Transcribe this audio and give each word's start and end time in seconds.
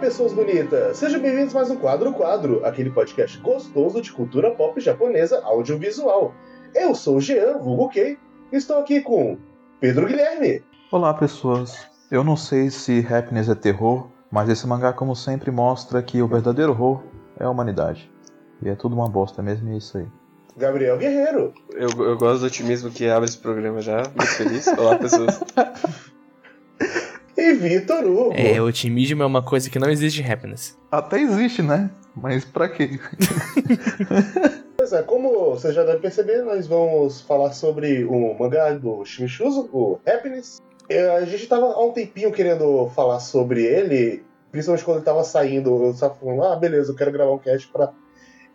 Olá, 0.00 0.08
pessoas 0.08 0.32
bonitas! 0.32 0.96
Sejam 0.96 1.20
bem-vindos 1.20 1.54
a 1.54 1.58
mais 1.58 1.70
um 1.70 1.76
Quadro 1.76 2.14
Quadro, 2.14 2.64
aquele 2.64 2.88
podcast 2.88 3.36
gostoso 3.36 4.00
de 4.00 4.10
cultura 4.10 4.50
pop 4.52 4.80
japonesa 4.80 5.42
audiovisual. 5.44 6.34
Eu 6.74 6.94
sou 6.94 7.18
o 7.18 7.20
Jean, 7.20 7.58
vulgo 7.58 7.90
Kei, 7.90 8.16
e 8.50 8.56
estou 8.56 8.78
aqui 8.78 9.02
com 9.02 9.36
Pedro 9.78 10.06
Guilherme. 10.06 10.64
Olá, 10.90 11.12
pessoas. 11.12 11.86
Eu 12.10 12.24
não 12.24 12.34
sei 12.34 12.70
se 12.70 13.06
Happiness 13.10 13.50
é 13.50 13.54
terror, 13.54 14.08
mas 14.30 14.48
esse 14.48 14.66
mangá, 14.66 14.90
como 14.90 15.14
sempre, 15.14 15.50
mostra 15.50 16.02
que 16.02 16.22
o 16.22 16.26
verdadeiro 16.26 16.72
horror 16.72 17.02
é 17.38 17.44
a 17.44 17.50
humanidade. 17.50 18.10
E 18.62 18.70
é 18.70 18.74
tudo 18.74 18.94
uma 18.94 19.06
bosta 19.06 19.42
mesmo, 19.42 19.68
e 19.68 19.74
é 19.74 19.76
isso 19.76 19.98
aí. 19.98 20.06
Gabriel 20.56 20.96
Guerreiro. 20.96 21.52
Eu, 21.72 21.90
eu 22.02 22.16
gosto 22.16 22.40
do 22.40 22.46
otimismo 22.46 22.90
que 22.90 23.06
abre 23.06 23.28
esse 23.28 23.36
programa 23.36 23.82
já. 23.82 23.98
Muito 23.98 24.28
feliz. 24.28 24.66
Olá, 24.66 24.96
pessoas. 24.96 25.38
Vitor 27.60 28.04
Hugo. 28.04 28.32
É, 28.34 28.60
otimismo 28.60 29.22
é 29.22 29.26
uma 29.26 29.42
coisa 29.42 29.68
que 29.68 29.78
não 29.78 29.90
existe 29.90 30.22
em 30.22 30.30
happiness. 30.30 30.76
Até 30.90 31.20
existe, 31.20 31.62
né? 31.62 31.90
Mas 32.16 32.44
pra 32.44 32.68
quê? 32.68 32.98
Pois 34.80 34.94
é, 34.94 35.02
como 35.02 35.50
você 35.50 35.74
já 35.74 35.84
deve 35.84 35.98
perceber, 35.98 36.40
nós 36.42 36.66
vamos 36.66 37.20
falar 37.20 37.52
sobre 37.52 38.02
o 38.02 38.34
mangá 38.38 38.72
do 38.72 39.04
Shimichuzo, 39.04 39.68
o 39.74 39.98
Happiness. 40.06 40.58
A 41.18 41.22
gente 41.26 41.46
tava 41.46 41.66
há 41.66 41.84
um 41.84 41.92
tempinho 41.92 42.32
querendo 42.32 42.88
falar 42.96 43.20
sobre 43.20 43.62
ele, 43.62 44.24
principalmente 44.50 44.84
quando 44.86 44.96
ele 44.96 45.04
tava 45.04 45.22
saindo. 45.22 45.84
Eu 45.84 45.94
tava 45.94 46.14
falando, 46.14 46.44
ah, 46.44 46.56
beleza, 46.56 46.92
eu 46.92 46.96
quero 46.96 47.12
gravar 47.12 47.30
um 47.30 47.38
cast 47.38 47.68
pra 47.68 47.92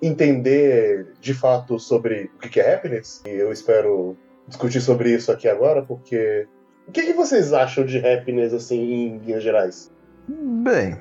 entender 0.02 1.14
de 1.22 1.36
fato 1.36 1.80
sobre 1.80 2.32
o 2.44 2.50
que 2.50 2.60
é 2.60 2.74
Happiness. 2.74 3.22
E 3.28 3.30
eu 3.30 3.52
espero 3.52 4.18
discutir 4.48 4.82
sobre 4.82 5.12
isso 5.12 5.32
aqui 5.32 5.48
agora, 5.48 5.84
porque. 5.84 6.48
O 6.88 6.92
que, 6.92 7.04
que 7.04 7.14
vocês 7.14 7.54
acham 7.54 7.86
de 7.86 7.98
Happiness, 7.98 8.54
assim, 8.54 8.80
em 8.80 9.18
linhas 9.18 9.44
gerais? 9.44 9.92
Bem, 10.28 10.98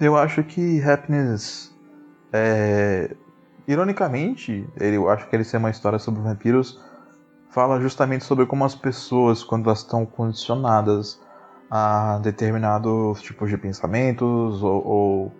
eu 0.00 0.16
acho 0.16 0.42
que 0.42 0.82
Happiness 0.82 1.72
é. 2.32 3.14
Ironicamente, 3.66 4.66
eu 4.80 5.08
acho 5.08 5.28
que 5.28 5.36
ele 5.36 5.44
ser 5.44 5.58
uma 5.58 5.70
história 5.70 5.98
sobre 5.98 6.20
vampiros 6.20 6.80
fala 7.52 7.78
justamente 7.78 8.24
sobre 8.24 8.46
como 8.46 8.64
as 8.64 8.74
pessoas, 8.74 9.44
quando 9.44 9.66
elas 9.66 9.80
estão 9.80 10.06
condicionadas 10.06 11.20
a 11.70 12.18
determinados 12.22 13.20
tipos 13.20 13.50
de 13.50 13.58
pensamentos 13.58 14.62
ou, 14.62 14.86
ou, 14.86 15.32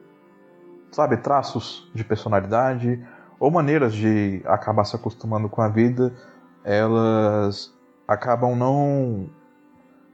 sabe, 0.91 1.17
traços 1.17 1.91
de 1.95 2.05
personalidade 2.05 3.03
ou 3.41 3.51
maneiras 3.51 3.95
de 3.95 4.43
acabar 4.45 4.85
se 4.85 4.95
acostumando 4.95 5.49
com 5.49 5.63
a 5.63 5.69
vida, 5.69 6.15
elas 6.63 7.75
acabam 8.13 8.57
não 8.57 9.29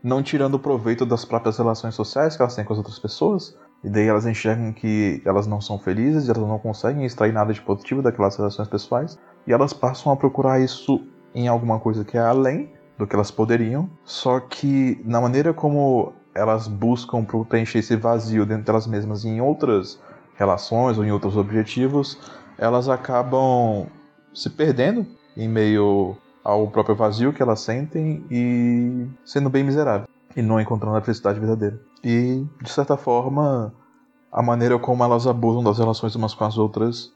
não 0.03 0.23
tirando 0.23 0.59
proveito 0.59 1.05
das 1.05 1.25
próprias 1.25 1.59
relações 1.59 1.95
sociais 1.95 2.37
que 2.37 2.43
elas 2.43 2.55
têm 2.55 2.65
com 2.65 2.73
as 2.73 2.79
outras 2.79 2.99
pessoas. 2.99 3.57
E 3.83 3.89
daí 3.89 4.07
elas 4.07 4.27
enxergam 4.27 4.73
que 4.73 5.23
elas 5.25 5.47
não 5.47 5.61
são 5.61 5.79
felizes, 5.79 6.29
elas 6.29 6.49
não 6.49 6.59
conseguem 6.59 7.05
extrair 7.05 7.33
nada 7.33 7.53
de 7.53 7.61
positivo 7.61 8.03
daquelas 8.03 8.37
relações 8.37 8.69
pessoais. 8.69 9.19
E 9.47 9.53
elas 9.53 9.73
passam 9.73 10.13
a 10.13 10.17
procurar 10.17 10.61
isso 10.61 11.05
em 11.35 11.49
alguma 11.49 11.79
coisa 11.79 12.05
que 12.05 12.17
é 12.17 12.21
além 12.21 12.73
do 12.97 13.07
que 13.07 13.15
elas 13.15 13.31
poderiam. 13.31 13.89
Só 14.05 14.41
que 14.41 15.01
na 15.05 15.21
maneira 15.21 15.53
como 15.53 16.13
elas 16.35 16.69
buscam 16.69 17.25
preencher 17.25 17.79
esse 17.79 17.97
vazio 17.97 18.47
dentro 18.47 18.65
delas 18.65 18.87
mesmas 18.87 19.25
em 19.25 19.41
outras 19.41 20.01
relações 20.37 20.97
ou 20.97 21.05
em 21.05 21.11
outros 21.11 21.37
objetivos, 21.37 22.19
elas 22.57 22.89
acabam 22.89 23.87
se 24.33 24.51
perdendo 24.51 25.07
em 25.37 25.49
meio 25.49 26.17
ao 26.49 26.67
próprio 26.67 26.97
vazio 26.97 27.31
que 27.31 27.43
elas 27.43 27.61
sentem 27.61 28.25
e 28.31 29.07
sendo 29.23 29.51
bem 29.51 29.63
miseráveis 29.63 30.09
e 30.35 30.41
não 30.41 30.59
encontrando 30.59 30.97
a 30.97 31.03
felicidade 31.03 31.39
verdadeira. 31.39 31.79
E, 32.03 32.43
de 32.63 32.71
certa 32.71 32.97
forma, 32.97 33.75
a 34.33 34.43
maneira 34.43 34.79
como 34.79 35.05
elas 35.05 35.27
abusam 35.27 35.63
das 35.63 35.79
relações 35.79 36.15
umas 36.15 36.33
com 36.33 36.45
as 36.45 36.57
outras 36.57 37.13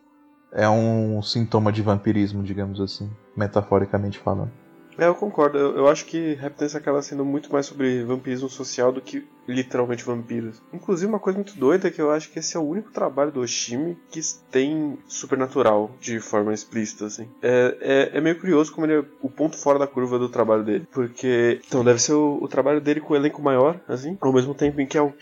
é 0.52 0.68
um 0.68 1.22
sintoma 1.22 1.72
de 1.72 1.80
vampirismo, 1.80 2.42
digamos 2.42 2.78
assim, 2.78 3.10
metaforicamente 3.34 4.18
falando. 4.18 4.52
É, 5.02 5.08
eu 5.08 5.16
concordo. 5.16 5.58
Eu, 5.58 5.76
eu 5.78 5.88
acho 5.88 6.04
que 6.04 6.38
Happiness 6.40 6.76
acaba 6.76 7.02
sendo 7.02 7.24
muito 7.24 7.52
mais 7.52 7.66
sobre 7.66 8.04
vampirismo 8.04 8.48
social 8.48 8.92
do 8.92 9.00
que 9.00 9.26
literalmente 9.48 10.04
vampiros. 10.04 10.62
Inclusive, 10.72 11.08
uma 11.08 11.18
coisa 11.18 11.36
muito 11.36 11.58
doida 11.58 11.88
é 11.88 11.90
que 11.90 12.00
eu 12.00 12.12
acho 12.12 12.30
que 12.30 12.38
esse 12.38 12.56
é 12.56 12.60
o 12.60 12.62
único 12.62 12.92
trabalho 12.92 13.32
do 13.32 13.40
Oshimi 13.40 13.98
que 14.12 14.20
tem 14.48 14.96
supernatural 15.08 15.90
de 16.00 16.20
forma 16.20 16.54
explícita, 16.54 17.06
assim. 17.06 17.28
É, 17.42 18.10
é, 18.12 18.18
é 18.18 18.20
meio 18.20 18.38
curioso 18.38 18.72
como 18.72 18.86
ele 18.86 19.00
é 19.00 19.04
o 19.20 19.28
ponto 19.28 19.56
fora 19.56 19.76
da 19.76 19.88
curva 19.88 20.20
do 20.20 20.28
trabalho 20.28 20.62
dele. 20.62 20.86
Porque, 20.92 21.60
então, 21.66 21.82
deve 21.82 22.00
ser 22.00 22.12
o, 22.12 22.38
o 22.40 22.46
trabalho 22.46 22.80
dele 22.80 23.00
com 23.00 23.12
o 23.12 23.16
elenco 23.16 23.42
maior, 23.42 23.80
assim, 23.88 24.16
ao 24.20 24.32
mesmo 24.32 24.54
tempo 24.54 24.80
em 24.80 24.86
que 24.86 24.96
é 24.96 25.02
o, 25.02 25.12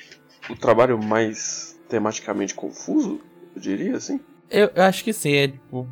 o 0.50 0.56
trabalho 0.56 1.02
mais 1.02 1.80
tematicamente 1.88 2.54
confuso, 2.54 3.18
eu 3.56 3.62
diria, 3.62 3.96
assim. 3.96 4.20
Eu, 4.50 4.70
eu 4.74 4.82
acho 4.82 5.02
que 5.02 5.12
sim, 5.14 5.32
é 5.32 5.48
tipo. 5.48 5.88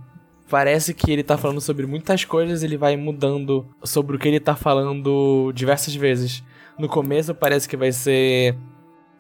Parece 0.50 0.94
que 0.94 1.10
ele 1.10 1.22
tá 1.22 1.36
falando 1.36 1.60
sobre 1.60 1.86
muitas 1.86 2.24
coisas, 2.24 2.62
ele 2.62 2.76
vai 2.76 2.96
mudando 2.96 3.66
sobre 3.84 4.16
o 4.16 4.18
que 4.18 4.28
ele 4.28 4.40
tá 4.40 4.56
falando 4.56 5.52
diversas 5.54 5.94
vezes. 5.94 6.42
No 6.78 6.88
começo 6.88 7.34
parece 7.34 7.68
que 7.68 7.76
vai 7.76 7.92
ser 7.92 8.56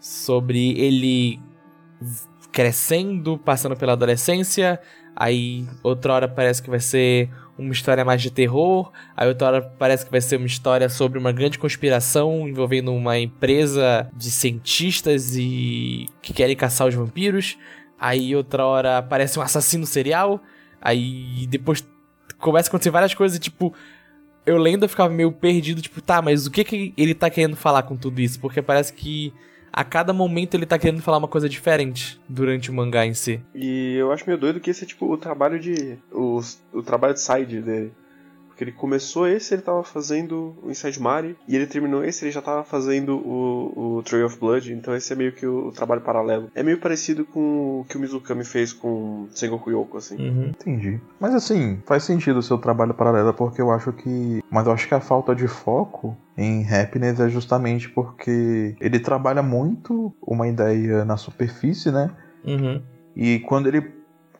sobre 0.00 0.78
ele 0.78 1.40
crescendo, 2.50 3.36
passando 3.36 3.76
pela 3.76 3.92
adolescência. 3.92 4.80
Aí 5.14 5.66
outra 5.82 6.14
hora 6.14 6.28
parece 6.28 6.62
que 6.62 6.70
vai 6.70 6.80
ser 6.80 7.28
uma 7.58 7.72
história 7.72 8.04
mais 8.04 8.22
de 8.22 8.30
terror. 8.30 8.90
Aí 9.16 9.28
outra 9.28 9.48
hora 9.48 9.62
parece 9.62 10.04
que 10.04 10.10
vai 10.10 10.20
ser 10.20 10.36
uma 10.36 10.46
história 10.46 10.88
sobre 10.88 11.18
uma 11.18 11.32
grande 11.32 11.58
conspiração 11.58 12.48
envolvendo 12.48 12.92
uma 12.92 13.18
empresa 13.18 14.08
de 14.16 14.30
cientistas 14.30 15.36
e 15.36 16.08
que 16.22 16.32
querem 16.32 16.56
caçar 16.56 16.86
os 16.86 16.94
vampiros. 16.94 17.58
Aí 18.00 18.34
outra 18.34 18.64
hora 18.64 18.98
aparece 18.98 19.38
um 19.38 19.42
assassino 19.42 19.84
serial. 19.84 20.40
Aí 20.80 21.46
depois 21.48 21.86
começa 22.38 22.68
a 22.68 22.70
acontecer 22.70 22.90
várias 22.90 23.14
coisas 23.14 23.36
e 23.36 23.40
tipo. 23.40 23.74
Eu 24.46 24.56
lendo 24.56 24.84
eu 24.84 24.88
ficava 24.88 25.12
meio 25.12 25.30
perdido, 25.30 25.82
tipo, 25.82 26.00
tá, 26.00 26.22
mas 26.22 26.46
o 26.46 26.50
que, 26.50 26.64
que 26.64 26.94
ele 26.96 27.14
tá 27.14 27.28
querendo 27.28 27.54
falar 27.54 27.82
com 27.82 27.94
tudo 27.94 28.18
isso? 28.18 28.40
Porque 28.40 28.62
parece 28.62 28.94
que 28.94 29.30
a 29.70 29.84
cada 29.84 30.12
momento 30.12 30.54
ele 30.54 30.64
tá 30.64 30.78
querendo 30.78 31.02
falar 31.02 31.18
uma 31.18 31.28
coisa 31.28 31.48
diferente 31.48 32.18
durante 32.28 32.70
o 32.70 32.74
mangá 32.74 33.04
em 33.04 33.12
si. 33.14 33.40
E 33.54 33.94
eu 33.96 34.10
acho 34.10 34.24
meio 34.26 34.38
doido 34.38 34.58
que 34.58 34.70
esse 34.70 34.84
é 34.84 34.86
tipo 34.86 35.12
o 35.12 35.18
trabalho 35.18 35.60
de. 35.60 35.98
O, 36.10 36.40
o 36.72 36.82
trabalho 36.82 37.14
de 37.14 37.20
side 37.20 37.60
dele. 37.60 37.92
Porque 38.58 38.64
ele 38.64 38.72
começou 38.72 39.28
esse, 39.28 39.54
ele 39.54 39.62
tava 39.62 39.84
fazendo 39.84 40.56
o 40.64 40.68
Inside 40.68 41.00
Mari, 41.00 41.36
e 41.46 41.54
ele 41.54 41.64
terminou 41.64 42.04
esse, 42.04 42.24
ele 42.24 42.32
já 42.32 42.42
tava 42.42 42.64
fazendo 42.64 43.16
o, 43.16 43.98
o 43.98 44.02
Tree 44.02 44.24
of 44.24 44.36
Blood, 44.36 44.72
então 44.72 44.96
esse 44.96 45.12
é 45.12 45.16
meio 45.16 45.30
que 45.30 45.46
o, 45.46 45.68
o 45.68 45.70
trabalho 45.70 46.00
paralelo. 46.00 46.50
É 46.56 46.62
meio 46.64 46.80
parecido 46.80 47.24
com 47.24 47.82
o 47.82 47.84
que 47.88 47.96
o 47.96 48.00
Mizukami 48.00 48.42
fez 48.44 48.72
com 48.72 49.28
Sengoku 49.30 49.70
Yoko, 49.70 49.98
assim. 49.98 50.16
Uhum. 50.16 50.48
Entendi. 50.48 51.00
Mas 51.20 51.36
assim, 51.36 51.80
faz 51.86 52.02
sentido 52.02 52.40
o 52.40 52.42
seu 52.42 52.58
trabalho 52.58 52.94
paralelo, 52.94 53.32
porque 53.32 53.62
eu 53.62 53.70
acho 53.70 53.92
que. 53.92 54.42
Mas 54.50 54.66
eu 54.66 54.72
acho 54.72 54.88
que 54.88 54.94
a 54.94 55.00
falta 55.00 55.36
de 55.36 55.46
foco 55.46 56.16
em 56.36 56.66
Happiness 56.68 57.20
é 57.20 57.28
justamente 57.28 57.88
porque 57.88 58.74
ele 58.80 58.98
trabalha 58.98 59.40
muito 59.42 60.12
uma 60.20 60.48
ideia 60.48 61.04
na 61.04 61.16
superfície, 61.16 61.92
né? 61.92 62.10
Uhum. 62.44 62.82
E 63.14 63.38
quando 63.40 63.68
ele 63.68 63.97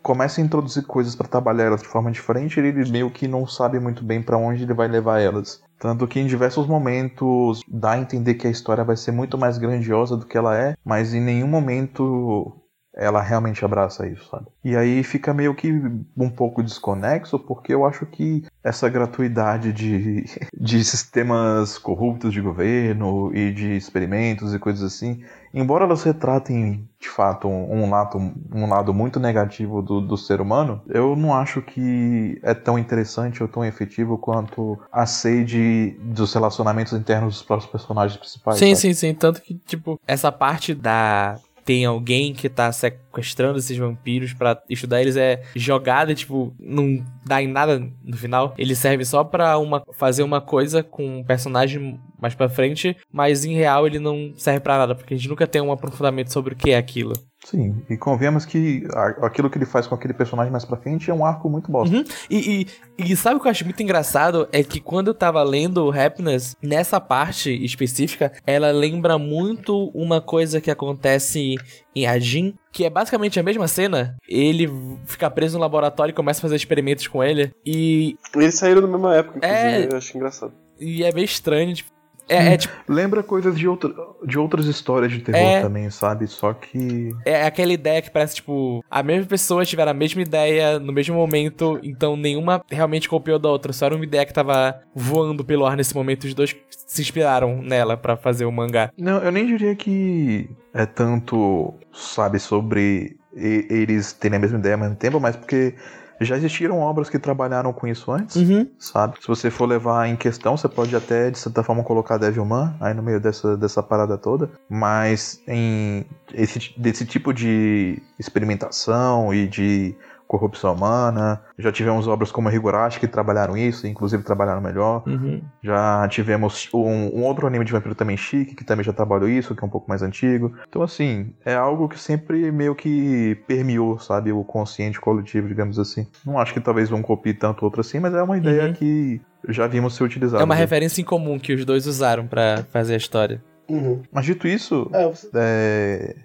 começa 0.08 0.40
a 0.40 0.44
introduzir 0.44 0.86
coisas 0.86 1.14
pra 1.14 1.28
trabalhar 1.28 1.64
elas 1.64 1.82
de 1.82 1.88
forma 1.88 2.10
diferente, 2.10 2.58
ele 2.58 2.90
meio 2.90 3.10
que 3.10 3.28
não 3.28 3.46
sabe 3.46 3.78
muito 3.78 4.02
bem 4.02 4.22
pra 4.22 4.38
onde 4.38 4.62
ele 4.62 4.72
vai 4.72 4.88
levar 4.88 5.20
elas. 5.20 5.62
Tanto 5.78 6.08
que 6.08 6.18
em 6.18 6.26
diversos 6.26 6.66
momentos 6.66 7.60
dá 7.68 7.90
a 7.90 7.98
entender 7.98 8.32
que 8.32 8.46
a 8.46 8.50
história 8.50 8.82
vai 8.82 8.96
ser 8.96 9.12
muito 9.12 9.36
mais 9.36 9.58
grandiosa 9.58 10.16
do 10.16 10.24
que 10.24 10.38
ela 10.38 10.56
é, 10.56 10.74
mas 10.82 11.12
em 11.12 11.20
nenhum 11.20 11.46
momento 11.46 12.56
ela 12.98 13.22
realmente 13.22 13.64
abraça 13.64 14.06
isso, 14.06 14.28
sabe? 14.28 14.46
E 14.64 14.76
aí 14.76 15.02
fica 15.04 15.32
meio 15.32 15.54
que 15.54 15.72
um 16.16 16.28
pouco 16.28 16.62
desconexo, 16.62 17.38
porque 17.38 17.72
eu 17.72 17.86
acho 17.86 18.04
que 18.04 18.44
essa 18.62 18.88
gratuidade 18.88 19.72
de, 19.72 20.24
de 20.52 20.84
sistemas 20.84 21.78
corruptos 21.78 22.32
de 22.32 22.40
governo 22.40 23.30
e 23.34 23.52
de 23.52 23.76
experimentos 23.76 24.52
e 24.52 24.58
coisas 24.58 24.82
assim, 24.82 25.22
embora 25.54 25.84
elas 25.84 26.02
retratem 26.02 26.88
de 27.00 27.08
fato 27.08 27.46
um, 27.46 27.88
lado, 27.88 28.18
um 28.52 28.68
lado 28.68 28.92
muito 28.92 29.20
negativo 29.20 29.80
do, 29.80 30.00
do 30.00 30.16
ser 30.16 30.40
humano, 30.40 30.82
eu 30.88 31.14
não 31.14 31.32
acho 31.32 31.62
que 31.62 32.40
é 32.42 32.52
tão 32.52 32.76
interessante 32.76 33.40
ou 33.40 33.48
tão 33.48 33.64
efetivo 33.64 34.18
quanto 34.18 34.76
a 34.90 35.06
sede 35.06 35.96
dos 36.02 36.34
relacionamentos 36.34 36.92
internos 36.92 37.34
dos 37.34 37.42
próprios 37.44 37.70
personagens 37.70 38.18
principais. 38.18 38.58
Sim, 38.58 38.74
sabe? 38.74 38.80
sim, 38.80 38.94
sim. 38.94 39.14
Tanto 39.14 39.40
que, 39.40 39.54
tipo, 39.54 40.00
essa 40.06 40.32
parte 40.32 40.74
da. 40.74 41.38
Tem 41.68 41.84
alguém 41.84 42.32
que 42.32 42.48
tá 42.48 42.72
sequestrando 42.72 43.58
esses 43.58 43.76
vampiros 43.76 44.32
pra 44.32 44.58
estudar 44.70 45.02
eles 45.02 45.18
é 45.18 45.42
jogada, 45.54 46.14
tipo, 46.14 46.56
não 46.58 47.04
dá 47.26 47.42
em 47.42 47.46
nada 47.46 47.86
no 48.02 48.16
final. 48.16 48.54
Ele 48.56 48.74
serve 48.74 49.04
só 49.04 49.22
pra 49.22 49.58
uma, 49.58 49.82
fazer 49.92 50.22
uma 50.22 50.40
coisa 50.40 50.82
com 50.82 51.18
um 51.18 51.22
personagem 51.22 52.00
mais 52.18 52.34
pra 52.34 52.48
frente, 52.48 52.96
mas 53.12 53.44
em 53.44 53.52
real 53.52 53.86
ele 53.86 53.98
não 53.98 54.32
serve 54.34 54.60
pra 54.60 54.78
nada, 54.78 54.94
porque 54.94 55.12
a 55.12 55.16
gente 55.18 55.28
nunca 55.28 55.46
tem 55.46 55.60
um 55.60 55.70
aprofundamento 55.70 56.32
sobre 56.32 56.54
o 56.54 56.56
que 56.56 56.70
é 56.70 56.78
aquilo. 56.78 57.12
Sim, 57.50 57.82
e 57.88 57.96
convenhamos 57.96 58.44
que 58.44 58.86
aquilo 59.22 59.48
que 59.48 59.56
ele 59.56 59.64
faz 59.64 59.86
com 59.86 59.94
aquele 59.94 60.12
personagem 60.12 60.52
mais 60.52 60.64
pra 60.66 60.76
frente 60.76 61.10
é 61.10 61.14
um 61.14 61.24
arco 61.24 61.48
muito 61.48 61.70
bosta. 61.70 61.96
Uhum. 61.96 62.04
E, 62.28 62.66
e, 62.98 63.12
e 63.12 63.16
sabe 63.16 63.36
o 63.36 63.40
que 63.40 63.46
eu 63.46 63.50
acho 63.50 63.64
muito 63.64 63.82
engraçado? 63.82 64.46
É 64.52 64.62
que 64.62 64.80
quando 64.80 65.08
eu 65.08 65.14
tava 65.14 65.42
lendo 65.42 65.78
o 65.86 65.90
Happiness, 65.90 66.54
nessa 66.62 67.00
parte 67.00 67.50
específica, 67.64 68.32
ela 68.46 68.70
lembra 68.70 69.16
muito 69.18 69.88
uma 69.94 70.20
coisa 70.20 70.60
que 70.60 70.70
acontece 70.70 71.54
em 71.96 72.06
Ajin, 72.06 72.54
que 72.70 72.84
é 72.84 72.90
basicamente 72.90 73.40
a 73.40 73.42
mesma 73.42 73.66
cena. 73.66 74.16
Ele 74.28 74.68
fica 75.06 75.30
preso 75.30 75.56
no 75.56 75.62
laboratório 75.62 76.12
e 76.12 76.14
começa 76.14 76.40
a 76.40 76.42
fazer 76.42 76.56
experimentos 76.56 77.06
com 77.06 77.24
ele. 77.24 77.50
E, 77.64 78.16
Eles 78.34 78.56
saíram 78.56 78.82
na 78.82 78.88
mesma 78.88 79.16
época, 79.16 79.38
inclusive, 79.38 79.84
É. 79.84 79.88
eu 79.92 79.96
acho 79.96 80.16
engraçado. 80.16 80.52
e 80.78 81.02
é 81.02 81.12
meio 81.12 81.24
estranho. 81.24 81.74
Tipo, 81.74 81.90
é, 82.28 82.54
é 82.54 82.56
tipo, 82.56 82.74
Lembra 82.88 83.22
coisas 83.22 83.58
de, 83.58 83.66
outra, 83.66 83.92
de 84.24 84.38
outras 84.38 84.66
histórias 84.66 85.10
de 85.12 85.20
terror 85.20 85.40
É. 85.40 85.60
também, 85.62 85.88
sabe? 85.90 86.26
Só 86.26 86.52
que. 86.52 87.10
é 87.24 87.44
aquela 87.46 87.72
ideia 87.72 88.02
que 88.02 88.10
parece, 88.10 88.36
tipo, 88.36 88.84
a 88.90 89.02
mesma 89.02 89.26
pessoa 89.26 89.64
tiver 89.64 89.88
a 89.88 89.94
mesma 89.94 90.22
ideia 90.22 90.78
no 90.78 90.92
mesmo 90.92 91.14
momento, 91.16 91.78
então 91.82 92.16
nenhuma 92.16 92.62
realmente 92.70 93.08
copiou 93.08 93.38
da 93.38 93.48
outra. 93.48 93.72
Só 93.72 93.86
era 93.86 93.94
uma 93.94 94.04
ideia 94.04 94.26
que 94.26 94.32
tava 94.32 94.78
voando 94.94 95.44
pelo 95.44 95.66
ar 95.66 95.76
nesse 95.76 95.94
momento, 95.94 96.24
os 96.24 96.34
dois 96.34 96.54
se 96.86 97.02
inspiraram 97.02 97.60
nela 97.62 97.96
pra 97.96 98.16
fazer 98.16 98.44
o 98.44 98.52
mangá. 98.52 98.90
Não, 98.98 99.18
eu 99.22 99.30
nem 99.32 99.46
diria 99.46 99.74
que 99.74 100.48
é 100.74 100.86
tanto, 100.86 101.74
sabe, 101.92 102.38
sobre 102.38 103.16
eles 103.34 104.12
terem 104.12 104.36
a 104.36 104.40
mesma 104.40 104.58
ideia 104.58 104.74
ao 104.74 104.80
mesmo 104.80 104.96
tempo, 104.96 105.20
mas 105.20 105.36
porque 105.36 105.74
já 106.20 106.36
existiram 106.36 106.80
obras 106.80 107.08
que 107.08 107.18
trabalharam 107.18 107.72
com 107.72 107.86
isso 107.86 108.10
antes. 108.10 108.36
Uhum. 108.36 108.68
Sabe? 108.78 109.16
Se 109.20 109.28
você 109.28 109.50
for 109.50 109.66
levar 109.66 110.08
em 110.08 110.16
questão, 110.16 110.56
você 110.56 110.68
pode 110.68 110.94
até, 110.94 111.30
de 111.30 111.38
certa 111.38 111.62
forma, 111.62 111.84
colocar 111.84 112.18
Devilman 112.18 112.74
aí 112.80 112.94
no 112.94 113.02
meio 113.02 113.20
dessa, 113.20 113.56
dessa 113.56 113.82
parada 113.82 114.18
toda. 114.18 114.50
Mas 114.68 115.40
em 115.46 116.04
esse, 116.32 116.74
desse 116.76 117.04
tipo 117.04 117.32
de 117.32 118.02
experimentação 118.18 119.32
e 119.32 119.46
de 119.46 119.94
corrupção 120.28 120.74
humana, 120.74 121.40
já 121.58 121.72
tivemos 121.72 122.06
obras 122.06 122.30
como 122.30 122.48
a 122.48 122.54
Higurashi 122.54 123.00
que 123.00 123.08
trabalharam 123.08 123.56
isso, 123.56 123.86
inclusive 123.86 124.22
trabalharam 124.22 124.60
melhor. 124.60 125.02
Uhum. 125.06 125.40
Já 125.62 126.06
tivemos 126.08 126.68
um, 126.72 127.18
um 127.18 127.24
outro 127.24 127.46
anime 127.46 127.64
de 127.64 127.72
vampiro 127.72 127.94
também 127.94 128.16
chique, 128.16 128.54
que 128.54 128.62
também 128.62 128.84
já 128.84 128.92
trabalhou 128.92 129.28
isso, 129.28 129.54
que 129.56 129.64
é 129.64 129.66
um 129.66 129.70
pouco 129.70 129.88
mais 129.88 130.02
antigo. 130.02 130.52
Então, 130.68 130.82
assim, 130.82 131.32
é 131.44 131.54
algo 131.54 131.88
que 131.88 131.98
sempre 131.98 132.52
meio 132.52 132.74
que 132.74 133.36
permeou, 133.46 133.98
sabe, 133.98 134.30
o 134.30 134.44
consciente 134.44 135.00
coletivo, 135.00 135.48
digamos 135.48 135.78
assim. 135.78 136.06
Não 136.24 136.38
acho 136.38 136.52
que 136.52 136.60
talvez 136.60 136.92
um 136.92 137.00
copie 137.02 137.32
tanto 137.32 137.64
outro 137.64 137.80
assim, 137.80 137.98
mas 137.98 138.12
é 138.14 138.22
uma 138.22 138.36
ideia 138.36 138.66
Uhum. 138.66 138.72
que 138.74 139.20
já 139.48 139.66
vimos 139.66 139.94
ser 139.96 140.04
utilizada. 140.04 140.42
É 140.42 140.44
uma 140.44 140.54
referência 140.54 141.00
em 141.00 141.04
comum 141.04 141.38
que 141.38 141.54
os 141.54 141.64
dois 141.64 141.86
usaram 141.86 142.26
pra 142.26 142.64
fazer 142.70 142.94
a 142.94 142.98
história. 142.98 143.42
Uhum. 143.68 144.02
Mas 144.12 144.24
dito 144.26 144.46
isso, 144.46 144.90
É, 144.92 145.06
você... 145.06 145.28
é... 145.34 146.16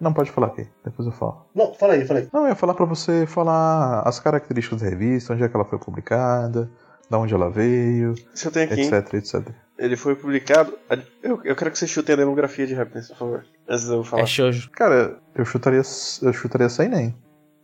Não, 0.00 0.12
pode 0.12 0.30
falar 0.30 0.48
aqui, 0.48 0.66
depois 0.84 1.06
eu 1.06 1.12
falo. 1.12 1.46
Não, 1.54 1.74
fala 1.74 1.92
aí, 1.92 2.06
fala 2.06 2.20
aí. 2.20 2.28
Não, 2.32 2.42
eu 2.42 2.48
ia 2.48 2.54
falar 2.54 2.74
pra 2.74 2.86
você 2.86 3.26
falar 3.26 4.02
as 4.06 4.18
características 4.18 4.80
da 4.80 4.88
revista, 4.88 5.34
onde 5.34 5.44
é 5.44 5.48
que 5.48 5.54
ela 5.54 5.64
foi 5.64 5.78
publicada, 5.78 6.70
da 7.10 7.18
onde 7.18 7.34
ela 7.34 7.50
veio, 7.50 8.14
Isso 8.34 8.48
eu 8.48 8.52
tenho 8.52 8.66
aqui, 8.66 8.80
hein? 8.80 8.86
etc, 8.94 9.14
etc. 9.14 9.48
Ele 9.78 9.96
foi 9.96 10.14
publicado. 10.14 10.72
Eu, 11.22 11.40
eu 11.44 11.56
quero 11.56 11.70
que 11.70 11.78
você 11.78 11.86
chute 11.86 12.12
a 12.12 12.16
demografia 12.16 12.66
de 12.66 12.74
Happiness, 12.74 13.08
por 13.08 13.16
favor. 13.16 13.44
Antes 13.68 13.86
de 13.86 13.94
eu 13.94 14.04
falar. 14.04 14.22
É 14.22 14.26
shoujo. 14.26 14.70
Cara, 14.70 15.18
eu 15.34 15.44
chutaria, 15.44 15.82
eu 16.22 16.32
chutaria 16.32 16.68
sem 16.68 16.88
nem. 16.88 17.16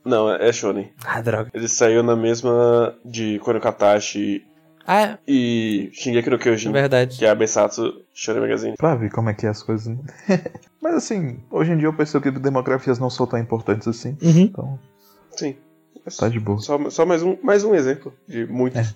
Não, 0.05 0.33
é, 0.33 0.49
é 0.49 0.53
Shonen. 0.53 0.93
Ah, 1.05 1.21
droga. 1.21 1.51
Ele 1.53 1.69
saiu 1.69 2.03
na 2.03 2.15
mesma 2.15 2.95
de 3.05 3.39
Konokatashi 3.41 4.47
Ah, 4.87 5.03
é 5.03 5.19
e 5.27 5.91
Shingeki 5.93 6.31
no 6.31 6.39
Kyojin, 6.39 6.71
verdade. 6.73 7.19
que 7.19 7.25
é 7.25 7.29
a 7.31 7.35
Besatsu 7.35 8.03
Shonen 8.15 8.41
Magazine. 8.43 8.77
Pra 8.77 8.95
ver 8.95 9.11
como 9.11 9.29
é 9.31 9.35
que 9.35 9.45
é 9.47 9.49
as 9.49 9.63
coisas. 9.63 9.89
né? 9.89 9.99
Mas 10.81 10.95
assim, 10.95 11.41
hoje 11.51 11.73
em 11.73 11.77
dia 11.79 11.89
eu 11.89 11.93
percebo 11.93 12.23
que 12.23 12.31
demografias 12.31 12.99
não 12.99 13.11
são 13.11 13.27
tão 13.27 13.39
importantes 13.39 13.89
assim. 13.89 14.17
Uhum. 14.23 14.41
Então, 14.43 14.79
Sim. 15.33 15.57
tá 16.19 16.29
de 16.29 16.39
boa. 16.39 16.59
Só, 16.61 16.91
só 16.91 17.05
mais, 17.05 17.23
um, 17.23 17.37
mais 17.43 17.65
um 17.65 17.75
exemplo 17.75 18.15
de 18.29 18.47
muitos. 18.47 18.95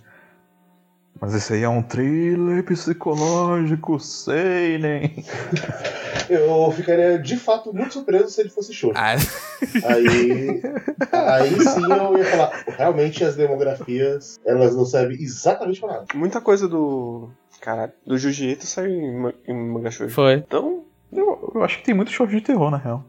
Mas 1.20 1.34
esse 1.34 1.52
aí 1.54 1.62
é 1.64 1.68
um 1.68 1.82
thriller 1.82 2.64
psicológico, 2.64 3.98
sei 3.98 4.78
nem. 4.78 5.24
Eu 6.28 6.70
ficaria 6.72 7.18
de 7.18 7.36
fato 7.36 7.72
muito 7.74 7.94
surpreso 7.94 8.28
se 8.30 8.40
ele 8.40 8.50
fosse 8.50 8.72
show. 8.72 8.92
Ah, 8.94 9.14
Aí, 9.84 10.62
aí 11.12 11.50
sim 11.60 11.92
eu 11.92 12.18
ia 12.18 12.24
falar, 12.24 12.64
realmente 12.78 13.24
as 13.24 13.36
demografias, 13.36 14.38
elas 14.44 14.74
não 14.76 14.84
servem 14.84 15.20
exatamente 15.20 15.80
pra 15.80 15.88
nada. 15.92 16.06
Muita 16.14 16.40
coisa 16.40 16.68
do. 16.68 17.28
Caralho, 17.60 17.92
do 18.06 18.16
Jiu-Jitsu 18.16 18.66
saiu 18.66 18.90
em, 18.90 19.32
em 19.48 19.54
manga 19.54 19.90
shoujo. 19.90 20.14
foi. 20.14 20.34
Então, 20.34 20.84
Eu, 21.12 21.52
eu 21.54 21.62
acho 21.62 21.78
que 21.78 21.84
tem 21.84 21.94
muito 21.94 22.10
show 22.10 22.26
de 22.26 22.40
terror, 22.40 22.70
na 22.70 22.78
real. 22.78 23.04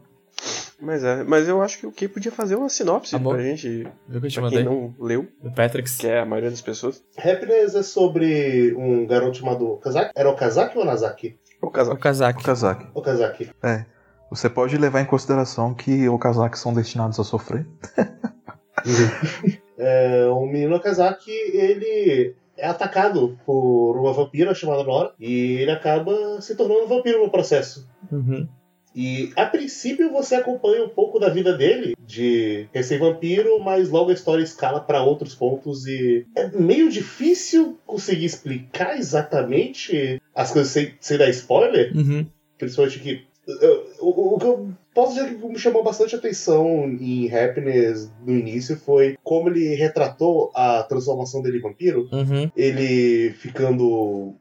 mas 0.80 1.02
é. 1.04 1.22
Mas 1.24 1.48
eu 1.48 1.62
acho 1.62 1.78
que 1.78 1.86
o 1.86 1.92
Kei 1.92 2.06
podia 2.08 2.30
fazer 2.30 2.56
uma 2.56 2.68
sinopse 2.68 3.16
Amor. 3.16 3.36
pra 3.36 3.44
gente, 3.44 3.86
Viu 4.06 4.20
que 4.20 4.26
eu 4.26 4.30
te 4.30 4.40
pra 4.40 4.50
quem 4.50 4.64
não 4.64 4.94
leu, 4.98 5.26
Do 5.42 5.50
Patrix. 5.52 5.96
que 5.96 6.06
é 6.06 6.20
a 6.20 6.26
maioria 6.26 6.50
das 6.50 6.60
pessoas. 6.60 7.02
Happiness 7.16 7.74
é 7.74 7.82
sobre 7.82 8.74
um 8.76 9.06
garoto 9.06 9.38
chamado 9.38 9.76
Kazaki. 9.76 10.10
Era 10.14 10.28
o 10.28 10.36
Kazaki 10.36 10.76
ou 10.76 10.84
Nazaki? 10.84 11.38
O 11.62 11.68
O 11.68 11.70
casal. 11.70 11.96
Kazaki. 11.96 12.42
Kazaki. 12.44 12.86
O 12.92 13.00
Kazaki. 13.00 13.50
É. 13.62 13.86
Você 14.28 14.50
pode 14.50 14.76
levar 14.76 15.00
em 15.00 15.06
consideração 15.06 15.72
que 15.72 16.08
os 16.08 16.20
Kazaki 16.20 16.58
são 16.58 16.74
destinados 16.74 17.18
a 17.20 17.24
sofrer. 17.24 17.66
É, 19.78 20.26
o 20.26 20.46
menino 20.46 20.78
Kazaki, 20.78 21.30
ele 21.30 22.36
é 22.56 22.68
atacado 22.68 23.36
por 23.44 23.96
uma 23.98 24.12
vampira 24.12 24.54
chamada 24.54 24.84
Nora 24.84 25.12
e 25.18 25.56
ele 25.60 25.70
acaba 25.70 26.40
se 26.40 26.54
tornando 26.54 26.86
vampiro 26.86 27.24
no 27.24 27.30
processo. 27.30 27.88
Uhum. 28.10 28.48
E 28.94 29.32
a 29.36 29.46
princípio 29.46 30.10
você 30.12 30.34
acompanha 30.34 30.84
um 30.84 30.88
pouco 30.88 31.18
da 31.18 31.28
vida 31.30 31.56
dele, 31.56 31.96
de 32.06 32.66
recém-vampiro, 32.74 33.58
mas 33.60 33.88
logo 33.88 34.10
a 34.10 34.14
história 34.14 34.42
escala 34.42 34.80
para 34.80 35.02
outros 35.02 35.34
pontos 35.34 35.86
e 35.86 36.26
é 36.36 36.48
meio 36.48 36.90
difícil 36.90 37.78
conseguir 37.86 38.26
explicar 38.26 38.98
exatamente 38.98 40.20
as 40.34 40.50
coisas 40.50 40.72
sem, 40.72 40.92
sem 41.00 41.18
dar 41.18 41.28
spoiler, 41.30 41.96
Uhum. 41.96 42.26
principalmente 42.58 43.00
que. 43.00 43.22
eu- 43.46 43.92
O, 44.00 44.34
o 44.34 44.38
que 44.38 44.46
eu 44.46 44.68
posso 44.94 45.14
dizer 45.14 45.34
que 45.36 45.46
me 45.46 45.58
chamou 45.58 45.82
bastante 45.82 46.14
atenção 46.14 46.84
em 47.00 47.32
Happiness 47.32 48.10
no 48.26 48.36
início 48.36 48.76
foi 48.76 49.16
como 49.22 49.48
ele 49.48 49.74
retratou 49.74 50.50
a 50.54 50.82
transformação 50.82 51.40
dele 51.40 51.58
em 51.58 51.62
vampiro 51.62 52.08
Uhum. 52.12 52.50
ele 52.56 53.30
ficando. 53.32 54.34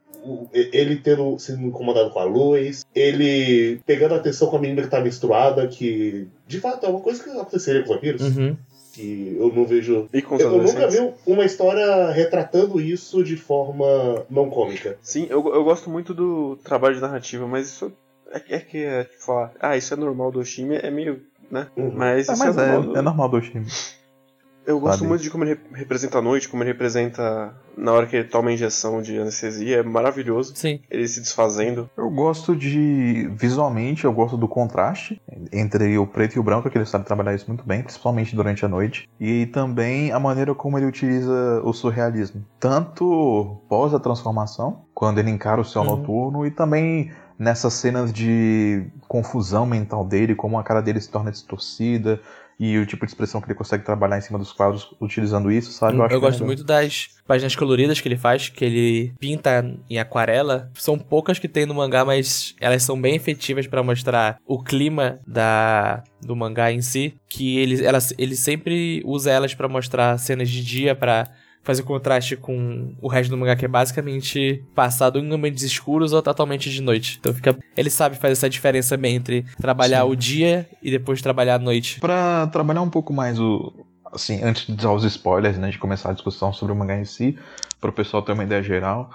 Ele 0.54 0.96
tendo 0.98 1.38
sendo 1.40 1.64
incomodado 1.68 2.12
com 2.12 2.20
a 2.20 2.24
luz, 2.24 2.86
ele 2.94 3.80
pegando 3.86 4.16
atenção 4.16 4.50
com 4.50 4.58
a 4.58 4.60
menina 4.60 4.82
que 4.84 4.88
tá 4.90 5.02
menstruada, 5.02 5.68
que 5.68 6.28
de 6.48 6.60
fato 6.60 6.86
é 6.86 6.90
uma 6.90 7.00
coisa 7.00 7.24
que 7.24 7.30
aconteceria 7.30 7.84
com 7.84 7.90
os 7.90 7.96
vampiros, 7.96 8.22
Uhum. 8.38 8.56
que 8.94 9.36
eu 9.40 9.52
não 9.54 9.66
vejo. 9.66 10.08
E 10.14 10.22
com 10.22 10.36
os 10.36 10.42
Eu, 10.42 10.52
eu 10.58 10.64
nunca 10.64 10.88
vi 10.88 11.12
uma 11.26 11.46
história 11.46 12.12
retratando 12.12 12.80
isso 12.80 13.24
de 13.24 13.36
forma 13.38 13.86
não 14.30 14.50
cômica. 14.50 14.98
Sim, 15.02 15.28
eu, 15.30 15.44
eu 15.54 15.64
gosto 15.64 15.90
muito 15.90 16.14
do 16.14 16.58
trabalho 16.64 16.96
de 16.96 17.02
narrativa, 17.02 17.48
mas 17.48 17.68
isso 17.68 17.92
é, 18.32 18.42
é 18.56 18.60
que 18.60 18.78
é 18.84 19.04
tipo, 19.06 19.24
falar, 19.24 19.54
ah, 19.60 19.76
isso 19.78 19.94
é 19.94 19.98
normal 19.98 20.32
do 20.32 20.40
Oshimi, 20.40 20.76
é 20.76 20.92
meio, 20.92 21.22
né? 21.50 21.68
Uhum. 21.76 21.92
Mas 21.96 22.30
Ah, 22.30 22.34
isso 22.34 22.44
mas 22.46 22.58
é, 22.58 22.62
é, 22.62 22.68
normal 22.74 22.94
do... 22.94 22.98
é 22.98 23.02
normal 23.02 23.30
do 23.30 23.42
time. 23.42 23.66
Eu 24.66 24.80
gosto 24.80 25.00
sabe? 25.00 25.10
muito 25.10 25.24
de 25.24 25.30
como 25.30 25.44
ele 25.44 25.52
rep- 25.52 25.74
representa 25.74 26.20
a 26.20 26.22
noite, 26.22 26.48
como 26.48 26.62
ele 26.64 26.72
representa 26.72 27.54
na 27.76 27.92
hora 27.94 28.06
que 28.06 28.16
ele 28.16 28.28
toma 28.28 28.50
a 28.50 28.54
injeção 28.54 29.02
de 29.02 29.18
anestesia, 29.20 29.78
é 29.78 29.84
maravilhoso. 29.84 30.54
Sim. 30.56 30.80
Ele 30.90 31.08
se 31.08 31.20
desfazendo. 31.20 31.90
Eu 31.98 32.10
gosto 32.12 32.56
de. 32.56 33.28
Visualmente, 33.36 34.06
eu 34.06 34.14
gosto 34.14 34.38
do 34.38 34.48
contraste 34.48 35.20
entre 35.52 35.98
o 35.98 36.06
preto 36.06 36.36
e 36.36 36.40
o 36.40 36.44
branco, 36.44 36.70
que 36.70 36.78
ele 36.78 36.86
sabe 36.86 37.06
trabalhar 37.06 37.34
isso 37.34 37.46
muito 37.48 37.64
bem, 37.66 37.82
principalmente 37.82 38.36
durante 38.36 38.64
a 38.64 38.68
noite. 38.68 39.10
E 39.20 39.48
também 39.48 40.12
a 40.12 40.20
maneira 40.20 40.54
como 40.54 40.78
ele 40.78 40.86
utiliza 40.86 41.62
o 41.64 41.74
surrealismo. 41.74 42.46
Tanto 42.60 43.58
pós 43.68 43.94
a 43.94 44.00
transformação, 44.00 44.82
quando 44.94 45.18
ele 45.20 45.30
encara 45.32 45.60
o 45.62 45.66
céu 45.66 45.82
Uhum. 45.82 45.90
noturno, 45.98 46.46
e 46.46 46.52
também 46.52 47.12
nessas 47.40 47.74
cenas 47.74 48.14
de 48.14 48.86
confusão 49.08 49.66
mental 49.66 50.06
dele, 50.06 50.36
como 50.36 50.60
a 50.60 50.64
cara 50.64 50.82
dele 50.82 51.02
se 51.02 51.10
torna 51.10 51.32
distorcida. 51.32 52.22
E 52.64 52.78
o 52.78 52.86
tipo 52.86 53.04
de 53.04 53.12
expressão 53.12 53.42
que 53.42 53.48
ele 53.48 53.56
consegue 53.56 53.84
trabalhar 53.84 54.20
em 54.20 54.22
cima 54.22 54.38
dos 54.38 54.54
quadros 54.54 54.88
utilizando 55.02 55.52
isso, 55.52 55.72
sabe? 55.72 55.98
Eu, 55.98 56.04
acho 56.04 56.12
bem 56.12 56.20
gosto 56.20 56.34
legal. 56.34 56.46
muito 56.46 56.64
das 56.64 57.08
páginas 57.26 57.56
coloridas 57.56 58.00
que 58.00 58.08
ele 58.08 58.16
faz, 58.16 58.50
que 58.50 58.64
ele 58.64 59.14
pinta 59.20 59.66
em 59.90 59.98
aquarela. 59.98 60.70
São 60.76 60.96
poucas 60.96 61.40
que 61.40 61.48
tem 61.48 61.66
no 61.66 61.74
mangá, 61.74 62.06
mas 62.06 62.54
elas 62.62 62.84
são 62.84 63.02
bem 63.02 63.16
efetivas 63.16 63.66
pra 63.66 63.82
mostrar 63.82 64.38
o 64.46 64.62
clima 64.64 65.18
da 65.26 66.04
do 66.22 66.36
mangá 66.36 66.72
em 66.72 66.84
si. 66.84 67.16
Que 67.28 67.58
ele, 67.58 67.84
elas, 67.84 68.14
ele 68.16 68.36
sempre 68.36 69.02
usa 69.06 69.32
elas 69.32 69.56
pra 69.56 69.68
mostrar 69.68 70.20
cenas 70.20 70.48
de 70.48 70.64
dia, 70.64 70.94
pra 71.64 71.72
fazer 71.72 71.84
contraste 71.84 72.36
com 72.36 72.94
o 73.02 73.08
resto 73.08 73.30
do 73.30 73.38
mangá, 73.38 73.56
que 73.56 73.66
é 73.66 73.68
basicamente 73.68 74.64
passado 74.76 75.20
em 75.20 75.32
ambientes 75.34 75.64
escuros 75.64 76.14
ou 76.14 76.22
totalmente 76.22 76.70
de 76.70 76.82
noite. 76.82 77.18
Então 77.20 77.34
fica, 77.34 77.58
ele 77.78 77.90
sabe 77.90 78.16
fazer 78.16 78.34
essa 78.34 78.50
diferença 78.50 78.98
bem 78.98 79.16
entre 79.16 79.46
trabalhar 79.60 80.04
Sim. 80.04 80.10
o 80.10 80.16
dia 80.16 80.70
e 80.82 80.92
depois 80.92 81.22
trabalhar 81.22 81.56
a 81.56 81.60
noite. 81.60 82.00
Pra 82.00 82.48
trabalhar 82.48 82.82
um 82.82 82.90
pouco 82.90 83.14
mais 83.14 83.40
o. 83.40 83.74
Assim, 84.14 84.44
antes 84.44 84.68
de 84.68 84.74
dar 84.74 84.92
os 84.92 85.06
spoilers, 85.06 85.58
né, 85.58 85.70
de 85.70 85.78
começar 85.78 86.10
a 86.10 86.14
discussão 86.14 86.52
sobre 86.52 86.74
o 86.74 86.76
mangá 86.76 86.98
em 86.98 87.06
si, 87.06 87.38
para 87.80 87.90
o 87.90 87.94
pessoal 87.94 88.22
ter 88.22 88.34
uma 88.34 88.44
ideia 88.44 88.62
geral, 88.62 89.10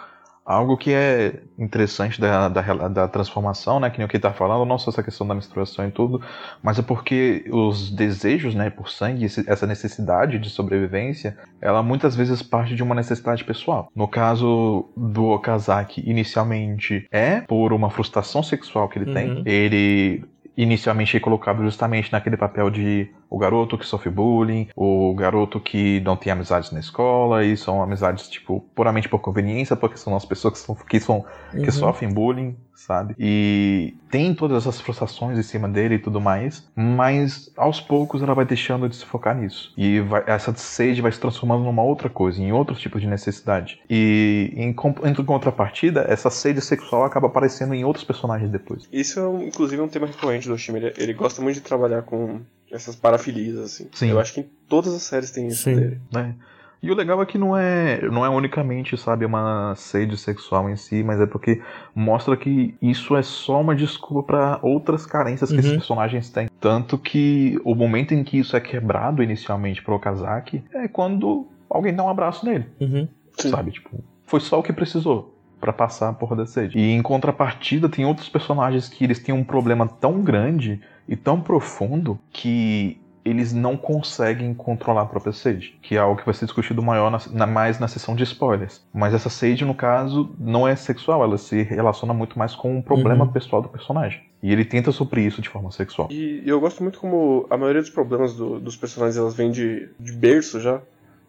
Algo 0.47 0.77
que 0.77 0.93
é 0.93 1.41
interessante 1.59 2.21
da, 2.21 2.49
da, 2.49 2.63
da 2.89 3.09
transformação, 3.09 3.81
né, 3.81 3.91
que 3.91 3.99
nem 3.99 4.07
o 4.07 4.09
que 4.09 4.17
tá 4.19 4.33
falando, 4.33 4.65
não 4.65 4.79
só 4.79 4.91
essa 4.91 5.03
questão 5.03 5.27
da 5.27 5.35
menstruação 5.35 5.89
e 5.89 5.91
tudo, 5.91 6.23
mas 6.63 6.79
é 6.79 6.83
porque 6.83 7.45
os 7.51 7.91
desejos, 7.91 8.55
né, 8.55 8.71
por 8.71 8.89
sangue, 8.89 9.25
essa 9.25 9.67
necessidade 9.67 10.39
de 10.39 10.49
sobrevivência, 10.49 11.37
ela 11.61 11.83
muitas 11.83 12.15
vezes 12.15 12.43
parte 12.43 12.77
de 12.77 12.83
uma 12.83 12.95
necessidade 12.95 13.43
pessoal. 13.43 13.91
No 13.95 14.07
caso 14.07 14.89
do 14.97 15.27
Okazaki, 15.31 16.09
inicialmente 16.09 17.09
é 17.11 17.41
por 17.41 17.73
uma 17.73 17.91
frustração 17.91 18.43
sexual 18.43 18.89
que 18.89 18.99
ele 19.01 19.07
uhum. 19.07 19.15
tem. 19.15 19.43
Ele 19.45 20.25
inicialmente 20.57 21.17
é 21.17 21.21
colocado 21.21 21.63
justamente 21.63 22.11
naquele 22.11 22.37
papel 22.37 22.71
de 22.71 23.11
o 23.29 23.39
garoto 23.39 23.77
que 23.79 23.87
sofre 23.87 24.11
bullying, 24.11 24.69
o 24.75 25.15
garoto 25.15 25.61
que 25.61 26.01
não 26.01 26.17
tem 26.17 26.33
amizades 26.33 26.71
na 26.71 26.81
escola, 26.81 27.45
e 27.45 27.57
são 27.57 27.83
amizades, 27.83 28.29
tipo, 28.29 28.61
puramente 28.75 29.09
por 29.09 29.21
conveniência, 29.21 29.77
porque 29.77 29.97
são 29.97 30.17
as 30.17 30.25
pessoas 30.25 30.55
que, 30.55 30.61
são, 30.61 30.75
que, 30.75 31.01
são, 31.01 31.25
uhum. 31.53 31.63
que 31.63 31.71
sofrem 31.71 32.13
bullying, 32.13 32.57
sabe? 32.75 33.15
E 33.19 33.95
tem 34.11 34.35
todas 34.35 34.63
essas 34.63 34.81
frustrações 34.81 35.39
em 35.39 35.43
cima 35.43 35.69
dele 35.69 35.97
e 35.97 35.99
tudo 35.99 36.21
mais, 36.21 36.69
mas 36.77 37.51
aos 37.57 37.81
poucos 37.81 38.23
ela 38.23 38.35
vai 38.35 38.45
deixando 38.45 38.89
de 38.89 38.97
se 38.97 39.05
focar 39.05 39.37
nisso. 39.37 39.73
E 39.77 40.01
vai, 40.01 40.23
essa 40.27 40.55
sede 40.55 41.01
vai 41.01 41.11
se 41.11 41.19
transformando 41.19 41.65
numa 41.65 41.83
outra 41.83 42.09
coisa, 42.09 42.41
em 42.41 42.53
outro 42.53 42.75
tipo 42.77 43.01
de 43.01 43.07
necessidade. 43.07 43.81
E 43.89 44.53
em, 44.55 44.71
em 44.71 45.15
contrapartida, 45.15 46.07
essa 46.09 46.31
sede 46.31 46.61
sexual 46.61 47.05
acaba 47.05 47.27
aparecendo 47.27 47.75
em 47.75 47.85
outros 47.85 48.05
personagens 48.05 48.51
depois. 48.51 48.89
Isso 48.93 49.19
é, 49.19 49.45
inclusive, 49.47 49.81
um 49.83 49.89
tema 49.89 50.07
recorrente 50.07 50.47
do 50.47 50.55
Oshima. 50.55 50.79
Ele, 50.79 50.93
ele 50.97 51.13
gosta 51.15 51.43
muito 51.43 51.57
de 51.57 51.63
trabalhar 51.63 52.03
com 52.03 52.41
essas 52.71 52.97
parafilias, 52.97 53.59
assim. 53.59 53.89
Sim. 53.93 54.11
Eu 54.11 54.21
acho 54.21 54.35
que 54.35 54.41
em 54.41 54.51
todas 54.69 54.95
as 54.95 55.03
séries 55.03 55.31
tem 55.31 55.49
isso 55.49 55.65
Sim. 55.65 55.77
dele. 55.77 56.01
É. 56.17 56.35
E 56.83 56.91
o 56.91 56.95
legal 56.95 57.21
é 57.23 57.27
que 57.27 57.39
não 57.39 57.57
é, 57.57 58.01
não 58.11 58.25
é 58.25 58.29
unicamente, 58.29 58.97
sabe, 58.97 59.25
uma 59.25 59.75
sede 59.75 60.17
sexual 60.17 60.69
em 60.69 60.77
si, 60.77 61.03
mas 61.03 61.21
é 61.21 61.27
porque 61.27 61.61
mostra 61.95 62.37
que 62.37 62.77
isso 62.81 63.17
é 63.17 63.23
só 63.23 63.61
uma 63.61 63.75
desculpa 63.75 64.23
para 64.23 64.59
outras 64.63 65.07
carências 65.07 65.51
que 65.51 65.57
uhum. 65.57 65.61
esses 65.61 65.73
personagens 65.73 66.31
têm. 66.31 66.49
Tanto 66.61 66.99
que 66.99 67.59
o 67.65 67.75
momento 67.75 68.13
em 68.13 68.23
que 68.23 68.39
isso 68.39 68.57
é 68.57 68.61
quebrado 68.61 69.23
inicialmente 69.23 69.83
pro 69.83 69.95
Okazaki 69.95 70.63
é 70.73 70.87
quando 70.87 71.49
alguém 71.69 71.95
dá 71.95 72.05
um 72.05 72.09
abraço 72.09 72.45
nele. 72.45 72.67
Uhum. 72.81 73.09
Sabe, 73.39 73.73
tipo, 73.73 73.91
foi 74.25 74.41
só 74.41 74.59
o 74.59 74.63
que 74.63 74.73
precisou 74.73 75.35
para 75.61 75.73
passar 75.73 76.11
a 76.11 76.13
porra 76.13 76.37
da 76.37 76.47
sede. 76.47 76.79
E 76.79 76.93
em 76.93 77.03
contrapartida, 77.03 77.89
tem 77.89 78.05
outros 78.05 78.29
personagens 78.29 78.89
que 78.89 79.03
eles 79.03 79.19
têm 79.19 79.35
um 79.35 79.43
problema 79.43 79.89
tão 79.89 80.23
grande 80.23 80.81
e 81.09 81.17
tão 81.17 81.41
profundo 81.41 82.19
que 82.31 83.01
eles 83.27 83.53
não 83.53 83.77
conseguem 83.77 84.55
controlar 84.55 85.03
a 85.03 85.07
própria 85.07 85.33
sede, 85.33 85.77
que 85.83 85.97
é 85.97 85.99
algo 85.99 86.17
que 86.17 86.25
vai 86.25 86.33
ser 86.33 86.45
discutido 86.45 86.81
maior 86.81 87.11
na, 87.11 87.19
na, 87.33 87.47
mais 87.47 87.79
na 87.81 87.89
sessão 87.89 88.15
de 88.15 88.23
spoilers. 88.23 88.87
Mas 88.95 89.13
essa 89.13 89.29
sede, 89.29 89.65
no 89.65 89.75
caso, 89.75 90.31
não 90.39 90.67
é 90.67 90.77
sexual, 90.77 91.25
ela 91.25 91.37
se 91.37 91.63
relaciona 91.63 92.15
muito 92.15 92.39
mais 92.39 92.55
com 92.55 92.77
um 92.77 92.81
problema 92.81 93.25
uhum. 93.25 93.33
pessoal 93.33 93.61
do 93.61 93.69
personagem. 93.69 94.23
E 94.41 94.53
ele 94.53 94.65
tenta 94.65 94.93
suprir 94.93 95.27
isso 95.27 95.43
de 95.43 95.49
forma 95.49 95.73
sexual. 95.73 96.09
E, 96.11 96.41
eu 96.47 96.61
gosto 96.61 96.85
muito 96.85 97.01
como 97.01 97.47
a 97.51 97.57
maioria 97.57 97.83
dos 97.83 97.91
problemas 97.91 98.35
do, 98.35 98.61
dos 98.61 98.77
personagens 98.77 99.17
elas 99.17 99.35
vêm 99.35 99.51
de, 99.51 99.89
de 99.99 100.13
berço 100.13 100.61
já, 100.61 100.81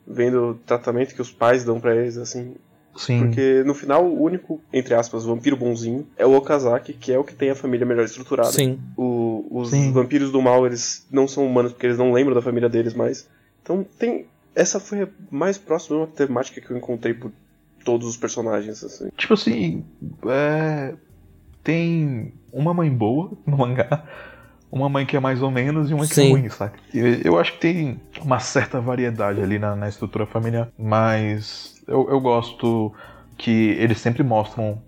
vem 0.06 0.30
do 0.30 0.54
tratamento 0.54 1.16
que 1.16 1.22
os 1.22 1.32
pais 1.32 1.66
dão 1.66 1.80
para 1.80 1.96
eles, 1.96 2.16
assim. 2.18 2.56
Sim. 2.98 3.20
Porque 3.20 3.64
no 3.66 3.74
final, 3.74 4.06
o 4.06 4.22
único, 4.22 4.60
entre 4.74 4.94
aspas, 4.94 5.24
vampiro 5.24 5.56
bonzinho 5.56 6.06
é 6.18 6.26
o 6.26 6.36
Okazaki, 6.36 6.94
que 6.94 7.12
é 7.12 7.20
o 7.20 7.24
que 7.24 7.34
tem 7.34 7.50
a 7.50 7.56
família 7.56 7.86
melhor 7.86 8.04
estruturada. 8.06 8.52
Sim. 8.52 8.80
O, 8.98 9.46
os 9.50 9.70
Sim. 9.70 9.92
vampiros 9.92 10.32
do 10.32 10.42
mal, 10.42 10.66
eles 10.66 11.06
não 11.12 11.28
são 11.28 11.46
humanos 11.46 11.72
porque 11.72 11.86
eles 11.86 11.98
não 11.98 12.12
lembram 12.12 12.36
da 12.36 12.42
família 12.42 12.68
deles 12.68 12.94
mais. 12.94 13.28
Então 13.62 13.86
tem. 13.98 14.26
Essa 14.56 14.80
foi 14.80 15.04
a 15.04 15.08
mais 15.30 15.58
próxima 15.58 15.98
uma 15.98 16.08
temática 16.08 16.60
que 16.60 16.72
eu 16.72 16.78
encontrei 16.78 17.14
por 17.14 17.32
todos 17.86 18.08
os 18.08 18.18
personagens, 18.18 18.84
assim. 18.84 19.10
Tipo 19.16 19.36
assim. 19.36 19.86
É... 20.28 20.96
Tem 21.64 22.34
uma 22.52 22.74
mãe 22.74 22.90
boa 22.90 23.32
no 23.46 23.58
mangá 23.58 24.06
uma 24.72 24.90
mãe 24.90 25.06
que 25.06 25.16
é 25.16 25.20
mais 25.20 25.42
ou 25.42 25.50
menos 25.50 25.90
e 25.90 25.94
uma 25.94 26.06
que 26.06 26.12
é 26.12 26.16
Sim. 26.16 26.28
é 26.28 26.32
ruim, 26.32 26.50
sabe? 26.50 26.74
Eu 27.24 27.40
acho 27.40 27.54
que 27.54 27.60
tem 27.60 28.00
uma 28.22 28.40
certa 28.40 28.80
variedade 28.80 29.42
ali 29.42 29.58
na, 29.58 29.76
na 29.76 29.88
estrutura 29.88 30.26
familiar, 30.26 30.70
mas 30.78 31.77
eu, 31.88 32.10
eu 32.10 32.20
gosto 32.20 32.94
que 33.38 33.72
eles 33.80 34.00
sempre 34.00 34.24
mostram 34.24 34.82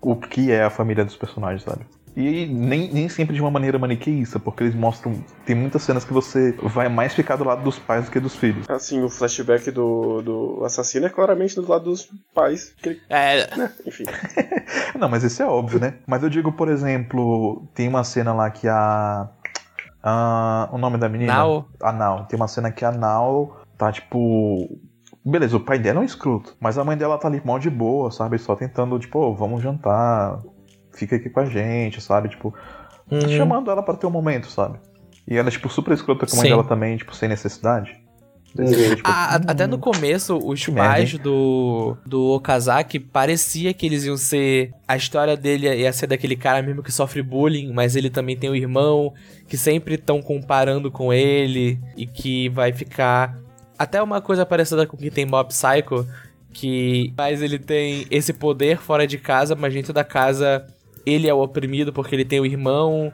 o 0.00 0.16
que 0.16 0.52
é 0.52 0.64
a 0.64 0.70
família 0.70 1.04
dos 1.04 1.16
personagens, 1.16 1.62
sabe? 1.62 1.86
E 2.16 2.46
nem, 2.46 2.90
nem 2.90 3.10
sempre 3.10 3.34
de 3.34 3.42
uma 3.42 3.50
maneira 3.50 3.78
maniqueísta, 3.78 4.40
porque 4.40 4.64
eles 4.64 4.74
mostram. 4.74 5.22
Tem 5.44 5.54
muitas 5.54 5.82
cenas 5.82 6.02
que 6.02 6.14
você 6.14 6.52
vai 6.62 6.88
mais 6.88 7.12
ficar 7.12 7.36
do 7.36 7.44
lado 7.44 7.62
dos 7.62 7.78
pais 7.78 8.06
do 8.06 8.10
que 8.10 8.18
dos 8.18 8.34
filhos. 8.34 8.68
Assim, 8.70 9.02
o 9.02 9.10
flashback 9.10 9.70
do, 9.70 10.22
do 10.22 10.64
assassino 10.64 11.04
é 11.04 11.10
claramente 11.10 11.54
do 11.56 11.70
lado 11.70 11.84
dos 11.84 12.08
pais. 12.34 12.72
Ele... 12.82 13.02
É. 13.10 13.54
Né? 13.54 13.70
Enfim. 13.84 14.04
Não, 14.98 15.10
mas 15.10 15.24
isso 15.24 15.42
é 15.42 15.46
óbvio, 15.46 15.78
né? 15.78 15.98
Mas 16.06 16.22
eu 16.22 16.30
digo, 16.30 16.52
por 16.52 16.70
exemplo, 16.70 17.68
tem 17.74 17.86
uma 17.86 18.02
cena 18.02 18.32
lá 18.32 18.50
que 18.50 18.66
a. 18.66 19.28
a 20.02 20.70
o 20.72 20.78
nome 20.78 20.96
da 20.96 21.10
menina? 21.10 21.34
Nao. 21.34 21.68
A 21.82 21.92
Nao. 21.92 22.24
Tem 22.24 22.38
uma 22.38 22.48
cena 22.48 22.72
que 22.72 22.82
a 22.82 22.92
Nao 22.92 23.60
tá, 23.76 23.92
tipo, 23.92 24.80
Beleza, 25.28 25.56
o 25.56 25.60
pai 25.60 25.76
dela 25.76 25.98
é 25.98 26.02
um 26.02 26.04
escroto, 26.04 26.56
mas 26.60 26.78
a 26.78 26.84
mãe 26.84 26.96
dela 26.96 27.18
tá 27.18 27.26
ali 27.26 27.42
mal 27.44 27.58
de 27.58 27.68
boa, 27.68 28.12
sabe? 28.12 28.38
Só 28.38 28.54
tentando, 28.54 28.96
tipo, 28.96 29.18
oh, 29.18 29.34
vamos 29.34 29.60
jantar, 29.60 30.40
fica 30.92 31.16
aqui 31.16 31.28
com 31.28 31.40
a 31.40 31.44
gente, 31.44 32.00
sabe? 32.00 32.28
Tipo, 32.28 32.54
uhum. 33.10 33.28
chamando 33.28 33.68
ela 33.68 33.82
para 33.82 33.96
ter 33.96 34.06
um 34.06 34.10
momento, 34.10 34.48
sabe? 34.48 34.78
E 35.26 35.36
ela 35.36 35.48
é, 35.48 35.50
tipo, 35.50 35.68
super 35.68 35.92
escrota 35.92 36.26
com 36.26 36.32
a 36.32 36.36
mãe 36.36 36.44
Sim. 36.44 36.50
dela 36.50 36.62
também, 36.62 36.96
tipo, 36.96 37.12
sem 37.12 37.28
necessidade. 37.28 38.00
Tipo, 38.46 39.02
a, 39.04 39.36
hum, 39.36 39.44
até 39.48 39.66
no 39.66 39.78
começo, 39.78 40.38
os 40.38 40.64
pais 40.66 41.18
do, 41.18 41.96
do 42.06 42.28
Okazaki 42.34 43.00
parecia 43.00 43.74
que 43.74 43.84
eles 43.84 44.04
iam 44.04 44.16
ser. 44.16 44.70
A 44.86 44.96
história 44.96 45.36
dele 45.36 45.68
ia 45.68 45.92
ser 45.92 46.06
daquele 46.06 46.36
cara 46.36 46.62
mesmo 46.62 46.84
que 46.84 46.92
sofre 46.92 47.20
bullying, 47.20 47.72
mas 47.72 47.96
ele 47.96 48.08
também 48.08 48.36
tem 48.36 48.48
o 48.48 48.52
um 48.52 48.56
irmão 48.56 49.12
que 49.48 49.58
sempre 49.58 49.96
estão 49.96 50.22
comparando 50.22 50.90
com 50.90 51.12
ele 51.12 51.78
e 51.96 52.06
que 52.06 52.48
vai 52.48 52.72
ficar 52.72 53.36
até 53.78 54.02
uma 54.02 54.20
coisa 54.20 54.44
parecida 54.46 54.86
com 54.86 54.96
o 54.96 54.98
que 54.98 55.10
tem 55.10 55.26
Mob 55.26 55.48
Psycho, 55.48 56.06
que 56.52 57.12
mas 57.16 57.42
ele 57.42 57.58
tem 57.58 58.06
esse 58.10 58.32
poder 58.32 58.78
fora 58.78 59.06
de 59.06 59.18
casa, 59.18 59.54
mas 59.54 59.74
dentro 59.74 59.92
da 59.92 60.04
casa 60.04 60.66
ele 61.04 61.28
é 61.28 61.34
o 61.34 61.42
oprimido 61.42 61.92
porque 61.92 62.14
ele 62.14 62.24
tem 62.24 62.40
o 62.40 62.46
irmão 62.46 63.12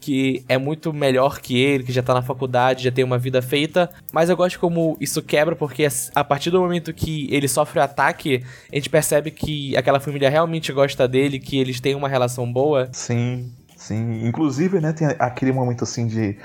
que 0.00 0.42
é 0.48 0.56
muito 0.56 0.92
melhor 0.92 1.40
que 1.40 1.58
ele, 1.58 1.84
que 1.84 1.92
já 1.92 2.02
tá 2.02 2.14
na 2.14 2.22
faculdade, 2.22 2.84
já 2.84 2.90
tem 2.90 3.04
uma 3.04 3.18
vida 3.18 3.42
feita. 3.42 3.90
Mas 4.12 4.30
eu 4.30 4.36
gosto 4.36 4.58
como 4.58 4.96
isso 4.98 5.22
quebra, 5.22 5.54
porque 5.54 5.86
a 6.14 6.24
partir 6.24 6.50
do 6.50 6.60
momento 6.60 6.92
que 6.92 7.28
ele 7.30 7.46
sofre 7.46 7.78
o 7.78 7.82
ataque, 7.82 8.42
a 8.72 8.74
gente 8.74 8.88
percebe 8.88 9.30
que 9.30 9.76
aquela 9.76 10.00
família 10.00 10.30
realmente 10.30 10.72
gosta 10.72 11.06
dele, 11.06 11.38
que 11.38 11.58
eles 11.58 11.80
têm 11.80 11.94
uma 11.94 12.08
relação 12.08 12.50
boa. 12.50 12.88
Sim, 12.92 13.52
sim. 13.76 14.26
Inclusive, 14.26 14.80
né, 14.80 14.92
tem 14.92 15.08
aquele 15.18 15.52
momento 15.52 15.84
assim 15.84 16.06
de 16.06 16.36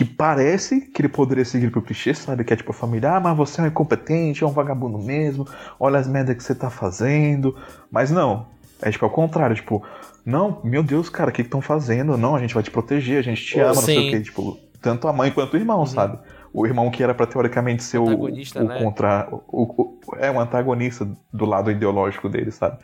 que 0.00 0.04
parece 0.06 0.80
que 0.80 1.02
ele 1.02 1.10
poderia 1.10 1.44
seguir 1.44 1.70
pro 1.70 1.82
clichê, 1.82 2.14
sabe? 2.14 2.42
Que 2.42 2.54
é 2.54 2.56
tipo 2.56 2.70
a 2.70 2.74
família, 2.74 3.16
ah, 3.16 3.20
mas 3.20 3.36
você 3.36 3.60
é 3.60 3.64
um 3.64 3.66
incompetente, 3.66 4.42
é 4.42 4.46
um 4.46 4.50
vagabundo 4.50 4.96
mesmo, 4.96 5.46
olha 5.78 5.98
as 5.98 6.08
merdas 6.08 6.34
que 6.38 6.42
você 6.42 6.54
tá 6.54 6.70
fazendo. 6.70 7.54
Mas 7.90 8.10
não, 8.10 8.46
é 8.80 8.90
tipo 8.90 9.04
ao 9.04 9.10
contrário, 9.10 9.54
tipo, 9.54 9.84
não, 10.24 10.58
meu 10.64 10.82
Deus, 10.82 11.10
cara, 11.10 11.28
o 11.28 11.32
que 11.34 11.42
estão 11.42 11.60
fazendo? 11.60 12.16
Não, 12.16 12.34
a 12.34 12.40
gente 12.40 12.54
vai 12.54 12.62
te 12.62 12.70
proteger, 12.70 13.18
a 13.18 13.22
gente 13.22 13.44
te 13.44 13.60
ama, 13.60 13.74
não 13.74 13.82
sei 13.82 14.08
o 14.08 14.10
que, 14.10 14.22
tipo, 14.22 14.58
tanto 14.80 15.06
a 15.06 15.12
mãe 15.12 15.30
quanto 15.30 15.52
o 15.52 15.56
irmão, 15.58 15.80
uhum. 15.80 15.86
sabe? 15.86 16.18
O 16.50 16.66
irmão 16.66 16.90
que 16.90 17.02
era 17.02 17.12
pra 17.12 17.26
teoricamente 17.26 17.82
ser 17.82 17.98
o, 17.98 18.06
o, 18.06 18.28
né? 18.30 18.82
contra. 18.82 19.28
O, 19.30 19.64
o, 19.82 20.16
é 20.16 20.30
um 20.30 20.40
antagonista 20.40 21.06
do 21.30 21.44
lado 21.44 21.70
ideológico 21.70 22.26
dele, 22.26 22.50
sabe? 22.50 22.78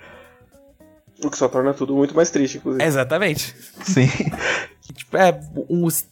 O 1.24 1.30
que 1.30 1.38
só 1.38 1.48
torna 1.48 1.72
tudo 1.72 1.94
muito 1.94 2.14
mais 2.14 2.28
triste, 2.28 2.58
inclusive. 2.58 2.84
Exatamente. 2.84 3.56
Sim. 3.84 4.06
tipo, 4.94 5.16
é, 5.16 5.40
uns 5.70 6.06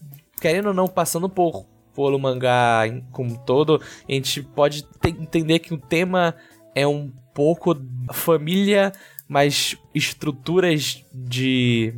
querendo 0.45 0.67
ou 0.67 0.75
não, 0.75 0.87
passando 0.87 1.27
por 1.27 1.65
pelo 1.97 2.19
mangá 2.19 2.83
como 3.13 3.39
todo, 3.47 3.81
a 4.07 4.13
gente 4.13 4.43
pode 4.43 4.87
entender 5.03 5.59
que 5.61 5.73
o 5.73 5.79
tema 5.79 6.35
é 6.75 6.87
um 6.87 7.11
pouco 7.33 7.75
família, 8.13 8.93
mas 9.27 9.75
estruturas 9.95 11.03
de 11.15 11.95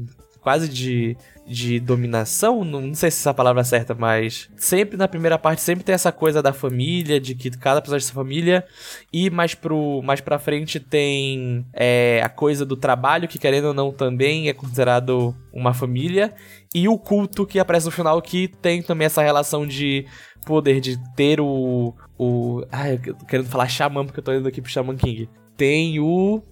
quase 0.46 0.68
de 0.68 1.16
de 1.44 1.78
dominação, 1.78 2.64
não 2.64 2.92
sei 2.92 3.08
se 3.08 3.18
essa 3.18 3.32
palavra 3.32 3.60
é 3.60 3.64
certa, 3.64 3.94
mas 3.94 4.48
sempre 4.56 4.96
na 4.96 5.06
primeira 5.06 5.38
parte 5.38 5.62
sempre 5.62 5.84
tem 5.84 5.94
essa 5.94 6.10
coisa 6.10 6.42
da 6.42 6.52
família, 6.52 7.20
de 7.20 7.36
que 7.36 7.50
cada 7.50 7.80
pessoa 7.80 7.96
é 7.96 8.00
sua 8.00 8.14
família, 8.14 8.64
e 9.12 9.30
mais 9.30 9.54
pro 9.54 10.02
mais 10.02 10.20
para 10.20 10.40
frente 10.40 10.80
tem 10.80 11.64
é, 11.72 12.20
a 12.22 12.28
coisa 12.28 12.64
do 12.64 12.76
trabalho 12.76 13.28
que 13.28 13.38
querendo 13.38 13.66
ou 13.66 13.74
não 13.74 13.92
também 13.92 14.48
é 14.48 14.52
considerado 14.52 15.34
uma 15.52 15.72
família, 15.72 16.32
e 16.74 16.88
o 16.88 16.98
culto 16.98 17.46
que 17.46 17.60
aparece 17.60 17.86
no 17.86 17.92
final 17.92 18.20
que 18.22 18.48
tem 18.48 18.82
também 18.82 19.06
essa 19.06 19.22
relação 19.22 19.66
de 19.66 20.04
poder 20.44 20.80
de 20.80 20.96
ter 21.14 21.40
o 21.40 21.94
o, 22.18 22.64
ai, 22.72 23.00
eu 23.04 23.14
tô 23.14 23.26
querendo 23.26 23.48
falar 23.48 23.68
xamã 23.68 24.04
porque 24.04 24.20
eu 24.20 24.24
tô 24.24 24.32
indo 24.32 24.48
aqui 24.48 24.60
pro 24.60 24.70
Shaman 24.70 24.96
King. 24.96 25.28
Tem 25.56 26.00
o 26.00 26.42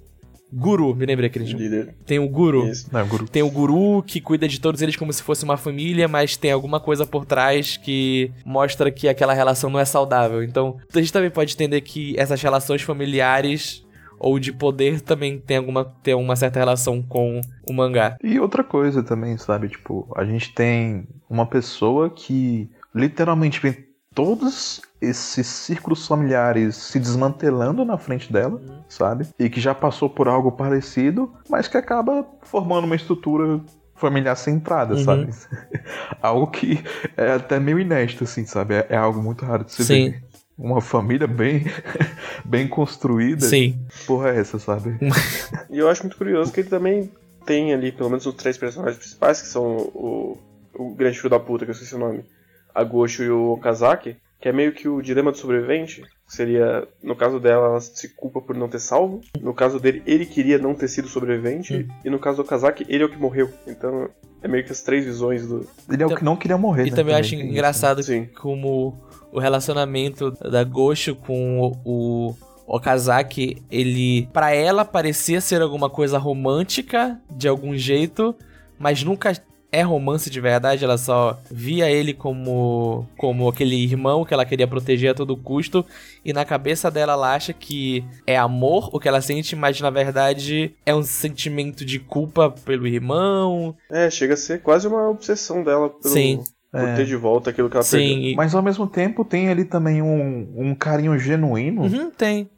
Guru, 0.57 0.95
me 0.95 1.05
lembrei 1.05 1.27
aquele 1.27 1.45
Líder. 1.45 1.95
Tem 2.07 2.19
o 2.19 2.29
Guru. 2.29 2.71
Não, 2.93 3.07
guru. 3.09 3.29
Tem 3.29 3.43
o 3.43 3.51
Guru 3.51 4.03
que 4.03 4.21
cuida 4.21 4.47
de 4.47 4.61
todos 4.61 4.81
eles 4.83 4.97
como 4.97 5.13
se 5.13 5.23
fosse 5.23 5.45
uma 5.45 5.57
família, 5.57 6.07
mas 6.07 6.37
tem 6.37 6.53
alguma 6.53 6.79
coisa 6.79 7.05
por 7.05 7.27
trás 7.27 7.77
que 7.77 8.31
mostra 8.45 8.91
que 8.91 9.09
aquela 9.09 9.35
relação 9.35 9.69
não 9.69 9.81
é 9.81 9.85
saudável. 9.85 10.43
Então, 10.43 10.77
a 10.95 10.99
gente 10.99 11.13
também 11.13 11.31
pode 11.31 11.55
entender 11.55 11.81
que 11.81 12.15
essas 12.19 12.41
relações 12.41 12.83
familiares 12.83 13.85
ou 14.19 14.39
de 14.39 14.53
poder 14.53 15.01
também 15.01 15.39
tem 15.39 15.57
alguma 15.57 15.85
tem 15.85 16.15
uma 16.15 16.37
certa 16.37 16.59
relação 16.59 17.03
com 17.03 17.41
o 17.69 17.73
mangá. 17.73 18.17
E 18.23 18.39
outra 18.39 18.63
coisa 18.63 19.03
também, 19.03 19.37
sabe? 19.37 19.69
Tipo, 19.69 20.11
a 20.17 20.25
gente 20.25 20.55
tem 20.55 21.07
uma 21.29 21.47
pessoa 21.47 22.09
que 22.09 22.71
literalmente 22.95 23.61
vem 23.61 23.77
todos 24.15 24.81
esses 25.05 25.47
círculos 25.47 26.07
familiares 26.07 26.77
se 26.77 26.99
desmantelando 26.99 27.85
na 27.85 27.97
frente 27.99 28.33
dela, 28.33 28.61
sabe? 28.89 29.27
E 29.39 29.49
que 29.49 29.61
já 29.61 29.75
passou 29.75 30.09
por 30.11 30.29
algo 30.29 30.53
parecido, 30.53 31.33
mas 31.49 31.69
que 31.69 31.77
acaba 31.77 32.27
formando 32.43 32.85
uma 32.85 32.97
estrutura 32.97 33.61
familiar 33.95 34.37
centrada, 34.37 34.95
Uhum. 34.95 35.05
sabe? 35.05 35.31
algo 36.21 36.47
que 36.49 36.83
é 37.17 37.33
até 37.33 37.59
meio 37.61 37.79
inédito, 37.79 38.25
assim, 38.25 38.45
sabe? 38.45 38.75
É, 38.75 38.87
é 38.91 38.97
algo 38.97 39.23
muito 39.23 39.45
raro 39.45 39.65
de 39.65 39.73
se 39.73 39.85
Sim. 39.85 40.11
ver. 40.11 40.25
Uma 40.57 40.81
família 40.81 41.27
bem, 41.27 41.65
bem 42.45 42.69
construída. 42.69 43.47
Sim. 43.47 43.79
Porra 44.07 44.31
é 44.31 44.39
essa, 44.41 44.59
sabe? 44.59 44.99
E 45.71 45.79
eu 45.79 45.89
acho 45.89 46.03
muito 46.03 46.17
curioso 46.17 46.53
que 46.53 46.61
ele 46.61 46.69
também 46.69 47.11
tem 47.45 47.73
ali, 47.75 47.91
pelo 47.91 48.09
menos, 48.09 48.25
os 48.27 48.35
três 48.35 48.57
personagens 48.57 48.97
principais, 48.99 49.41
que 49.43 49.49
são 49.49 49.65
o, 49.65 50.39
o 50.75 50.95
grande 50.95 51.17
filho 51.19 51.31
da 51.31 51.41
puta, 51.41 51.65
que 51.65 51.71
eu 51.71 51.75
esqueci 51.75 51.95
o 51.95 51.99
nome, 51.99 52.25
a 52.73 52.85
Gosho 52.85 53.25
e 53.25 53.31
o 53.31 53.53
Okazaki, 53.53 54.17
que 54.45 54.49
é 54.51 54.53
meio 54.53 54.73
que 54.73 54.87
o 54.87 55.01
dilema 55.01 55.33
do 55.33 55.39
sobrevivente. 55.39 56.03
que 56.03 56.35
Seria, 56.37 56.87
no 57.03 57.17
caso 57.17 57.41
dela, 57.41 57.67
ela 57.67 57.81
se 57.81 58.11
culpa 58.11 58.43
por 58.43 58.55
não 58.55 58.69
ter 58.69 58.79
salvo. 58.79 59.23
No 59.41 59.55
caso 59.55 59.81
dele, 59.81 60.03
ele 60.05 60.27
queria 60.27 60.59
não 60.59 60.75
ter 60.75 60.87
sido 60.87 61.09
sobrevivente. 61.09 61.89
E 62.05 62.11
no 62.11 62.19
caso 62.19 62.37
do 62.37 62.43
Okazaki, 62.43 62.85
ele 62.87 63.03
é 63.03 63.07
o 63.07 63.09
que 63.09 63.17
morreu. 63.17 63.51
Então, 63.67 64.07
é 64.43 64.47
meio 64.47 64.63
que 64.63 64.71
as 64.71 64.83
três 64.83 65.07
visões 65.07 65.47
do. 65.47 65.67
Ele 65.91 66.03
é 66.03 66.07
o 66.07 66.15
que 66.15 66.23
não 66.23 66.37
queria 66.37 66.59
morrer. 66.59 66.87
E 66.87 66.91
né? 66.91 66.97
também 66.97 67.15
eu 67.15 67.21
acho 67.21 67.35
né? 67.35 67.43
engraçado 67.43 68.03
Sim. 68.03 68.29
como 68.39 69.03
o 69.33 69.39
relacionamento 69.39 70.31
da 70.33 70.63
Gosho 70.63 71.17
com 71.17 71.63
o, 71.63 71.77
o 71.83 72.35
Okazaki, 72.67 73.63
ele 73.71 74.29
para 74.31 74.55
ela 74.55 74.85
parecia 74.85 75.41
ser 75.41 75.63
alguma 75.63 75.89
coisa 75.89 76.19
romântica 76.19 77.19
de 77.31 77.49
algum 77.49 77.75
jeito, 77.75 78.37
mas 78.79 79.03
nunca 79.03 79.33
é 79.75 79.83
romance 79.83 80.31
de 80.31 80.40
verdade, 80.40 80.85
ela 80.85 80.97
só 80.97 81.38
via 81.50 81.90
ele 81.90 82.14
como 82.14 83.07
como 83.16 83.49
aquele 83.49 83.76
irmão 83.76 84.25
que 84.25 84.33
ela 84.33 84.45
queria 84.45 84.66
proteger 84.69 85.11
a 85.11 85.14
todo 85.14 85.37
custo 85.37 85.85
e 86.25 86.33
na 86.33 86.45
cabeça 86.45 86.90
dela 86.90 87.12
ela 87.14 87.35
acha 87.35 87.52
que 87.52 88.04
é 88.26 88.37
amor 88.37 88.88
o 88.93 89.00
que 89.00 89.09
ela 89.09 89.21
sente, 89.21 89.54
mas 89.57 89.81
na 89.81 89.90
verdade 89.90 90.75
é 90.87 90.95
um 90.95 91.02
sentimento 91.02 91.85
de 91.85 91.99
culpa 91.99 92.50
pelo 92.50 92.87
irmão. 92.87 93.75
É, 93.90 94.09
chega 94.11 94.35
a 94.35 94.37
ser 94.37 94.62
quase 94.62 94.87
uma 94.87 95.09
obsessão 95.11 95.62
dela 95.62 95.90
pelo, 95.90 96.14
Sim. 96.14 96.43
por 96.71 96.88
É. 96.88 96.97
ter 96.97 97.07
de 97.07 97.16
volta 97.16 97.50
aquilo 97.50 97.69
que 97.71 97.76
ela 97.76 97.85
perdeu. 97.85 98.09
Sim, 98.09 98.21
e... 98.23 98.35
Mas 98.35 98.54
ao 98.54 98.62
mesmo 98.62 98.87
tempo 98.87 99.25
tem 99.25 99.49
ali 99.49 99.64
também 99.64 100.00
um, 100.02 100.49
um 100.57 100.75
carinho 100.75 101.19
genuíno 101.19 101.83
Uhum, 101.83 102.11
tem. 102.11 102.49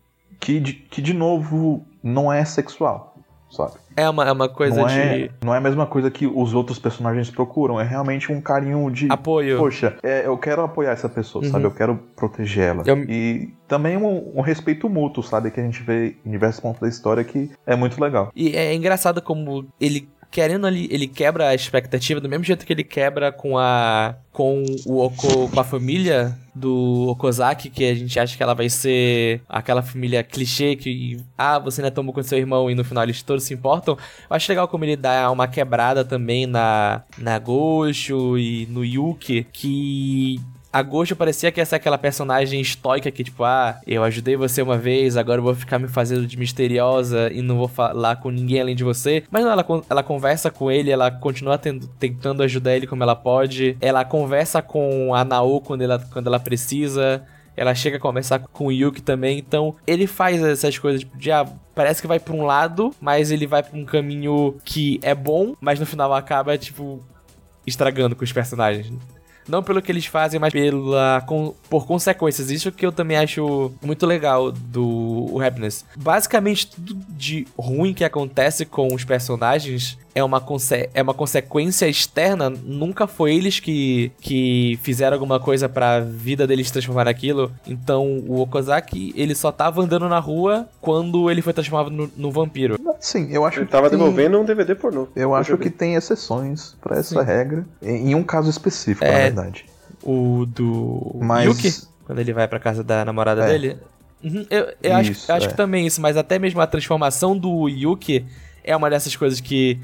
que, 0.40 0.60
de, 0.60 0.72
que, 0.74 1.02
de 1.02 1.12
novo, 1.12 1.84
não 2.02 2.32
é 2.32 2.44
sexual, 2.44 3.15
sabe? 3.56 3.72
É 3.96 4.08
uma, 4.08 4.24
é 4.28 4.32
uma 4.32 4.48
coisa 4.48 4.80
não, 4.82 4.86
de 4.86 4.94
é, 4.98 5.30
não 5.42 5.54
é 5.54 5.58
a 5.58 5.60
mesma 5.60 5.86
coisa 5.86 6.10
que 6.10 6.26
os 6.26 6.52
outros 6.54 6.78
personagens 6.78 7.30
procuram, 7.30 7.80
é 7.80 7.84
realmente 7.84 8.30
um 8.30 8.40
carinho 8.40 8.90
de. 8.90 9.10
apoio. 9.10 9.56
Poxa, 9.58 9.96
é, 10.02 10.26
eu 10.26 10.36
quero 10.36 10.62
apoiar 10.62 10.92
essa 10.92 11.08
pessoa, 11.08 11.44
Uhum. 11.44 11.50
sabe? 11.50 11.64
Eu 11.64 11.70
quero 11.70 11.96
proteger 12.14 12.64
ela. 12.68 12.82
Eu- 12.86 12.98
E 13.08 13.52
também 13.66 13.96
um, 13.96 14.32
um 14.38 14.40
respeito 14.42 14.88
mútuo, 14.88 15.22
sabe? 15.24 15.50
Que 15.50 15.60
a 15.60 15.62
gente 15.64 15.82
vê 15.82 16.16
em 16.24 16.30
diversos 16.30 16.60
pontos 16.60 16.80
da 16.80 16.88
história 16.88 17.24
que 17.24 17.50
é 17.66 17.74
muito 17.74 18.00
legal. 18.00 18.30
E 18.36 18.54
é 18.54 18.74
engraçado 18.74 19.20
como 19.22 19.66
ele 19.80 20.08
querendo 20.36 20.66
ali, 20.66 20.86
ele 20.90 21.08
quebra 21.08 21.48
a 21.48 21.54
expectativa 21.54 22.20
do 22.20 22.28
mesmo 22.28 22.44
jeito 22.44 22.66
que 22.66 22.72
ele 22.74 22.84
quebra 22.84 23.32
com 23.32 23.56
a 23.56 24.16
com 24.30 24.66
o 24.84 25.00
Oko, 25.00 25.48
com 25.48 25.58
a 25.58 25.64
família 25.64 26.36
do 26.54 27.06
Okozaki, 27.08 27.70
que 27.70 27.82
a 27.82 27.94
gente 27.94 28.20
acha 28.20 28.36
que 28.36 28.42
ela 28.42 28.54
vai 28.54 28.68
ser 28.68 29.40
aquela 29.48 29.80
família 29.80 30.22
clichê 30.22 30.76
que 30.76 31.16
ah, 31.38 31.58
você 31.58 31.80
não 31.80 31.88
é 31.88 31.90
tão 31.90 32.04
bom 32.04 32.12
quanto 32.12 32.28
seu 32.28 32.36
irmão 32.36 32.70
e 32.70 32.74
no 32.74 32.84
final 32.84 33.02
eles 33.04 33.22
todos 33.22 33.44
se 33.44 33.54
importam. 33.54 33.96
Eu 34.28 34.36
acho 34.36 34.52
legal 34.52 34.68
como 34.68 34.84
ele 34.84 34.94
dá 34.94 35.30
uma 35.30 35.48
quebrada 35.48 36.04
também 36.04 36.44
na 36.44 37.02
na 37.16 37.38
Gosho 37.38 38.36
e 38.36 38.66
no 38.66 38.84
Yuki, 38.84 39.46
que 39.50 40.38
a 40.80 41.16
parecia 41.16 41.52
que 41.52 41.60
essa 41.60 41.76
aquela 41.76 41.98
personagem 41.98 42.60
estoica 42.60 43.10
que, 43.10 43.24
tipo, 43.24 43.44
ah, 43.44 43.80
eu 43.86 44.02
ajudei 44.04 44.36
você 44.36 44.62
uma 44.62 44.76
vez, 44.76 45.16
agora 45.16 45.38
eu 45.38 45.44
vou 45.44 45.54
ficar 45.54 45.78
me 45.78 45.88
fazendo 45.88 46.26
de 46.26 46.36
misteriosa 46.38 47.30
e 47.32 47.42
não 47.42 47.56
vou 47.56 47.68
falar 47.68 48.16
com 48.16 48.30
ninguém 48.30 48.60
além 48.60 48.74
de 48.76 48.84
você. 48.84 49.24
Mas 49.30 49.44
não, 49.44 49.52
ela, 49.52 49.64
ela 49.88 50.02
conversa 50.02 50.50
com 50.50 50.70
ele, 50.70 50.90
ela 50.90 51.10
continua 51.10 51.58
tendo- 51.58 51.86
tentando 51.98 52.42
ajudar 52.42 52.76
ele 52.76 52.86
como 52.86 53.02
ela 53.02 53.14
pode. 53.16 53.76
Ela 53.80 54.04
conversa 54.04 54.60
com 54.62 55.14
a 55.14 55.24
Nao 55.24 55.60
quando 55.60 55.82
ela, 55.82 55.98
quando 56.12 56.26
ela 56.26 56.40
precisa. 56.40 57.24
Ela 57.56 57.74
chega 57.74 57.96
a 57.96 58.00
conversar 58.00 58.38
com 58.40 58.66
o 58.66 58.72
Yuki 58.72 59.00
também, 59.00 59.38
então 59.38 59.76
ele 59.86 60.06
faz 60.06 60.42
essas 60.42 60.78
coisas 60.78 61.00
tipo, 61.00 61.16
de 61.16 61.32
ah, 61.32 61.46
parece 61.74 62.02
que 62.02 62.06
vai 62.06 62.20
pra 62.20 62.34
um 62.34 62.44
lado, 62.44 62.90
mas 63.00 63.30
ele 63.30 63.46
vai 63.46 63.62
pra 63.62 63.78
um 63.78 63.84
caminho 63.86 64.56
que 64.62 65.00
é 65.02 65.14
bom, 65.14 65.54
mas 65.58 65.80
no 65.80 65.86
final 65.86 66.12
acaba 66.12 66.58
tipo 66.58 67.02
estragando 67.66 68.14
com 68.14 68.24
os 68.24 68.32
personagens. 68.32 68.92
Não 69.48 69.62
pelo 69.62 69.80
que 69.82 69.92
eles 69.92 70.06
fazem, 70.06 70.40
mas 70.40 70.52
pela, 70.52 71.22
com- 71.26 71.54
por 71.70 71.86
consequências. 71.86 72.50
Isso 72.50 72.72
que 72.72 72.84
eu 72.84 72.92
também 72.92 73.16
acho 73.16 73.72
muito 73.82 74.04
legal 74.06 74.50
do 74.52 75.28
o 75.32 75.40
Happiness. 75.40 75.84
Basicamente, 75.96 76.68
tudo 76.70 76.96
de 77.10 77.46
ruim 77.58 77.92
que 77.94 78.04
acontece 78.04 78.64
com 78.64 78.92
os 78.94 79.04
personagens 79.04 79.98
é 80.14 80.24
uma, 80.24 80.40
conse 80.40 80.88
é 80.94 81.02
uma 81.02 81.12
consequência 81.12 81.86
externa. 81.86 82.48
Nunca 82.48 83.06
foi 83.06 83.34
eles 83.34 83.60
que, 83.60 84.10
que 84.20 84.78
fizeram 84.82 85.14
alguma 85.14 85.38
coisa 85.38 85.68
pra 85.68 86.00
vida 86.00 86.46
deles 86.46 86.70
transformar 86.70 87.04
naquilo. 87.04 87.52
Então, 87.66 88.24
o 88.26 88.40
Okozaki, 88.40 89.12
ele 89.14 89.34
só 89.34 89.52
tava 89.52 89.82
andando 89.82 90.08
na 90.08 90.18
rua 90.18 90.66
quando 90.80 91.30
ele 91.30 91.42
foi 91.42 91.52
transformado 91.52 91.90
no, 91.90 92.10
no 92.16 92.30
vampiro. 92.30 92.76
Sim, 92.98 93.28
eu 93.30 93.44
acho 93.44 93.58
Ele 93.58 93.66
que. 93.66 93.72
tava 93.72 93.90
tem- 93.90 93.98
devolvendo 93.98 94.40
um 94.40 94.44
DVD 94.44 94.74
pornô. 94.74 95.06
Eu 95.14 95.34
acho 95.34 95.50
já 95.52 95.58
que 95.58 95.68
tem 95.68 95.94
exceções 95.96 96.74
pra 96.80 96.98
essa 96.98 97.20
Sim. 97.20 97.26
regra. 97.26 97.66
Em 97.82 98.06
em 98.10 98.14
um 98.14 98.22
caso 98.22 98.48
específico, 98.48 99.04
É. 99.04 99.26
verdade. 99.42 99.64
O 100.02 100.46
do 100.46 101.16
Mas. 101.20 101.46
Yuki, 101.46 101.72
quando 102.04 102.18
ele 102.18 102.32
vai 102.32 102.46
pra 102.48 102.58
casa 102.58 102.82
da 102.84 103.04
namorada 103.04 103.44
É. 103.44 103.48
dele. 103.48 103.78
Uhum, 104.24 104.46
eu 104.50 104.72
eu 104.82 104.94
acho, 104.96 105.12
Isso, 105.12 105.30
eu 105.30 105.36
acho 105.36 105.46
é. 105.46 105.48
que 105.50 105.56
também 105.56 105.86
isso, 105.86 106.00
mas 106.00 106.16
até 106.16 106.38
mesmo 106.38 106.60
a 106.60 106.66
transformação 106.66 107.36
do 107.36 107.68
Yuki 107.68 108.24
é 108.64 108.74
uma 108.74 108.88
dessas 108.90 109.14
coisas 109.14 109.40
que 109.40 109.78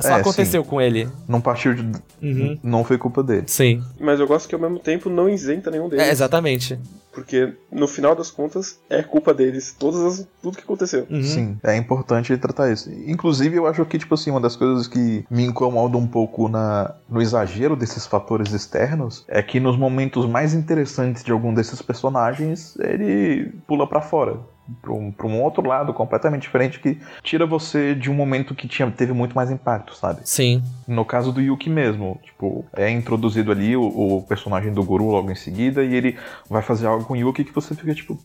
só 0.00 0.08
É, 0.08 0.20
aconteceu 0.20 0.64
com 0.64 0.80
ele. 0.80 1.08
Não 1.26 1.40
partiu 1.40 1.74
de. 1.74 1.82
Uhum. 2.22 2.58
Não 2.62 2.84
foi 2.84 2.98
culpa 2.98 3.22
dele. 3.22 3.44
Sim, 3.46 3.82
Mas 4.00 4.18
eu 4.20 4.26
gosto 4.26 4.48
que 4.48 4.54
ao 4.54 4.60
mesmo 4.60 4.78
tempo 4.78 5.08
não 5.08 5.28
isenta 5.28 5.70
nenhum 5.70 5.88
deles. 5.88 6.06
é, 6.06 6.10
exatamente. 6.10 6.78
Porque 7.12 7.52
no 7.72 7.88
final 7.88 8.14
das 8.14 8.30
contas 8.30 8.78
é 8.88 9.02
culpa 9.02 9.34
deles. 9.34 9.74
Todas 9.76 10.00
as, 10.20 10.26
tudo 10.40 10.56
que 10.56 10.62
aconteceu. 10.62 11.04
Uhum. 11.10 11.22
Sim, 11.22 11.58
é 11.64 11.76
importante 11.76 12.36
tratar 12.36 12.70
isso. 12.72 12.88
Inclusive, 13.06 13.56
eu 13.56 13.66
acho 13.66 13.84
que, 13.86 13.98
tipo 13.98 14.14
assim, 14.14 14.30
uma 14.30 14.40
das 14.40 14.54
coisas 14.54 14.86
que 14.86 15.24
me 15.28 15.44
incomoda 15.44 15.96
um 15.96 16.06
pouco 16.06 16.48
na, 16.48 16.94
no 17.08 17.20
exagero 17.20 17.74
desses 17.74 18.06
fatores 18.06 18.52
externos 18.52 19.24
é 19.26 19.42
que 19.42 19.58
nos 19.58 19.76
momentos 19.76 20.26
mais 20.26 20.54
interessantes 20.54 21.24
de 21.24 21.32
algum 21.32 21.52
desses 21.52 21.82
personagens, 21.82 22.76
ele 22.78 23.52
pula 23.66 23.88
pra 23.88 24.00
fora. 24.00 24.36
Pra 24.82 24.92
um, 24.92 25.14
um 25.24 25.42
outro 25.42 25.66
lado 25.66 25.94
completamente 25.94 26.42
diferente 26.42 26.78
que 26.78 26.98
tira 27.22 27.46
você 27.46 27.94
de 27.94 28.10
um 28.10 28.14
momento 28.14 28.54
que 28.54 28.68
tinha, 28.68 28.90
teve 28.90 29.12
muito 29.12 29.34
mais 29.34 29.50
impacto, 29.50 29.96
sabe? 29.96 30.20
Sim. 30.24 30.62
No 30.86 31.04
caso 31.04 31.32
do 31.32 31.40
Yuki 31.40 31.70
mesmo, 31.70 32.20
tipo, 32.22 32.64
é 32.76 32.90
introduzido 32.90 33.50
ali 33.50 33.76
o, 33.76 33.82
o 33.82 34.22
personagem 34.22 34.72
do 34.72 34.84
Guru 34.84 35.06
logo 35.10 35.30
em 35.30 35.34
seguida 35.34 35.82
e 35.82 35.94
ele 35.94 36.18
vai 36.50 36.60
fazer 36.62 36.86
algo 36.86 37.04
com 37.04 37.14
o 37.14 37.16
Yuki 37.16 37.44
que 37.44 37.54
você 37.54 37.74
fica 37.74 37.94
tipo, 37.94 38.22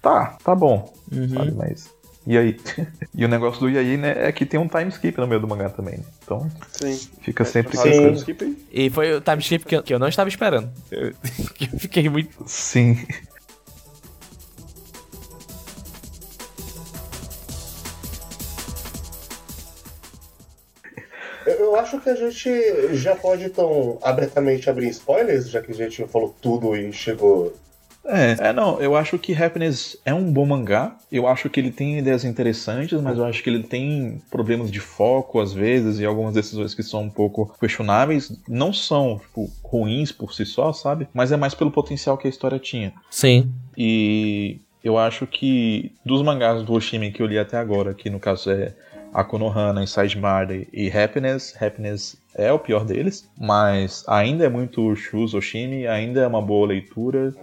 tá, 0.00 0.36
tá 0.44 0.54
bom, 0.54 0.92
Uhum. 1.10 1.28
sabe? 1.28 1.50
Mas. 1.56 1.90
E 2.26 2.36
aí? 2.38 2.60
e 3.14 3.24
o 3.24 3.28
negócio 3.28 3.60
do 3.60 3.70
e 3.70 3.78
aí, 3.78 3.96
né, 3.96 4.14
é 4.28 4.30
que 4.30 4.44
tem 4.46 4.60
um 4.60 4.68
time 4.68 4.88
skip 4.90 5.18
no 5.18 5.26
meio 5.26 5.40
do 5.40 5.48
mangá 5.48 5.70
também, 5.70 5.96
né? 5.96 6.04
Então 6.22 6.48
Sim. 6.68 6.96
fica 7.22 7.44
sempre. 7.44 7.76
Fala, 7.76 7.90
Sim. 7.92 8.12
skip 8.12 8.44
aí. 8.44 8.56
E 8.70 8.90
foi 8.90 9.12
o 9.14 9.20
time 9.20 9.38
skip 9.38 9.64
que 9.64 9.74
eu, 9.74 9.82
que 9.82 9.92
eu 9.94 9.98
não 9.98 10.06
estava 10.06 10.28
esperando. 10.28 10.70
Eu, 10.90 11.12
que 11.56 11.64
eu 11.64 11.78
fiquei 11.80 12.08
muito. 12.08 12.44
Sim. 12.46 12.96
Eu, 21.46 21.54
eu 21.54 21.76
acho 21.76 22.00
que 22.00 22.08
a 22.08 22.14
gente 22.14 22.96
já 22.96 23.16
pode 23.16 23.44
então 23.44 23.98
abertamente 24.02 24.68
abrir 24.68 24.88
spoilers, 24.88 25.48
já 25.48 25.60
que 25.60 25.72
a 25.72 25.74
gente 25.74 26.06
falou 26.06 26.34
tudo 26.40 26.76
e 26.76 26.92
chegou. 26.92 27.52
É, 28.04 28.48
é, 28.48 28.52
não, 28.52 28.80
eu 28.80 28.96
acho 28.96 29.18
que 29.18 29.34
Happiness 29.34 29.96
é 30.04 30.14
um 30.14 30.32
bom 30.32 30.46
mangá. 30.46 30.96
Eu 31.12 31.26
acho 31.26 31.50
que 31.50 31.60
ele 31.60 31.70
tem 31.70 31.98
ideias 31.98 32.24
interessantes, 32.24 33.00
mas 33.00 33.18
eu 33.18 33.24
acho 33.24 33.42
que 33.42 33.50
ele 33.50 33.62
tem 33.62 34.20
problemas 34.30 34.70
de 34.70 34.80
foco 34.80 35.38
às 35.38 35.52
vezes 35.52 36.00
e 36.00 36.06
algumas 36.06 36.34
decisões 36.34 36.74
que 36.74 36.82
são 36.82 37.02
um 37.02 37.10
pouco 37.10 37.54
questionáveis. 37.60 38.32
Não 38.48 38.72
são, 38.72 39.18
tipo, 39.18 39.50
ruins 39.62 40.10
por 40.12 40.32
si 40.32 40.46
só, 40.46 40.72
sabe? 40.72 41.08
Mas 41.12 41.30
é 41.30 41.36
mais 41.36 41.54
pelo 41.54 41.70
potencial 41.70 42.16
que 42.16 42.26
a 42.26 42.30
história 42.30 42.58
tinha. 42.58 42.92
Sim. 43.10 43.52
E 43.76 44.60
eu 44.82 44.96
acho 44.96 45.26
que 45.26 45.92
dos 46.04 46.22
mangás 46.22 46.62
do 46.62 46.72
Oshimi 46.72 47.12
que 47.12 47.22
eu 47.22 47.26
li 47.26 47.38
até 47.38 47.58
agora, 47.58 47.92
que 47.92 48.08
no 48.08 48.18
caso 48.18 48.50
é 48.50 48.74
a 49.12 49.24
Konohana, 49.24 49.82
Inside 49.82 50.16
Murder 50.18 50.66
e 50.72 50.90
Happiness, 50.90 51.54
Happiness 51.60 52.16
é 52.34 52.52
o 52.52 52.58
pior 52.58 52.84
deles, 52.84 53.28
mas 53.38 54.04
ainda 54.06 54.44
é 54.44 54.48
muito 54.48 54.94
Shus 54.94 55.34
Oshimi, 55.34 55.86
ainda 55.86 56.20
é 56.20 56.26
uma 56.26 56.42
boa 56.42 56.68
leitura. 56.68 57.34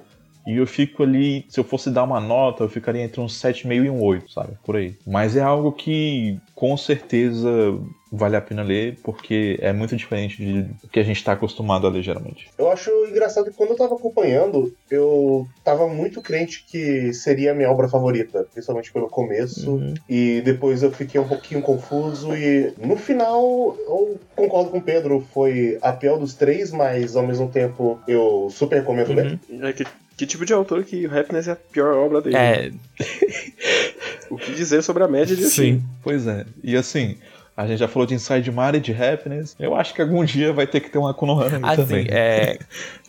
E 0.48 0.56
eu 0.56 0.66
fico 0.66 1.04
ali, 1.04 1.46
se 1.50 1.60
eu 1.60 1.64
fosse 1.66 1.92
dar 1.92 2.04
uma 2.04 2.22
nota, 2.22 2.64
eu 2.64 2.70
ficaria 2.70 3.04
entre 3.04 3.20
um 3.20 3.26
7,5 3.26 3.86
e 3.86 3.90
um 3.90 4.02
8, 4.02 4.32
sabe? 4.32 4.54
Por 4.64 4.78
aí. 4.78 4.96
Mas 5.06 5.36
é 5.36 5.42
algo 5.42 5.74
que 5.74 6.40
com 6.56 6.78
certeza 6.78 7.78
vale 8.10 8.38
a 8.38 8.42
pena 8.42 8.64
ler, 8.64 8.98
porque 9.04 9.60
é 9.62 9.74
muito 9.74 9.94
diferente 9.96 10.42
do 10.42 10.88
que 10.88 11.00
a 11.00 11.04
gente 11.04 11.18
está 11.18 11.34
acostumado 11.34 11.86
a 11.86 11.90
ler 11.90 12.02
geralmente. 12.02 12.48
Eu 12.58 12.72
acho 12.72 12.90
engraçado 13.06 13.52
que 13.52 13.58
quando 13.58 13.72
eu 13.72 13.76
tava 13.76 13.96
acompanhando, 13.96 14.74
eu 14.90 15.46
tava 15.64 15.88
muito 15.88 16.22
crente 16.22 16.64
que 16.66 17.14
seria 17.14 17.52
a 17.52 17.54
minha 17.54 17.70
obra 17.70 17.90
favorita, 17.90 18.48
principalmente 18.54 18.94
pelo 18.94 19.10
começo, 19.10 19.70
uhum. 19.70 19.94
e 20.10 20.42
depois 20.46 20.82
eu 20.82 20.92
fiquei 20.92 21.20
um 21.20 21.28
pouquinho 21.28 21.62
confuso, 21.62 22.34
e 22.34 22.74
no 22.78 22.96
final 22.96 23.76
eu 23.78 24.18
concordo 24.36 24.70
com 24.70 24.78
o 24.78 24.82
Pedro, 24.82 25.28
foi 25.34 25.78
a 25.82 25.92
pior 25.92 26.18
dos 26.18 26.34
três, 26.34 26.72
mas 26.72 27.16
ao 27.18 27.28
mesmo 27.28 27.50
tempo 27.50 28.00
eu 28.08 28.48
super 28.50 28.78
recomendo 28.78 29.10
uhum. 29.10 29.16
ler. 29.16 29.40
É 29.66 29.74
que 29.74 29.86
que 30.18 30.26
tipo 30.26 30.46
de 30.46 30.52
autor 30.52 30.84
que 30.84 31.06
o 31.06 31.18
Happiness 31.18 31.48
é 31.48 31.52
a 31.52 31.56
pior 31.56 31.96
obra 31.96 32.22
dele? 32.22 32.36
É. 32.36 32.72
o 34.32 34.38
que 34.38 34.52
dizer 34.54 34.82
sobre 34.82 35.04
a 35.04 35.08
média 35.08 35.36
de 35.36 35.44
Sim, 35.44 35.76
assim? 35.76 35.84
pois 36.04 36.26
é. 36.26 36.44
E 36.64 36.76
assim, 36.76 37.18
a 37.56 37.68
gente 37.68 37.80
já 37.80 37.88
falou 37.88 38.08
de 38.08 38.16
Inside 38.16 38.52
Mar 38.52 38.76
e 38.76 38.80
de 38.80 38.92
Happiness. 38.92 39.56
Eu 39.60 39.76
acho 39.76 39.94
que 39.94 40.02
algum 40.02 40.26
dia 40.26 40.52
vai 40.52 40.66
ter 40.66 40.80
que 40.80 40.90
ter 40.90 40.98
uma 40.98 41.14
Konohana 41.14 41.68
assim, 41.68 41.82
também. 41.82 42.08
É, 42.10 42.60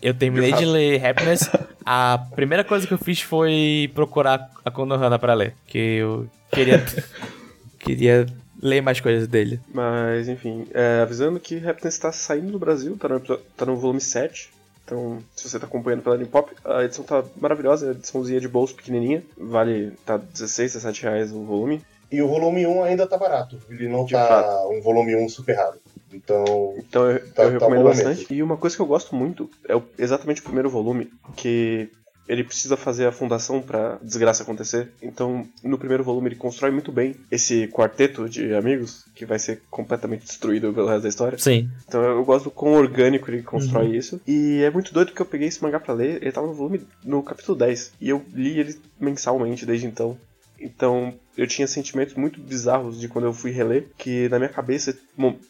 eu 0.03 0.13
terminei 0.13 0.53
de 0.53 0.65
ler 0.65 1.05
Happiness. 1.05 1.51
A 1.85 2.27
primeira 2.35 2.63
coisa 2.63 2.87
que 2.87 2.93
eu 2.93 2.99
fiz 2.99 3.23
foi 3.23 3.91
procurar 3.95 4.51
a 4.63 4.71
Konohana 4.71 5.19
para 5.19 5.33
ler. 5.33 5.55
Que 5.67 5.79
eu 5.79 6.29
queria, 6.51 6.85
queria 7.79 8.27
ler 8.63 8.81
mais 8.81 9.01
coisas 9.01 9.27
dele. 9.27 9.61
Mas, 9.73 10.29
enfim, 10.29 10.67
é, 10.75 11.01
avisando 11.03 11.41
que 11.41 11.57
Happiness 11.57 11.95
está 11.95 12.13
saindo 12.13 12.53
do 12.53 12.59
Brasil, 12.59 12.97
tá 12.97 13.09
no, 13.09 13.21
tá 13.21 13.67
no 13.67 13.77
volume 13.77 14.01
7. 14.01 14.51
Então, 14.89 15.19
se 15.37 15.47
você 15.47 15.59
está 15.59 15.67
acompanhando 15.67 16.03
pela 16.03 16.19
Pop, 16.25 16.51
a 16.65 16.83
edição 16.83 17.05
tá 17.05 17.23
maravilhosa, 17.37 17.89
a 17.89 17.91
ediçãozinha 17.91 18.41
de 18.41 18.49
bolso 18.49 18.75
pequenininha. 18.75 19.23
Vale, 19.37 19.93
tá 20.07 20.17
16, 20.17 20.73
17 20.73 21.03
reais 21.03 21.31
o 21.31 21.45
volume. 21.45 21.83
E 22.11 22.23
o 22.23 22.27
volume 22.27 22.67
1 22.67 22.85
ainda 22.85 23.07
tá 23.07 23.19
barato. 23.19 23.61
Ele 23.69 23.87
não 23.87 24.07
de 24.07 24.15
tá 24.15 24.27
fato. 24.27 24.71
um 24.71 24.81
volume 24.81 25.15
1 25.15 25.29
super 25.29 25.55
raro. 25.55 25.77
Então, 26.11 26.75
então 26.79 27.11
eu, 27.11 27.19
tá, 27.19 27.25
eu 27.25 27.35
tá 27.35 27.49
recomendo 27.51 27.83
tá 27.83 27.89
bastante. 27.91 28.33
E 28.33 28.43
uma 28.43 28.57
coisa 28.57 28.75
que 28.75 28.81
eu 28.81 28.87
gosto 28.87 29.15
muito 29.15 29.51
é 29.69 29.79
exatamente 29.99 30.41
o 30.41 30.45
primeiro 30.45 30.71
volume, 30.71 31.13
que 31.37 31.91
ele 32.29 32.45
precisa 32.45 32.77
fazer 32.77 33.07
a 33.07 33.13
fundação 33.13 33.61
para 33.61 33.99
desgraça 34.03 34.43
acontecer. 34.43 34.91
Então, 35.03 35.47
no 35.63 35.79
primeiro 35.79 36.05
volume 36.05 36.29
ele 36.29 36.37
constrói 36.37 36.71
muito 36.71 36.93
bem 36.93 37.17
esse 37.31 37.67
quarteto 37.69 38.29
de 38.29 38.55
amigos 38.55 39.05
que 39.15 39.25
vai 39.25 39.39
ser 39.39 39.63
completamente 39.71 40.27
destruído 40.27 40.73
pelo 40.73 40.89
resto 40.89 41.03
da 41.03 41.09
história. 41.09 41.39
Sim. 41.39 41.69
Então, 41.87 42.03
eu 42.03 42.25
gosto 42.25 42.45
do 42.45 42.51
quão 42.51 42.75
orgânico 42.75 43.31
ele 43.31 43.43
constrói 43.43 43.89
uhum. 43.89 43.95
isso. 43.95 44.21
E 44.27 44.63
é 44.63 44.71
muito 44.71 44.93
doido 44.93 45.13
que 45.13 45.23
eu 45.23 45.27
peguei 45.27 45.49
esse 45.49 45.63
mangá 45.63 45.81
para 45.81 45.95
ler, 45.95 46.23
ele 46.23 46.33
tava 46.33 46.47
no 46.47 46.55
volume 46.55 46.83
no 47.05 47.23
capítulo 47.23 47.57
10 47.59 47.93
e 48.01 48.11
eu 48.11 48.25
li 48.35 48.59
ele 48.59 48.79
mensalmente 49.01 49.65
desde 49.65 49.87
então. 49.87 50.19
Então, 50.61 51.15
eu 51.37 51.47
tinha 51.47 51.69
sentimentos 51.69 52.15
muito 52.15 52.41
bizarros 52.41 53.01
de 53.01 53.09
quando 53.09 53.27
eu 53.27 53.33
fui 53.33 53.53
reler, 53.53 53.87
que 53.97 54.29
na 54.29 54.39
minha 54.39 54.49
cabeça, 54.49 54.97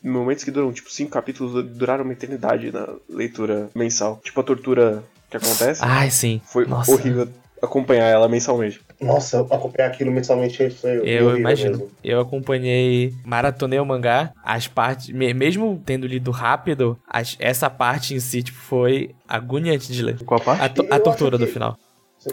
momentos 0.03 0.45
que 0.45 0.51
duram, 0.51 0.73
tipo, 0.73 0.91
cinco 0.91 1.11
capítulos 1.11 1.65
duraram 1.71 2.05
uma 2.05 2.13
eternidade 2.13 2.71
na 2.71 2.95
leitura 3.09 3.71
mensal. 3.75 4.21
Tipo, 4.23 4.41
a 4.41 4.45
tortura 4.45 5.05
que 5.31 5.37
acontece. 5.37 5.81
Ai, 5.85 6.11
sim. 6.11 6.41
Foi 6.45 6.67
Nossa. 6.67 6.93
horrível 6.93 7.29
acompanhar 7.63 8.07
ela 8.07 8.29
mensalmente. 8.29 8.81
Nossa, 9.01 9.41
acompanhar 9.41 9.89
aquilo 9.89 10.11
mensalmente 10.11 10.71
foi 10.71 11.01
Eu 11.05 11.37
imagino. 11.37 11.79
Mesmo. 11.79 11.91
Eu 12.03 12.21
acompanhei, 12.21 13.15
maratonei 13.25 13.79
o 13.79 13.87
mangá, 13.87 14.33
as 14.45 14.67
partes, 14.67 15.09
mesmo 15.11 15.81
tendo 15.85 16.07
lido 16.07 16.31
rápido, 16.31 16.99
as, 17.09 17.37
essa 17.39 17.71
parte 17.71 18.15
em 18.15 18.21
si 18.21 18.43
tipo, 18.43 18.59
foi 18.59 19.15
agoniante 19.29 19.93
de 19.93 20.03
ler. 20.03 20.19
Qual 20.25 20.41
parte? 20.41 20.63
A, 20.63 20.97
a 20.97 21.01
tortura 21.01 21.39
que... 21.39 21.45
do 21.45 21.51
final. 21.51 21.79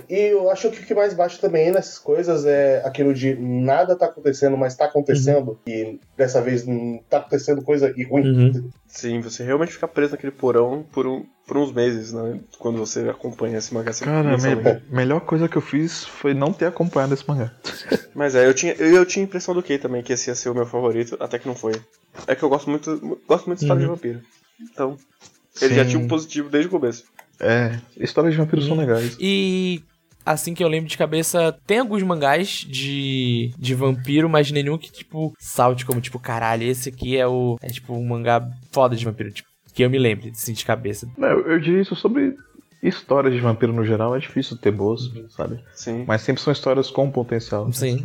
E 0.10 0.32
eu 0.32 0.50
acho 0.50 0.70
que 0.72 0.82
o 0.82 0.86
que 0.86 0.94
mais 0.94 1.14
bate 1.14 1.40
também 1.40 1.72
nessas 1.72 2.00
coisas 2.00 2.46
é 2.46 2.82
aquilo 2.84 3.14
de 3.14 3.36
nada 3.36 3.96
tá 3.96 4.08
acontecendo, 4.08 4.58
mas 4.58 4.76
tá 4.76 4.86
acontecendo. 4.86 5.52
Uhum. 5.52 5.58
E 5.68 6.00
dessa 6.18 6.42
vez 6.42 6.66
não 6.66 7.00
tá 7.10 7.18
acontecendo 7.18 7.62
coisa 7.62 7.94
e 7.96 8.04
ruim. 8.04 8.28
Uhum. 8.28 8.70
Sim, 8.88 9.20
você 9.20 9.44
realmente 9.44 9.74
fica 9.74 9.88
preso 9.88 10.14
naquele 10.14 10.32
porão 10.32 10.86
por, 10.92 11.06
um, 11.06 11.26
por 11.46 11.58
uns 11.58 11.72
meses, 11.72 12.14
né? 12.14 12.40
Quando 12.58 12.78
você 12.78 13.10
acompanha 13.10 13.58
esse 13.58 13.74
mangá. 13.74 13.92
Cara, 13.94 14.34
a 14.34 14.38
me 14.38 14.82
melhor 14.90 15.22
coisa 15.22 15.48
que 15.48 15.58
eu 15.58 15.62
fiz 15.62 16.06
foi 16.06 16.34
não 16.34 16.52
ter 16.52 16.66
acompanhado 16.66 17.14
esse 17.14 17.28
mangá. 17.28 17.54
Mas 18.16 18.36
é, 18.36 18.48
eu 18.48 18.54
tinha, 18.54 18.74
eu, 18.74 18.96
eu 18.96 19.06
tinha 19.06 19.24
impressão 19.24 19.54
do 19.54 19.62
que 19.62 19.78
também, 19.78 20.02
que 20.02 20.14
esse 20.14 20.30
ia 20.30 20.36
ser 20.36 20.50
o 20.50 20.56
meu 20.56 20.66
favorito, 20.66 21.18
até 21.20 21.38
que 21.38 21.48
não 21.48 21.56
foi. 21.56 21.74
É 22.26 22.36
que 22.36 22.44
eu 22.44 22.50
gosto 22.50 22.70
muito, 22.70 23.20
gosto 23.28 23.48
muito 23.48 23.60
de 23.60 23.66
história 23.66 23.88
uhum. 23.88 23.94
de 23.94 24.02
vampiro. 24.02 24.22
Então, 24.62 24.98
ele 25.62 25.70
Sim. 25.70 25.76
já 25.76 25.86
tinha 25.86 26.00
um 26.00 26.08
positivo 26.08 26.50
desde 26.50 26.68
o 26.68 26.72
começo. 26.72 27.04
É, 27.40 27.80
histórias 27.98 28.34
de 28.34 28.40
vampiros 28.40 28.66
são 28.66 28.78
legais. 28.78 29.18
E 29.20 29.84
assim 30.26 30.54
que 30.54 30.64
eu 30.64 30.68
lembro 30.68 30.90
de 30.90 30.98
cabeça, 30.98 31.56
tem 31.68 31.80
alguns 31.80 32.02
mangás 32.02 32.66
de, 32.68 33.52
de 33.58 33.76
vampiro, 33.76 34.28
mas 34.28 34.52
nenhum 34.52 34.78
que, 34.78 34.92
tipo, 34.92 35.34
salte 35.40 35.86
como, 35.86 36.02
tipo, 36.02 36.20
caralho, 36.20 36.64
esse 36.64 36.90
aqui 36.90 37.16
é 37.16 37.28
o. 37.28 37.58
É 37.62 37.68
tipo 37.68 37.94
um 37.94 38.06
mangá 38.06 38.50
foda 38.72 38.96
de 38.96 39.06
vampiro, 39.06 39.32
tipo, 39.32 39.50
que 39.74 39.84
eu 39.84 39.90
me 39.90 40.00
lembro, 40.00 40.30
assim, 40.30 40.54
de 40.54 40.66
cabeça. 40.66 41.08
Não, 41.18 41.28
eu 41.28 41.60
diria 41.60 41.82
isso 41.82 41.96
sobre 41.96 42.36
histórias 42.82 43.34
de 43.34 43.40
vampiro 43.40 43.74
no 43.74 43.86
geral 43.86 44.16
é 44.16 44.20
difícil 44.20 44.58
ter 44.58 44.72
boas, 44.72 45.08
uhum. 45.08 45.30
sabe? 45.30 45.64
Sim. 45.74 46.06
Mas 46.08 46.22
sempre 46.22 46.42
são 46.42 46.54
histórias 46.54 46.90
com 46.90 47.10
potencial. 47.10 47.72
Sim. 47.74 48.02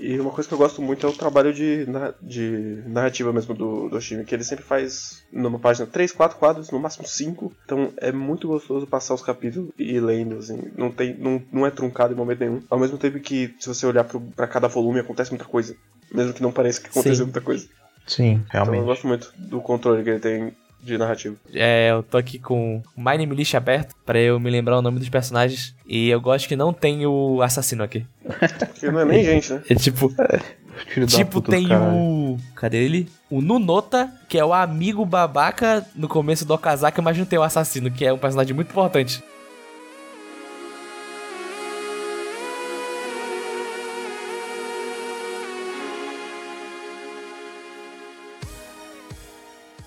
E 0.00 0.18
uma 0.18 0.30
coisa 0.30 0.48
que 0.48 0.54
eu 0.54 0.58
gosto 0.58 0.82
muito 0.82 1.06
é 1.06 1.08
o 1.08 1.12
trabalho 1.12 1.52
de, 1.52 1.86
de 2.20 2.82
narrativa 2.86 3.32
mesmo 3.32 3.54
do, 3.54 3.88
do 3.88 3.96
Oshimi, 3.96 4.24
que 4.24 4.34
ele 4.34 4.44
sempre 4.44 4.64
faz 4.64 5.24
numa 5.32 5.58
página 5.58 5.86
3, 5.86 6.12
4 6.12 6.38
quadros, 6.38 6.70
no 6.70 6.78
máximo 6.78 7.06
5. 7.06 7.52
Então 7.64 7.92
é 7.96 8.10
muito 8.12 8.48
gostoso 8.48 8.86
passar 8.86 9.14
os 9.14 9.22
capítulos 9.22 9.70
e 9.78 9.94
ir 9.94 10.00
lendo, 10.00 10.36
assim. 10.36 10.70
Não, 10.76 10.90
tem, 10.90 11.16
não, 11.16 11.42
não 11.52 11.66
é 11.66 11.70
truncado 11.70 12.12
em 12.12 12.16
momento 12.16 12.40
nenhum. 12.40 12.62
Ao 12.68 12.78
mesmo 12.78 12.98
tempo 12.98 13.18
que, 13.20 13.54
se 13.58 13.68
você 13.68 13.86
olhar 13.86 14.04
para 14.04 14.46
cada 14.46 14.68
volume, 14.68 15.00
acontece 15.00 15.30
muita 15.30 15.44
coisa. 15.44 15.76
Mesmo 16.12 16.32
que 16.32 16.42
não 16.42 16.52
pareça 16.52 16.80
que 16.80 16.88
aconteceu 16.88 17.16
Sim. 17.16 17.24
muita 17.24 17.40
coisa. 17.40 17.66
Sim, 18.06 18.42
realmente. 18.50 18.74
Então 18.74 18.74
eu 18.74 18.84
gosto 18.84 19.06
muito 19.06 19.32
do 19.38 19.60
controle 19.60 20.02
que 20.02 20.10
ele 20.10 20.20
tem 20.20 20.52
de 20.84 20.98
narrativa. 20.98 21.36
É, 21.52 21.90
eu 21.90 22.02
tô 22.02 22.16
aqui 22.16 22.38
com 22.38 22.82
o 22.96 23.00
My 23.00 23.16
Name 23.16 23.34
List 23.34 23.54
aberto 23.54 23.94
pra 24.04 24.18
eu 24.18 24.38
me 24.38 24.50
lembrar 24.50 24.78
o 24.78 24.82
nome 24.82 24.98
dos 24.98 25.08
personagens. 25.08 25.74
E 25.86 26.08
eu 26.08 26.20
gosto 26.20 26.48
que 26.48 26.56
não 26.56 26.72
tem 26.72 27.06
o 27.06 27.42
assassino 27.42 27.82
aqui. 27.82 28.06
Porque 28.68 28.90
não 28.90 29.00
é 29.00 29.04
nem 29.04 29.24
gente, 29.24 29.52
né? 29.52 29.62
É 29.68 29.74
tipo. 29.74 30.12
É, 30.18 31.06
tipo, 31.06 31.40
tem 31.40 31.68
o. 31.72 32.36
Cadê 32.54 32.84
ele? 32.84 33.08
O 33.30 33.40
Nunota, 33.40 34.12
que 34.28 34.38
é 34.38 34.44
o 34.44 34.52
amigo 34.52 35.04
babaca 35.04 35.84
no 35.94 36.08
começo 36.08 36.44
do 36.44 36.54
Okazaki, 36.54 37.00
mas 37.00 37.16
não 37.16 37.24
tem 37.24 37.38
o 37.38 37.42
assassino, 37.42 37.90
que 37.90 38.04
é 38.04 38.12
um 38.12 38.18
personagem 38.18 38.54
muito 38.54 38.70
importante. 38.70 39.22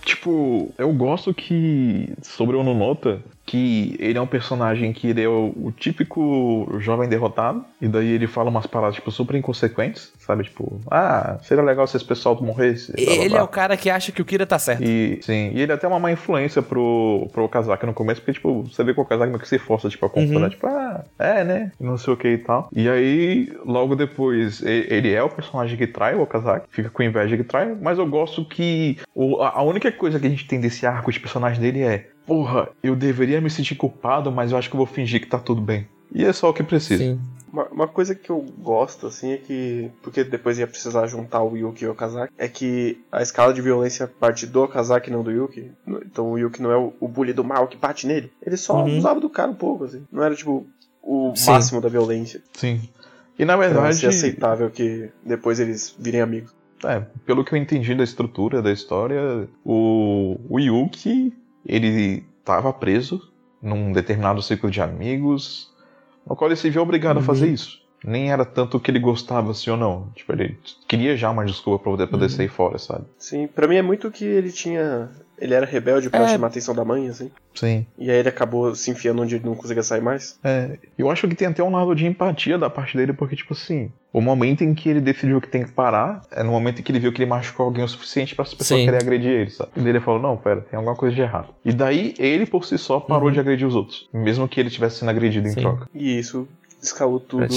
Tipo, 0.07 0.73
eu 0.77 0.91
gosto 0.93 1.33
que 1.33 2.13
sobre 2.21 2.55
o 2.55 2.61
Ononota, 2.61 3.21
que 3.47 3.95
ele 3.97 4.17
é 4.17 4.21
um 4.21 4.27
personagem 4.27 4.91
que 4.91 5.07
ele 5.07 5.23
é 5.23 5.27
o, 5.27 5.53
o, 5.55 5.71
típico 5.71 6.67
jovem 6.79 7.07
derrotado, 7.07 7.63
e 7.81 7.87
daí 7.87 8.09
ele 8.09 8.27
fala 8.27 8.49
umas 8.49 8.67
palavras, 8.67 8.95
tipo, 8.95 9.09
super 9.09 9.37
inconsequentes, 9.37 10.11
sabe? 10.19 10.43
Tipo, 10.43 10.81
ah, 10.91 11.39
seria 11.41 11.63
legal 11.63 11.87
se 11.87 11.95
esse 11.95 12.05
pessoal 12.05 12.37
morresse. 12.41 12.91
Blá, 12.91 13.01
ele 13.01 13.15
blá, 13.15 13.29
blá. 13.29 13.39
é 13.39 13.43
o 13.43 13.47
cara 13.47 13.77
que 13.77 13.89
acha 13.89 14.11
que 14.11 14.21
o 14.21 14.25
Kira 14.25 14.45
tá 14.45 14.59
certo. 14.59 14.83
E, 14.83 15.19
sim, 15.21 15.51
e 15.53 15.61
ele 15.61 15.71
é 15.71 15.75
até 15.75 15.87
uma 15.87 15.97
má 15.97 16.11
influência 16.11 16.61
pro, 16.61 17.29
pro 17.31 17.47
Kazaki 17.47 17.85
no 17.85 17.93
começo, 17.93 18.19
porque, 18.19 18.33
tipo, 18.33 18.63
você 18.63 18.83
vê 18.83 18.93
que 18.93 18.99
o 18.99 19.05
Kazaki 19.05 19.29
meio 19.29 19.39
que 19.39 19.47
se 19.47 19.57
força, 19.57 19.87
tipo, 19.87 20.05
a 20.05 20.09
concordar, 20.09 20.43
uhum. 20.43 20.49
tipo, 20.49 20.67
ah, 20.67 21.05
é, 21.17 21.43
né? 21.45 21.71
Não 21.79 21.97
sei 21.97 22.13
o 22.13 22.17
que 22.17 22.27
e 22.27 22.37
tal. 22.39 22.67
E 22.73 22.89
aí, 22.89 23.57
logo 23.65 23.95
depois, 23.95 24.61
ele 24.61 25.13
é 25.13 25.23
o 25.23 25.29
personagem 25.29 25.77
que 25.77 25.87
trai 25.87 26.15
o 26.15 26.21
Okazaki, 26.21 26.67
fica 26.69 26.89
com 26.89 27.01
inveja 27.01 27.37
que 27.37 27.45
trai, 27.45 27.73
mas 27.81 27.97
eu 27.97 28.05
gosto 28.05 28.43
que 28.43 28.97
o, 29.15 29.41
a 29.41 29.63
única 29.63 29.89
coisa 29.89 30.19
que 30.19 30.27
a 30.27 30.29
gente 30.29 30.45
tem 30.45 30.59
desse 30.59 30.85
arco 30.85 31.09
de 31.13 31.19
personagem 31.21 31.61
dele 31.61 31.81
é 31.81 32.09
porra, 32.27 32.69
eu 32.83 32.95
deveria 32.95 33.39
me 33.39 33.49
sentir 33.49 33.75
culpado, 33.75 34.29
mas 34.31 34.51
eu 34.51 34.57
acho 34.57 34.69
que 34.69 34.75
eu 34.75 34.79
vou 34.79 34.85
fingir 34.85 35.21
que 35.21 35.27
tá 35.27 35.39
tudo 35.39 35.61
bem. 35.61 35.87
E 36.13 36.23
é 36.23 36.33
só 36.33 36.49
o 36.49 36.53
que 36.53 36.61
precisa. 36.61 37.01
Sim. 37.01 37.19
Uma, 37.51 37.63
uma, 37.69 37.87
coisa 37.87 38.13
que 38.13 38.29
eu 38.29 38.45
gosto, 38.59 39.07
assim, 39.07 39.31
é 39.31 39.37
que. 39.37 39.89
Porque 40.03 40.23
depois 40.23 40.59
ia 40.59 40.67
precisar 40.67 41.07
juntar 41.07 41.41
o 41.41 41.55
Yuki 41.55 41.85
e 41.85 41.87
o 41.87 41.91
Okazaki. 41.91 42.33
É 42.37 42.47
que 42.47 43.01
a 43.11 43.21
escala 43.21 43.53
de 43.53 43.61
violência 43.61 44.05
parte 44.05 44.45
do 44.45 44.63
Okazaki 44.63 45.09
não 45.09 45.23
do 45.23 45.31
Yuki. 45.31 45.71
Então 46.05 46.31
o 46.31 46.37
Yuki 46.37 46.61
não 46.61 46.71
é 46.71 46.77
o, 46.77 46.93
o 46.99 47.07
bully 47.07 47.31
do 47.31 47.43
mal 47.43 47.67
que 47.67 47.77
bate 47.77 48.05
nele. 48.05 48.31
Ele 48.45 48.57
só 48.57 48.83
uhum. 48.83 48.97
usava 48.97 49.19
do 49.19 49.29
cara 49.29 49.49
um 49.49 49.55
pouco, 49.55 49.85
assim. 49.85 50.05
Não 50.11 50.23
era, 50.23 50.35
tipo, 50.35 50.67
o 51.01 51.33
Sim. 51.35 51.51
máximo 51.51 51.79
da 51.81 51.87
violência. 51.87 52.41
Sim. 52.53 52.81
E 53.39 53.45
na 53.45 53.55
verdade. 53.55 53.97
Então, 53.97 54.09
aceitável 54.09 54.69
que 54.69 55.09
depois 55.25 55.59
eles 55.59 55.95
virem 55.97 56.21
amigos. 56.21 56.53
É, 56.83 57.01
pelo 57.25 57.43
que 57.43 57.53
eu 57.53 57.57
entendi 57.57 57.95
da 57.95 58.03
estrutura 58.03 58.61
da 58.61 58.71
história, 58.71 59.47
o, 59.65 60.37
o 60.49 60.59
Yuki 60.59 61.33
ele 61.67 62.25
estava 62.39 62.71
preso 62.71 63.21
num 63.61 63.91
determinado 63.91 64.41
ciclo 64.41 64.71
de 64.71 64.81
amigos, 64.81 65.69
no 66.25 66.35
qual 66.35 66.49
ele 66.49 66.55
se 66.55 66.69
viu 66.69 66.81
obrigado 66.81 67.17
uhum. 67.17 67.23
a 67.23 67.25
fazer 67.25 67.49
isso. 67.49 67.85
Nem 68.03 68.31
era 68.31 68.45
tanto 68.45 68.79
que 68.79 68.91
ele 68.91 68.99
gostava, 68.99 69.51
assim 69.51 69.71
ou 69.71 69.77
não. 69.77 70.09
Tipo, 70.15 70.31
ele 70.33 70.57
queria 70.87 71.17
já 71.17 71.29
uma 71.29 71.43
desculpa 71.43 71.83
pra 71.83 71.91
poder, 71.91 72.07
poder 72.07 72.25
uhum. 72.25 72.29
sair 72.29 72.47
fora, 72.47 72.77
sabe? 72.77 73.05
Sim, 73.17 73.47
para 73.47 73.67
mim 73.67 73.75
é 73.75 73.81
muito 73.81 74.09
que 74.11 74.23
ele 74.23 74.51
tinha 74.51 75.09
Ele 75.39 75.53
era 75.53 75.65
rebelde 75.65 76.09
pra 76.09 76.21
É. 76.23 76.27
chamar 76.29 76.47
a 76.47 76.49
atenção 76.49 76.73
da 76.73 76.83
mãe, 76.83 77.07
assim. 77.09 77.29
Sim. 77.53 77.85
E 77.97 78.09
aí 78.09 78.17
ele 78.17 78.29
acabou 78.29 78.73
se 78.73 78.89
enfiando 78.89 79.21
onde 79.21 79.35
ele 79.35 79.45
não 79.45 79.53
conseguia 79.55 79.83
sair 79.83 80.01
mais. 80.01 80.39
É, 80.43 80.77
eu 80.97 81.09
acho 81.11 81.27
que 81.27 81.35
tem 81.35 81.47
até 81.47 81.61
um 81.63 81.71
lado 81.71 81.93
de 81.95 82.05
empatia 82.07 82.57
da 82.57 82.69
parte 82.69 82.97
dele, 82.97 83.13
porque, 83.13 83.35
tipo 83.35 83.53
assim, 83.53 83.91
o 84.11 84.19
momento 84.19 84.63
em 84.63 84.73
que 84.73 84.89
ele 84.89 84.99
decidiu 84.99 85.39
que 85.39 85.47
tem 85.47 85.63
que 85.63 85.71
parar 85.71 86.21
é 86.31 86.41
no 86.41 86.51
momento 86.51 86.79
em 86.79 86.83
que 86.83 86.91
ele 86.91 86.99
viu 86.99 87.11
que 87.13 87.21
ele 87.21 87.29
machucou 87.29 87.65
alguém 87.67 87.83
o 87.83 87.87
suficiente 87.87 88.33
para 88.35 88.43
as 88.43 88.53
pessoas 88.53 88.79
Sim. 88.79 88.85
querem 88.85 88.99
agredir 88.99 89.29
ele, 89.31 89.49
sabe? 89.51 89.71
E 89.75 89.79
daí 89.79 89.89
ele 89.89 89.99
falou: 89.99 90.19
não, 90.19 90.35
pera, 90.37 90.61
tem 90.61 90.75
alguma 90.77 90.95
coisa 90.95 91.15
de 91.15 91.21
errado. 91.21 91.53
E 91.63 91.71
daí 91.71 92.15
ele 92.17 92.45
por 92.47 92.65
si 92.65 92.77
só 92.77 92.99
parou 92.99 93.27
Uhum. 93.27 93.33
de 93.33 93.39
agredir 93.39 93.67
os 93.67 93.75
outros, 93.75 94.09
mesmo 94.13 94.47
que 94.47 94.59
ele 94.59 94.69
estivesse 94.69 94.97
sendo 94.97 95.09
agredido 95.09 95.47
em 95.47 95.51
Sim. 95.51 95.61
troca. 95.61 95.87
E 95.93 96.17
isso 96.17 96.47
escalou 96.81 97.19
tudo 97.19 97.47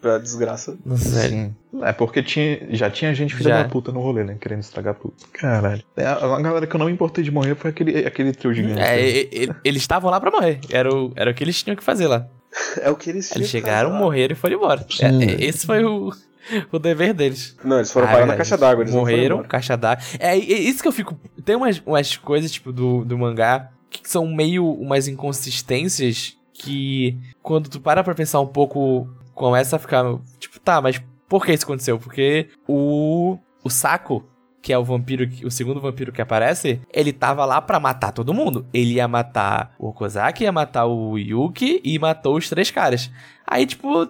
pra 0.00 0.18
desgraça. 0.18 0.76
Sim. 0.96 1.54
É 1.82 1.92
porque 1.92 2.22
tinha, 2.22 2.66
já 2.70 2.90
tinha 2.90 3.14
gente 3.14 3.34
filha 3.34 3.50
Já. 3.50 3.62
da 3.62 3.68
puta 3.68 3.92
no 3.92 4.00
rolê, 4.00 4.24
né? 4.24 4.36
Querendo 4.40 4.60
estragar 4.60 4.94
tudo. 4.94 5.14
Caralho. 5.32 5.82
É, 5.96 6.04
A, 6.04 6.14
a 6.14 6.40
galera 6.40 6.66
que 6.66 6.74
eu 6.74 6.78
não 6.78 6.86
me 6.86 6.92
importei 6.92 7.22
de 7.22 7.30
morrer 7.30 7.54
foi 7.54 7.70
aquele, 7.70 8.06
aquele 8.06 8.32
trio 8.32 8.52
gigante. 8.52 8.80
É, 8.80 8.96
né? 8.96 9.08
e- 9.08 9.44
e- 9.44 9.50
eles 9.64 9.82
estavam 9.82 10.10
lá 10.10 10.20
pra 10.20 10.30
morrer. 10.30 10.60
Era 10.70 10.92
o, 10.94 11.12
era 11.14 11.30
o 11.30 11.34
que 11.34 11.44
eles 11.44 11.62
tinham 11.62 11.76
que 11.76 11.84
fazer 11.84 12.06
lá. 12.08 12.26
É 12.82 12.90
o 12.90 12.96
que 12.96 13.08
eles 13.10 13.28
tinham 13.28 13.40
Eles 13.40 13.50
chegaram, 13.50 13.90
lá. 13.90 13.98
morreram 13.98 14.32
e 14.32 14.36
foram 14.36 14.56
embora. 14.56 14.84
É, 15.00 15.06
é, 15.06 15.44
esse 15.44 15.64
foi 15.66 15.84
o, 15.84 16.10
o 16.72 16.78
dever 16.78 17.14
deles. 17.14 17.56
Não, 17.64 17.76
eles 17.76 17.92
foram 17.92 18.06
Ah, 18.08 18.10
parar 18.10 18.20
na 18.22 18.26
velho, 18.32 18.38
caixa 18.38 18.58
d'água. 18.58 18.82
Eles 18.82 18.94
Morreram, 18.94 19.42
caixa 19.44 19.76
d'água. 19.76 20.04
É, 20.18 20.36
e 20.36 20.68
isso 20.68 20.82
que 20.82 20.88
eu 20.88 20.92
fico. 20.92 21.18
Tem 21.44 21.54
umas, 21.54 21.80
umas 21.86 22.16
coisas, 22.16 22.50
tipo, 22.50 22.72
do, 22.72 23.04
do 23.04 23.16
mangá 23.16 23.70
que 23.88 24.00
são 24.08 24.26
meio 24.26 24.66
umas 24.68 25.06
inconsistências 25.08 26.36
que, 26.60 27.18
quando 27.42 27.70
tu 27.70 27.80
para 27.80 28.04
pra 28.04 28.14
pensar 28.14 28.40
um 28.40 28.46
pouco, 28.46 29.08
começa 29.34 29.76
a 29.76 29.78
ficar. 29.78 30.04
Tipo, 30.38 30.60
tá, 30.60 30.80
mas 30.80 31.02
por 31.28 31.44
que 31.44 31.52
isso 31.52 31.64
aconteceu? 31.64 31.98
Porque 31.98 32.48
o. 32.68 33.38
O 33.62 33.68
Saco, 33.68 34.26
que 34.62 34.72
é 34.72 34.78
o 34.78 34.84
vampiro, 34.84 35.28
o 35.44 35.50
segundo 35.50 35.82
vampiro 35.82 36.12
que 36.12 36.22
aparece, 36.22 36.80
ele 36.90 37.12
tava 37.12 37.44
lá 37.44 37.60
pra 37.60 37.78
matar 37.78 38.10
todo 38.10 38.32
mundo. 38.32 38.66
Ele 38.72 38.94
ia 38.94 39.06
matar 39.06 39.74
o 39.78 39.92
Kozaki, 39.92 40.44
ia 40.44 40.52
matar 40.52 40.86
o 40.86 41.18
Yuki 41.18 41.80
e 41.84 41.98
matou 41.98 42.36
os 42.36 42.48
três 42.48 42.70
caras. 42.70 43.10
Aí, 43.46 43.66
tipo, 43.66 44.08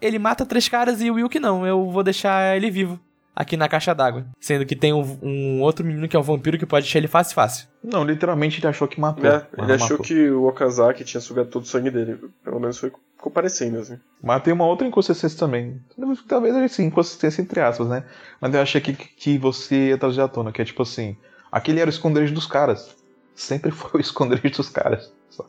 ele 0.00 0.20
mata 0.20 0.46
três 0.46 0.68
caras 0.68 1.00
e 1.00 1.10
o 1.10 1.18
Yuki 1.18 1.40
não. 1.40 1.66
Eu 1.66 1.90
vou 1.90 2.04
deixar 2.04 2.56
ele 2.56 2.70
vivo 2.70 3.00
aqui 3.34 3.56
na 3.56 3.68
caixa 3.68 3.94
d'água. 3.94 4.26
Sendo 4.40 4.64
que 4.66 4.76
tem 4.76 4.92
um, 4.92 5.18
um 5.22 5.60
outro 5.62 5.84
menino 5.84 6.08
que 6.08 6.16
é 6.16 6.18
um 6.18 6.22
vampiro 6.22 6.58
que 6.58 6.66
pode 6.66 6.84
deixar 6.84 6.98
ele 6.98 7.08
fácil 7.08 7.34
fácil. 7.34 7.66
Não, 7.82 8.04
literalmente 8.04 8.60
ele 8.60 8.66
achou 8.68 8.86
que 8.88 9.00
matou. 9.00 9.24
É, 9.26 9.46
ele 9.56 9.66
não 9.66 9.74
achou 9.74 9.90
matou. 9.98 10.04
que 10.06 10.30
o 10.30 10.46
Okazaki 10.46 11.04
tinha 11.04 11.20
sugado 11.20 11.48
todo 11.48 11.62
o 11.62 11.66
sangue 11.66 11.90
dele. 11.90 12.18
Pelo 12.44 12.60
menos 12.60 12.78
foi 12.78 12.92
ficou 13.16 13.30
parecendo, 13.32 13.78
assim. 13.78 13.98
Mas 14.22 14.42
tem 14.42 14.52
uma 14.52 14.66
outra 14.66 14.86
inconsistência 14.86 15.38
também. 15.38 15.80
Talvez 16.26 16.54
assim, 16.56 16.86
inconsistência 16.86 17.40
entre 17.40 17.60
aspas, 17.60 17.88
né? 17.88 18.04
Mas 18.40 18.52
eu 18.52 18.60
achei 18.60 18.80
que, 18.80 18.92
que 18.94 19.38
você 19.38 19.88
ia 19.90 19.98
trazer 19.98 20.22
à 20.22 20.28
tona, 20.28 20.50
que 20.52 20.60
é 20.60 20.64
tipo 20.64 20.82
assim: 20.82 21.16
aquele 21.50 21.78
era 21.80 21.88
o 21.88 21.92
esconderijo 21.92 22.34
dos 22.34 22.46
caras. 22.46 22.94
Sempre 23.34 23.70
foi 23.72 23.90
o 23.94 24.00
esconderijo 24.00 24.56
dos 24.56 24.68
caras. 24.68 25.12
sabe? 25.30 25.48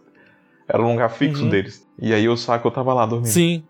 Era 0.67 0.81
um 0.81 0.91
lugar 0.91 1.09
fixo 1.09 1.43
Uhum. 1.43 1.49
deles. 1.49 1.85
E 1.99 2.13
aí 2.13 2.29
o 2.29 2.37
saco 2.37 2.69
tava 2.71 2.93
lá 2.93 3.05
dormindo. 3.05 3.29
Sim. 3.31 3.63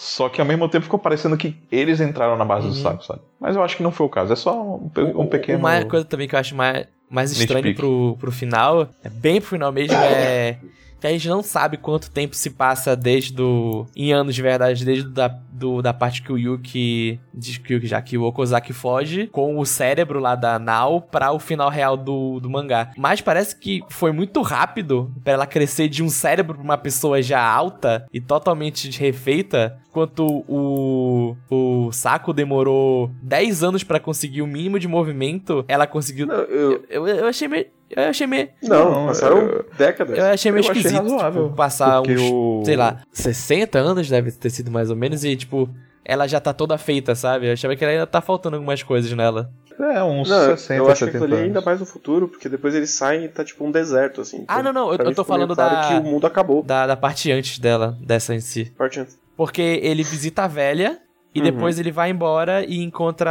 Só 0.00 0.28
que 0.28 0.40
ao 0.40 0.46
mesmo 0.46 0.68
tempo 0.68 0.84
ficou 0.84 0.96
parecendo 1.00 1.36
que 1.36 1.56
eles 1.72 2.00
entraram 2.00 2.36
na 2.36 2.44
base 2.44 2.68
do 2.68 2.72
Uhum. 2.76 2.82
saco, 2.82 3.04
sabe? 3.04 3.20
Mas 3.40 3.56
eu 3.56 3.64
acho 3.64 3.76
que 3.76 3.82
não 3.82 3.90
foi 3.90 4.06
o 4.06 4.08
caso. 4.08 4.32
É 4.32 4.36
só 4.36 4.54
um, 4.62 4.88
um 5.16 5.26
pequeno. 5.26 5.58
Uma 5.58 5.84
coisa 5.86 6.04
também 6.06 6.28
que 6.28 6.36
eu 6.36 6.38
acho 6.38 6.54
mais, 6.54 6.86
mais 7.10 7.32
estranho 7.32 7.74
pro, 7.74 8.16
pro 8.20 8.30
final, 8.30 8.88
é 9.02 9.08
bem 9.10 9.40
pro 9.40 9.50
final 9.50 9.72
mesmo, 9.72 9.96
é 9.96 10.56
que 11.00 11.06
a 11.06 11.10
gente 11.10 11.28
não 11.28 11.42
sabe 11.42 11.76
quanto 11.76 12.10
tempo 12.10 12.34
se 12.34 12.50
passa 12.50 12.96
desde 12.96 13.40
o. 13.40 13.86
em 13.94 14.12
anos 14.12 14.34
de 14.34 14.42
verdade, 14.42 14.84
desde 14.84 15.08
da, 15.08 15.28
do, 15.28 15.80
da 15.82 15.92
parte 15.92 16.22
que 16.22 16.32
o 16.32 16.38
Yuki. 16.38 17.20
Diz 17.32 17.58
que 17.58 17.72
o 17.72 17.76
Yuki 17.76 17.86
já 17.86 18.02
que 18.02 18.18
o 18.18 18.24
Okozaki 18.24 18.72
foge 18.72 19.28
com 19.28 19.58
o 19.58 19.64
cérebro 19.64 20.18
lá 20.18 20.34
da 20.34 20.58
Nao 20.58 21.00
pra 21.00 21.32
o 21.32 21.38
final 21.38 21.70
real 21.70 21.96
do, 21.96 22.40
do 22.40 22.50
mangá. 22.50 22.90
Mas 22.96 23.20
parece 23.20 23.56
que 23.56 23.82
foi 23.88 24.12
muito 24.12 24.42
rápido 24.42 25.12
pra 25.22 25.34
ela 25.34 25.46
crescer 25.46 25.88
de 25.88 26.02
um 26.02 26.08
cérebro 26.08 26.54
pra 26.54 26.64
uma 26.64 26.78
pessoa 26.78 27.22
já 27.22 27.40
alta 27.40 28.06
e 28.12 28.20
totalmente 28.20 28.90
refeita. 28.98 29.78
Enquanto 29.88 30.44
o, 30.46 31.36
o 31.50 31.90
Saco 31.92 32.32
demorou 32.32 33.10
10 33.22 33.62
anos 33.64 33.84
pra 33.84 33.98
conseguir 33.98 34.42
o 34.42 34.46
mínimo 34.46 34.78
de 34.78 34.86
movimento, 34.86 35.64
ela 35.66 35.86
conseguiu. 35.86 36.26
Não, 36.26 36.34
eu... 36.34 36.84
Eu, 36.88 37.06
eu 37.06 37.26
achei 37.26 37.48
meio. 37.48 37.66
Eu 37.90 38.02
achei 38.04 38.26
meio. 38.26 38.48
Não, 38.62 38.90
Não, 38.90 39.06
passaram 39.06 39.38
eu- 39.38 39.66
décadas. 39.76 40.18
Eu 40.18 40.24
achei 40.26 40.52
meio 40.52 40.64
Eu 40.64 40.70
achei 40.70 40.82
esquisito. 40.82 41.02
razoável, 41.02 41.44
tipo, 41.44 41.56
passar 41.56 42.00
uns. 42.02 42.20
o- 42.30 42.62
Sei 42.64 42.76
lá, 42.76 43.00
60 43.12 43.78
anos 43.78 44.08
deve 44.08 44.30
ter 44.32 44.50
sido 44.50 44.70
mais 44.70 44.90
ou 44.90 44.96
menos. 44.96 45.24
E, 45.24 45.34
tipo, 45.36 45.68
ela 46.04 46.26
já 46.26 46.38
tá 46.40 46.52
toda 46.52 46.76
feita, 46.78 47.14
sabe? 47.14 47.46
Eu 47.48 47.52
achava 47.54 47.74
que 47.76 47.84
ainda 47.84 48.06
tá 48.06 48.20
faltando 48.20 48.56
algumas 48.56 48.82
coisas 48.82 49.10
nela. 49.12 49.50
É, 49.80 50.02
uns 50.02 50.28
Não, 50.28 50.56
60, 50.56 50.74
eu 50.74 50.84
acho 50.90 50.94
que 51.04 51.12
70 51.12 51.18
aquilo 51.18 51.24
ali 51.24 51.32
é 51.34 51.36
anos. 51.36 51.46
ainda 51.56 51.60
mais 51.64 51.78
no 51.80 51.86
futuro, 51.86 52.26
porque 52.28 52.48
depois 52.48 52.74
eles 52.74 52.90
saem 52.90 53.24
e 53.24 53.28
tá 53.28 53.44
tipo 53.44 53.64
um 53.64 53.70
deserto, 53.70 54.20
assim. 54.20 54.44
Ah, 54.48 54.60
não, 54.62 54.72
não, 54.72 54.92
eu- 54.92 54.98
eu 54.98 55.14
tô 55.14 55.24
falando 55.24 55.54
claro 55.54 55.74
da- 55.76 55.88
que 55.88 55.94
o 55.94 56.02
mundo 56.02 56.26
acabou. 56.26 56.62
Da, 56.64 56.86
da 56.86 56.96
parte 56.96 57.30
antes 57.30 57.58
dela, 57.60 57.96
dessa 58.00 58.34
em 58.34 58.40
si. 58.40 58.72
Parte 58.76 58.98
antes. 59.00 59.16
Porque 59.36 59.62
ele 59.82 60.02
visita 60.02 60.42
a 60.42 60.48
velha. 60.48 60.98
E 61.34 61.38
Uhum. 61.40 61.44
depois 61.44 61.78
ele 61.78 61.92
vai 61.92 62.10
embora 62.10 62.64
e 62.64 62.82
encontra 62.82 63.30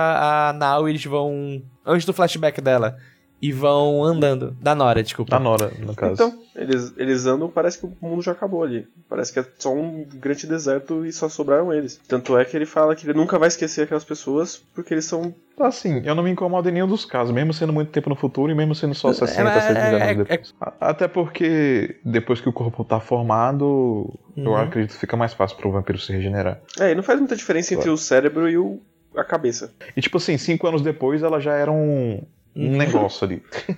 a 0.49 0.53
Nao 0.53 0.87
e 0.87 0.91
eles 0.91 1.03
vão. 1.03 1.61
Antes 1.85 2.05
do 2.05 2.13
flashback 2.13 2.61
dela. 2.61 2.95
E 3.39 3.51
vão 3.51 4.03
andando. 4.03 4.57
Da 4.59 4.73
Nora, 4.73 5.03
desculpa. 5.03 5.29
Da 5.29 5.39
Nora, 5.39 5.71
no 5.79 5.93
caso. 5.95 6.13
Então, 6.13 6.39
eles, 6.55 6.91
eles 6.97 7.25
andam, 7.27 7.47
parece 7.49 7.77
que 7.77 7.85
o 7.85 7.93
mundo 8.01 8.21
já 8.23 8.31
acabou 8.31 8.63
ali. 8.63 8.87
Parece 9.07 9.31
que 9.31 9.39
é 9.39 9.45
só 9.59 9.71
um 9.71 10.03
grande 10.15 10.47
deserto 10.47 11.05
e 11.05 11.13
só 11.13 11.29
sobraram 11.29 11.71
eles. 11.71 11.99
Tanto 12.07 12.35
é 12.35 12.43
que 12.43 12.57
ele 12.57 12.65
fala 12.65 12.95
que 12.95 13.05
ele 13.05 13.13
nunca 13.17 13.37
vai 13.37 13.47
esquecer 13.47 13.83
aquelas 13.83 14.03
pessoas, 14.03 14.57
porque 14.73 14.91
eles 14.93 15.05
são. 15.05 15.35
Assim, 15.59 16.01
eu 16.03 16.15
não 16.15 16.23
me 16.23 16.31
incomodo 16.31 16.67
em 16.67 16.71
nenhum 16.71 16.87
dos 16.87 17.05
casos, 17.05 17.31
mesmo 17.33 17.53
sendo 17.53 17.71
muito 17.71 17.91
tempo 17.91 18.09
no 18.09 18.15
futuro 18.15 18.51
e 18.51 18.55
mesmo 18.55 18.73
sendo 18.73 18.95
só 18.95 19.13
60, 19.13 19.43
mas 19.43 19.63
70 19.63 19.79
é- 19.79 19.85
anos 19.93 20.01
é- 20.01 20.15
depois. 20.15 20.55
A- 20.59 20.73
Até 20.89 21.07
porque 21.07 21.95
depois 22.03 22.41
que 22.41 22.49
o 22.49 22.53
corpo 22.53 22.83
tá 22.83 22.99
formado, 22.99 24.11
eu 24.35 24.43
Uhum. 24.51 24.55
acredito 24.57 24.93
que 24.93 24.99
fica 24.99 25.15
mais 25.17 25.33
fácil 25.33 25.57
pro 25.57 25.71
vampiro 25.71 25.99
se 25.99 26.11
regenerar. 26.11 26.59
É, 26.79 26.91
e 26.91 26.95
não 26.95 27.03
faz 27.03 27.19
muita 27.19 27.35
diferença 27.35 27.73
entre 27.73 27.89
o 27.89 27.97
cérebro 27.97 28.49
e 28.49 28.57
o... 28.57 28.79
a 29.15 29.23
cabeça. 29.23 29.73
E 29.95 30.01
tipo 30.01 30.17
assim, 30.17 30.37
cinco 30.37 30.67
anos 30.67 30.81
depois 30.81 31.23
ela 31.23 31.39
já 31.39 31.53
era 31.53 31.71
um, 31.71 32.21
um 32.57 32.71
Uhum. 32.71 32.77
negócio 32.77 33.25
ali. 33.25 33.43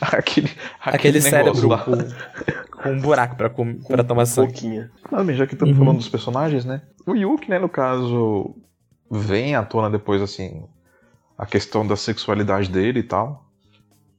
aquele, 0.00 0.50
Aquele 0.80 1.20
negócio 1.20 1.30
cérebro 1.30 1.68
lá. 1.68 1.78
com, 1.78 1.92
com 2.82 2.88
um 2.90 3.00
buraco 3.00 3.36
pra, 3.36 3.48
com, 3.50 3.74
pra 3.82 4.04
tomar 4.04 4.26
sangue. 4.26 4.52
Boquinha. 4.52 4.90
Mas 5.10 5.26
bem, 5.26 5.36
já 5.36 5.46
que 5.46 5.54
estamos 5.54 5.74
Uhum. 5.76 5.84
falando 5.84 5.98
dos 5.98 6.08
personagens, 6.08 6.64
né? 6.64 6.82
O 7.06 7.14
Yuki, 7.14 7.48
né, 7.50 7.58
no 7.58 7.68
caso, 7.68 8.54
vem 9.10 9.54
à 9.54 9.62
tona 9.62 9.88
depois, 9.90 10.20
assim, 10.22 10.64
a 11.38 11.46
questão 11.46 11.86
da 11.86 11.96
sexualidade 11.96 12.70
dele 12.70 13.00
e 13.00 13.04
tal, 13.04 13.46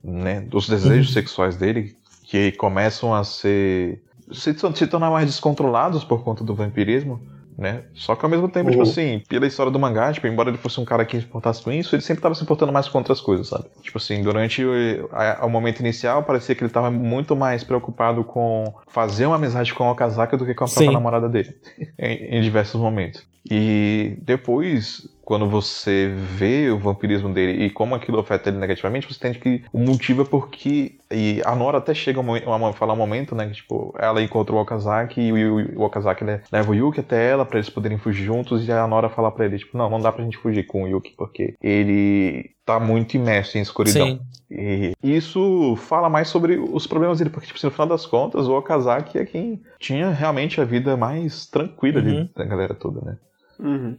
né? 0.04 0.42
Dos 0.42 0.68
desejos 0.68 1.08
Uhum. 1.08 1.14
sexuais 1.14 1.56
dele, 1.56 1.96
que 2.24 2.52
começam 2.54 3.14
a 3.14 3.24
ser. 3.24 4.02
se, 4.32 4.54
se 4.54 4.88
tornar 4.88 5.12
mais 5.12 5.26
descontrolados 5.28 6.04
por 6.04 6.24
conta 6.24 6.44
do 6.44 6.56
vampirismo. 6.56 7.22
Né? 7.58 7.84
Só 7.94 8.16
que 8.16 8.26
ao 8.26 8.32
mesmo 8.32 8.48
tempo, 8.50 8.72
tipo 8.72 8.82
Uhum. 8.84 8.90
assim, 8.90 9.22
pela 9.30 9.46
história 9.46 9.72
do 9.72 9.78
mangá, 9.78 10.12
tipo, 10.12 10.26
embora 10.26 10.50
ele 10.50 10.58
fosse 10.58 10.80
um 10.80 10.86
cara 10.86 11.06
que 11.06 11.20
se 11.20 11.26
importasse 11.26 11.62
com 11.62 11.72
isso, 11.72 11.94
ele 11.94 12.02
sempre 12.02 12.24
tava 12.24 12.34
se 12.34 12.42
importando 12.44 12.72
mais 12.72 12.88
com 12.88 12.98
outras 12.98 13.20
coisas, 13.22 13.50
sabe? 13.50 13.66
Tipo 13.82 13.98
assim, 13.98 14.24
durante 14.24 14.64
o, 14.64 14.72
a- 15.12 15.46
o 15.46 15.50
momento 15.50 15.80
inicial, 15.82 16.24
parecia 16.24 16.56
que 16.56 16.64
ele 16.64 16.72
tava 16.72 16.90
muito 16.90 17.36
mais 17.36 17.64
preocupado 17.64 18.24
com 18.24 18.74
fazer 18.88 19.26
uma 19.26 19.36
amizade 19.36 19.74
com 19.74 19.84
o 19.88 19.92
Okazaki 19.92 20.38
do 20.38 20.46
que 20.46 20.56
com 20.56 20.64
a 20.64 20.68
própria 20.68 20.88
Sim. 20.88 20.94
namorada 20.94 21.30
dele, 21.30 21.54
em, 22.00 22.38
em 22.38 22.42
diversos 22.42 22.80
momentos. 22.82 23.30
E 23.50 24.18
depois, 24.22 25.08
quando 25.24 25.50
você 25.50 26.14
vê 26.16 26.70
o 26.70 26.78
vampirismo 26.78 27.34
dele 27.34 27.66
e 27.66 27.70
como 27.70 27.96
aquilo 27.96 28.20
afeta 28.20 28.50
ele 28.50 28.60
negativamente, 28.60 29.08
você 29.08 29.16
entende 29.16 29.40
que 29.40 29.64
o 29.74 29.80
motivo 29.80 30.22
é 30.22 30.26
porque. 30.26 30.98
E 31.12 31.42
a 31.44 31.56
Nora 31.56 31.80
até 31.80 31.94
chega 31.94 32.22
a 32.22 32.74
falar 32.74 32.94
um 32.94 32.98
momento, 32.98 33.34
né? 33.36 33.48
Que 33.48 33.54
tipo, 33.54 33.94
ela 33.98 34.22
encontra 34.22 34.56
o 34.56 34.60
Okazaki 34.60 35.20
e 35.22 35.34
o, 35.34 35.80
o 35.80 35.84
Okazaki 35.84 36.24
né, 36.24 36.42
leva 36.52 36.72
o 36.72 36.76
Yuki 36.76 37.00
até 37.00 37.30
ela 37.30 37.46
pra 37.46 37.58
eles 37.58 37.70
poderem 37.70 37.98
fugir 37.98 38.24
juntos. 38.24 38.68
E 38.68 38.72
a 38.72 38.86
Nora 38.88 39.10
fala 39.10 39.32
pra 39.32 39.46
ele, 39.46 39.58
tipo, 39.58 39.78
não, 39.78 39.90
não 39.90 40.00
dá 40.00 40.12
pra 40.12 40.24
gente 40.24 40.38
fugir 40.38 40.64
com 40.68 40.84
o 40.84 40.88
Yuki, 40.88 41.14
porque 41.18 41.56
ele 41.62 42.52
tá 42.66 42.80
muito 42.80 43.16
imerso 43.16 43.58
em 43.58 43.62
escuridão. 43.62 44.08
Sim. 44.08 44.22
E 44.50 44.94
isso 45.04 45.76
fala 45.78 46.10
mais 46.10 46.28
sobre 46.28 46.58
os 46.58 46.86
problemas 46.86 47.18
dele, 47.18 47.30
porque, 47.30 47.48
tipo, 47.48 47.60
no 47.66 47.72
final 47.72 47.88
das 47.88 48.06
contas, 48.06 48.48
o 48.48 48.58
Okazaki 48.58 49.18
é 49.18 49.26
quem 49.26 49.62
tinha 49.80 50.10
realmente 50.12 50.60
a 50.62 50.66
vida 50.66 50.96
mais 50.96 51.46
tranquila 51.48 52.00
ali 52.00 52.12
Uhum. 52.12 52.30
da 52.36 52.46
galera 52.46 52.74
toda, 52.74 53.02
né? 53.02 53.18
Uhum. 53.62 53.98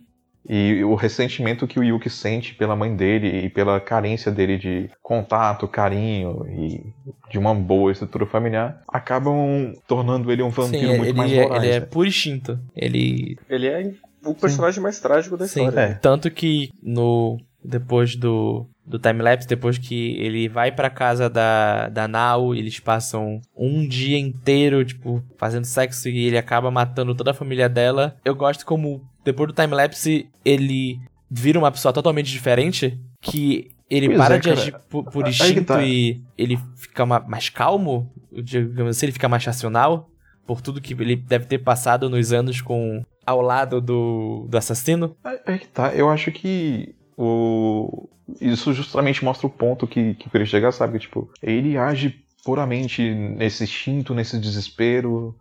E 0.49 0.83
o 0.83 0.97
ressentimento 0.97 1.69
que 1.69 1.79
o 1.79 1.85
Yuki 1.85 2.11
sente 2.11 2.55
pela 2.55 2.75
mãe 2.75 2.95
dele 2.95 3.47
e 3.47 3.49
pela 3.49 3.79
carência 3.81 4.31
dele 4.31 4.59
de 4.59 4.91
contato, 5.01 5.69
carinho 5.69 6.45
e 6.49 6.85
de 7.31 7.39
uma 7.39 7.55
boa 7.55 7.93
estrutura 7.93 8.27
familiar 8.27 8.83
acabam 8.89 9.73
tornando 9.87 10.33
ele 10.33 10.43
um 10.43 10.51
vampiro 10.51 10.93
Sim, 10.93 10.97
muito 10.97 11.11
ele, 11.11 11.19
mais 11.19 11.33
é, 11.33 11.43
voraz. 11.45 11.63
ele 11.63 11.73
é 11.73 11.81
né? 11.81 11.87
por 11.87 12.07
instinto. 12.07 12.59
Ele. 12.75 13.39
Ele 13.49 13.67
é 13.69 13.93
o 14.25 14.35
personagem 14.35 14.83
mais 14.83 14.99
trágico 15.01 15.37
da 15.37 15.47
Sim. 15.47 15.67
história. 15.67 15.81
É. 15.81 15.95
Tanto 15.95 16.31
que 16.31 16.71
no. 16.83 17.39
Depois 17.65 18.17
do. 18.17 18.67
Do 18.85 18.99
timelapse, 18.99 19.47
depois 19.47 19.79
que 19.79 20.17
ele 20.19 20.49
vai 20.49 20.73
pra 20.73 20.91
casa 20.91 21.31
da, 21.31 21.89
da 21.89 22.09
Nao, 22.09 22.53
eles 22.53 22.81
passam 22.81 23.41
um 23.57 23.87
dia 23.87 24.19
inteiro, 24.19 24.85
tipo, 24.85 25.23
fazendo 25.39 25.65
sexo 25.67 26.09
e 26.09 26.27
ele 26.27 26.37
acaba 26.37 26.69
matando 26.69 27.15
toda 27.15 27.31
a 27.31 27.35
família 27.35 27.69
dela. 27.69 28.17
Eu 28.25 28.35
gosto 28.35 28.67
como, 28.67 29.01
depois 29.25 29.49
do 29.49 29.55
timelapse, 29.55 30.29
ele 30.45 31.01
vira 31.31 31.59
uma 31.59 31.71
pessoa 31.71 31.93
totalmente 31.93 32.31
diferente, 32.31 32.99
que 33.21 33.71
ele 33.89 34.07
Pois 34.07 34.19
para 34.19 34.37
é, 34.37 34.39
de 34.39 34.51
agir 34.51 34.75
por, 34.89 35.05
por 35.05 35.29
instinto 35.29 35.65
tá. 35.65 35.83
e 35.83 36.21
ele 36.37 36.59
fica 36.77 37.05
ma- 37.05 37.21
mais 37.21 37.49
calmo, 37.49 38.11
digamos 38.33 38.97
assim, 38.97 39.07
ele 39.07 39.13
fica 39.13 39.29
mais 39.29 39.45
racional 39.45 40.09
por 40.47 40.61
tudo 40.61 40.81
que 40.81 40.95
ele 40.95 41.17
deve 41.17 41.45
ter 41.47 41.59
passado 41.59 42.09
nos 42.09 42.33
anos 42.33 42.61
com 42.61 43.05
ao 43.25 43.41
lado 43.41 43.81
do, 43.81 44.47
do 44.49 44.57
assassino. 44.57 45.17
Aí 45.23 45.39
aí 45.47 45.59
que 45.59 45.69
tá, 45.69 45.95
eu 45.95 46.11
acho 46.11 46.33
que 46.33 46.95
o... 47.17 48.09
isso 48.41 48.73
justamente 48.73 49.25
mostra 49.25 49.47
o 49.47 49.51
ponto 49.51 49.87
que, 49.87 50.15
que 50.15 50.27
eu 50.27 50.31
queria 50.31 50.47
chegar, 50.47 50.73
sabe? 50.73 50.95
Que, 50.95 51.07
tipo, 51.07 51.31
ele 51.43 51.77
age 51.77 52.25
puramente 52.45 53.15
nesse 53.15 53.63
instinto, 53.63 54.15
nesse 54.15 54.39
desespero, 54.39 55.37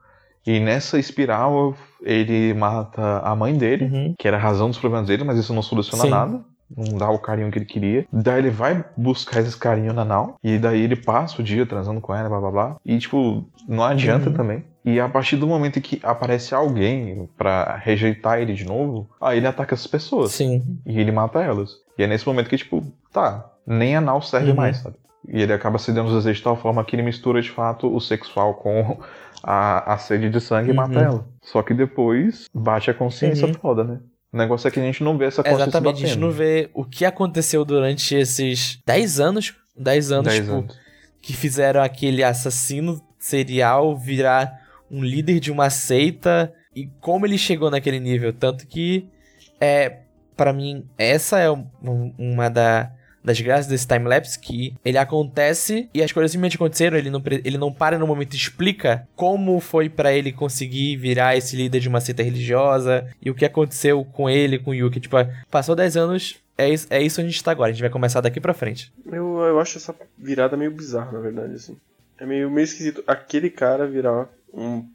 e 0.46 0.60
nessa 0.60 0.98
espiral 1.00 1.76
ele 2.02 2.54
mata 2.54 3.20
a 3.20 3.36
mãe 3.36 3.56
dele, 3.58 3.86
Uhum. 3.86 4.16
que 4.18 4.28
era 4.28 4.38
a 4.38 4.40
razão 4.40 4.70
dos 4.70 4.80
problemas 4.80 5.08
dele, 5.08 5.24
mas 5.24 5.38
isso 5.38 5.54
não 5.54 5.62
soluciona 5.62 6.04
Sim. 6.04 6.10
nada. 6.10 6.42
Não 6.76 6.98
dá 6.98 7.10
o 7.10 7.20
carinho 7.20 7.52
que 7.52 7.58
ele 7.60 7.66
queria. 7.66 8.06
Daí 8.14 8.40
ele 8.40 8.50
vai 8.50 8.86
buscar 8.96 9.42
esse 9.42 9.58
carinho 9.58 9.92
na 9.92 10.06
Nau. 10.06 10.36
E 10.42 10.58
daí 10.58 10.82
ele 10.82 10.96
passa 10.96 11.42
o 11.42 11.44
dia 11.44 11.66
transando 11.66 12.00
com 12.00 12.16
ela, 12.16 12.30
blá 12.30 12.40
blá 12.40 12.52
blá. 12.52 12.76
E, 12.86 12.98
tipo, 12.98 13.44
não 13.68 13.84
adianta 13.84 14.30
Uhum. 14.30 14.36
também. 14.36 14.64
E 14.86 14.98
a 14.98 15.10
partir 15.10 15.36
do 15.36 15.46
momento 15.46 15.80
em 15.80 15.82
que 15.82 16.00
aparece 16.02 16.56
alguém 16.56 17.28
pra 17.38 17.76
rejeitar 17.76 18.40
ele 18.40 18.54
de 18.54 18.64
novo, 18.66 19.10
aí 19.20 19.38
ele 19.40 19.48
ataca 19.48 19.76
essas 19.76 19.86
pessoas. 19.86 20.32
Sim. 20.32 20.64
E 20.86 20.98
ele 20.98 21.12
mata 21.12 21.42
elas. 21.42 21.72
E 21.98 22.04
é 22.04 22.08
nesse 22.08 22.26
momento 22.26 22.50
que, 22.50 22.58
tipo, 22.58 22.82
tá, 23.12 23.52
nem 23.68 23.98
a 23.98 24.02
Nau 24.02 24.22
serve 24.22 24.52
Uhum. 24.52 24.56
mais, 24.56 24.78
sabe? 24.78 24.96
E 25.28 25.42
ele 25.42 25.54
acaba 25.54 25.78
cedendo 25.78 26.08
os 26.08 26.14
desejos 26.16 26.38
de 26.38 26.44
tal 26.44 26.58
forma 26.58 26.84
que 26.84 26.96
ele 26.96 27.04
mistura 27.04 27.42
de 27.42 27.50
fato 27.50 27.94
o 27.94 28.00
sexual 28.00 28.56
com 28.56 29.00
a, 29.44 29.94
a 29.94 29.98
sede 29.98 30.30
de 30.30 30.40
sangue 30.42 30.70
e 30.70 30.72
Uhum. 30.72 30.76
mata 30.78 31.00
ela. 31.00 31.28
Só 31.42 31.62
que 31.62 31.74
depois 31.74 32.48
bate 32.54 32.90
a 32.90 32.94
consciência 32.94 33.48
Uhum. 33.48 33.54
toda, 33.54 33.84
né? 33.84 34.00
O 34.34 34.38
negócio 34.38 34.68
é 34.68 34.72
que 34.72 34.80
a 34.80 34.84
gente 34.84 35.04
não 35.04 35.18
vê 35.18 35.26
essa 35.26 35.44
consciência 35.44 35.64
Exatamente, 35.64 35.94
a 35.96 36.00
gente 36.00 36.08
batendo. 36.10 36.22
não 36.26 36.32
vê 36.32 36.70
o 36.74 36.86
que 36.86 37.04
aconteceu 37.06 37.66
durante 37.66 38.16
esses 38.16 38.80
10 38.86 39.20
anos, 39.20 39.54
10 39.78 40.12
anos, 40.12 40.28
10 40.34 40.46
tipo, 40.46 40.58
anos. 40.58 40.80
que 41.22 41.34
fizeram 41.34 41.82
aquele 41.84 42.24
assassino 42.24 43.02
serial 43.20 43.96
virar 43.98 44.52
um 44.90 45.04
líder 45.04 45.40
de 45.40 45.52
uma 45.52 45.70
seita 45.70 46.52
e 46.76 46.88
como 47.00 47.26
ele 47.26 47.38
chegou 47.38 47.70
naquele 47.70 48.00
nível. 48.00 48.32
Tanto 48.34 48.66
que, 48.66 49.08
é, 49.60 50.00
para 50.38 50.52
mim, 50.54 50.86
essa 50.98 51.38
é 51.40 51.52
um- 51.52 51.68
um- 51.84 52.14
uma 52.18 52.50
da- 52.50 52.92
das 53.24 53.40
graças 53.40 53.68
desse 53.68 53.88
timelapse, 53.88 54.40
que 54.40 54.74
ele 54.84 54.98
acontece 54.98 55.90
e 55.94 56.02
as 56.02 56.12
coisas 56.12 56.32
simplesmente 56.32 56.56
aconteceram, 56.56 56.98
ele 56.98 57.10
não, 57.10 57.22
ele 57.26 57.58
não 57.58 57.72
para 57.72 57.98
no 57.98 58.08
momento 58.08 58.34
e 58.34 58.38
explica 58.38 59.08
como 59.16 59.60
foi 59.60 59.90
pra 59.90 60.14
ele 60.14 60.32
conseguir 60.32 60.96
virar 60.98 61.36
esse 61.36 61.56
líder 61.56 61.80
de 61.80 61.90
uma 61.90 62.02
seita 62.02 62.24
religiosa 62.24 63.08
e 63.22 63.30
o 63.30 63.36
que 63.36 63.46
aconteceu 63.46 64.04
com 64.06 64.30
ele, 64.30 64.60
com 64.60 64.72
o 64.72 64.76
Yuki. 64.76 65.00
Tipo, 65.00 65.18
passou 65.50 65.76
10 65.76 65.98
anos, 65.98 66.42
é 66.58 66.70
isso, 66.70 66.88
é 66.90 67.02
isso 67.02 67.22
onde 67.22 67.30
a 67.30 67.32
gente 67.32 67.44
tá 67.44 67.52
agora, 67.52 67.70
a 67.70 67.74
gente 67.74 67.82
vai 67.82 67.90
começar 67.90 68.22
daqui 68.22 68.40
pra 68.40 68.54
frente. 68.54 68.92
Eu, 69.06 69.40
eu 69.40 69.60
acho 69.60 69.78
essa 69.78 69.96
virada 70.18 70.58
meio 70.58 70.72
bizarra, 70.72 71.12
na 71.12 71.20
verdade, 71.20 71.54
assim. 71.56 71.78
É 72.20 72.26
meio, 72.26 72.52
meio 72.52 72.66
esquisito 72.66 73.04
aquele 73.08 73.50
cara 73.50 73.88
virar 73.88 74.30
um 74.54 74.86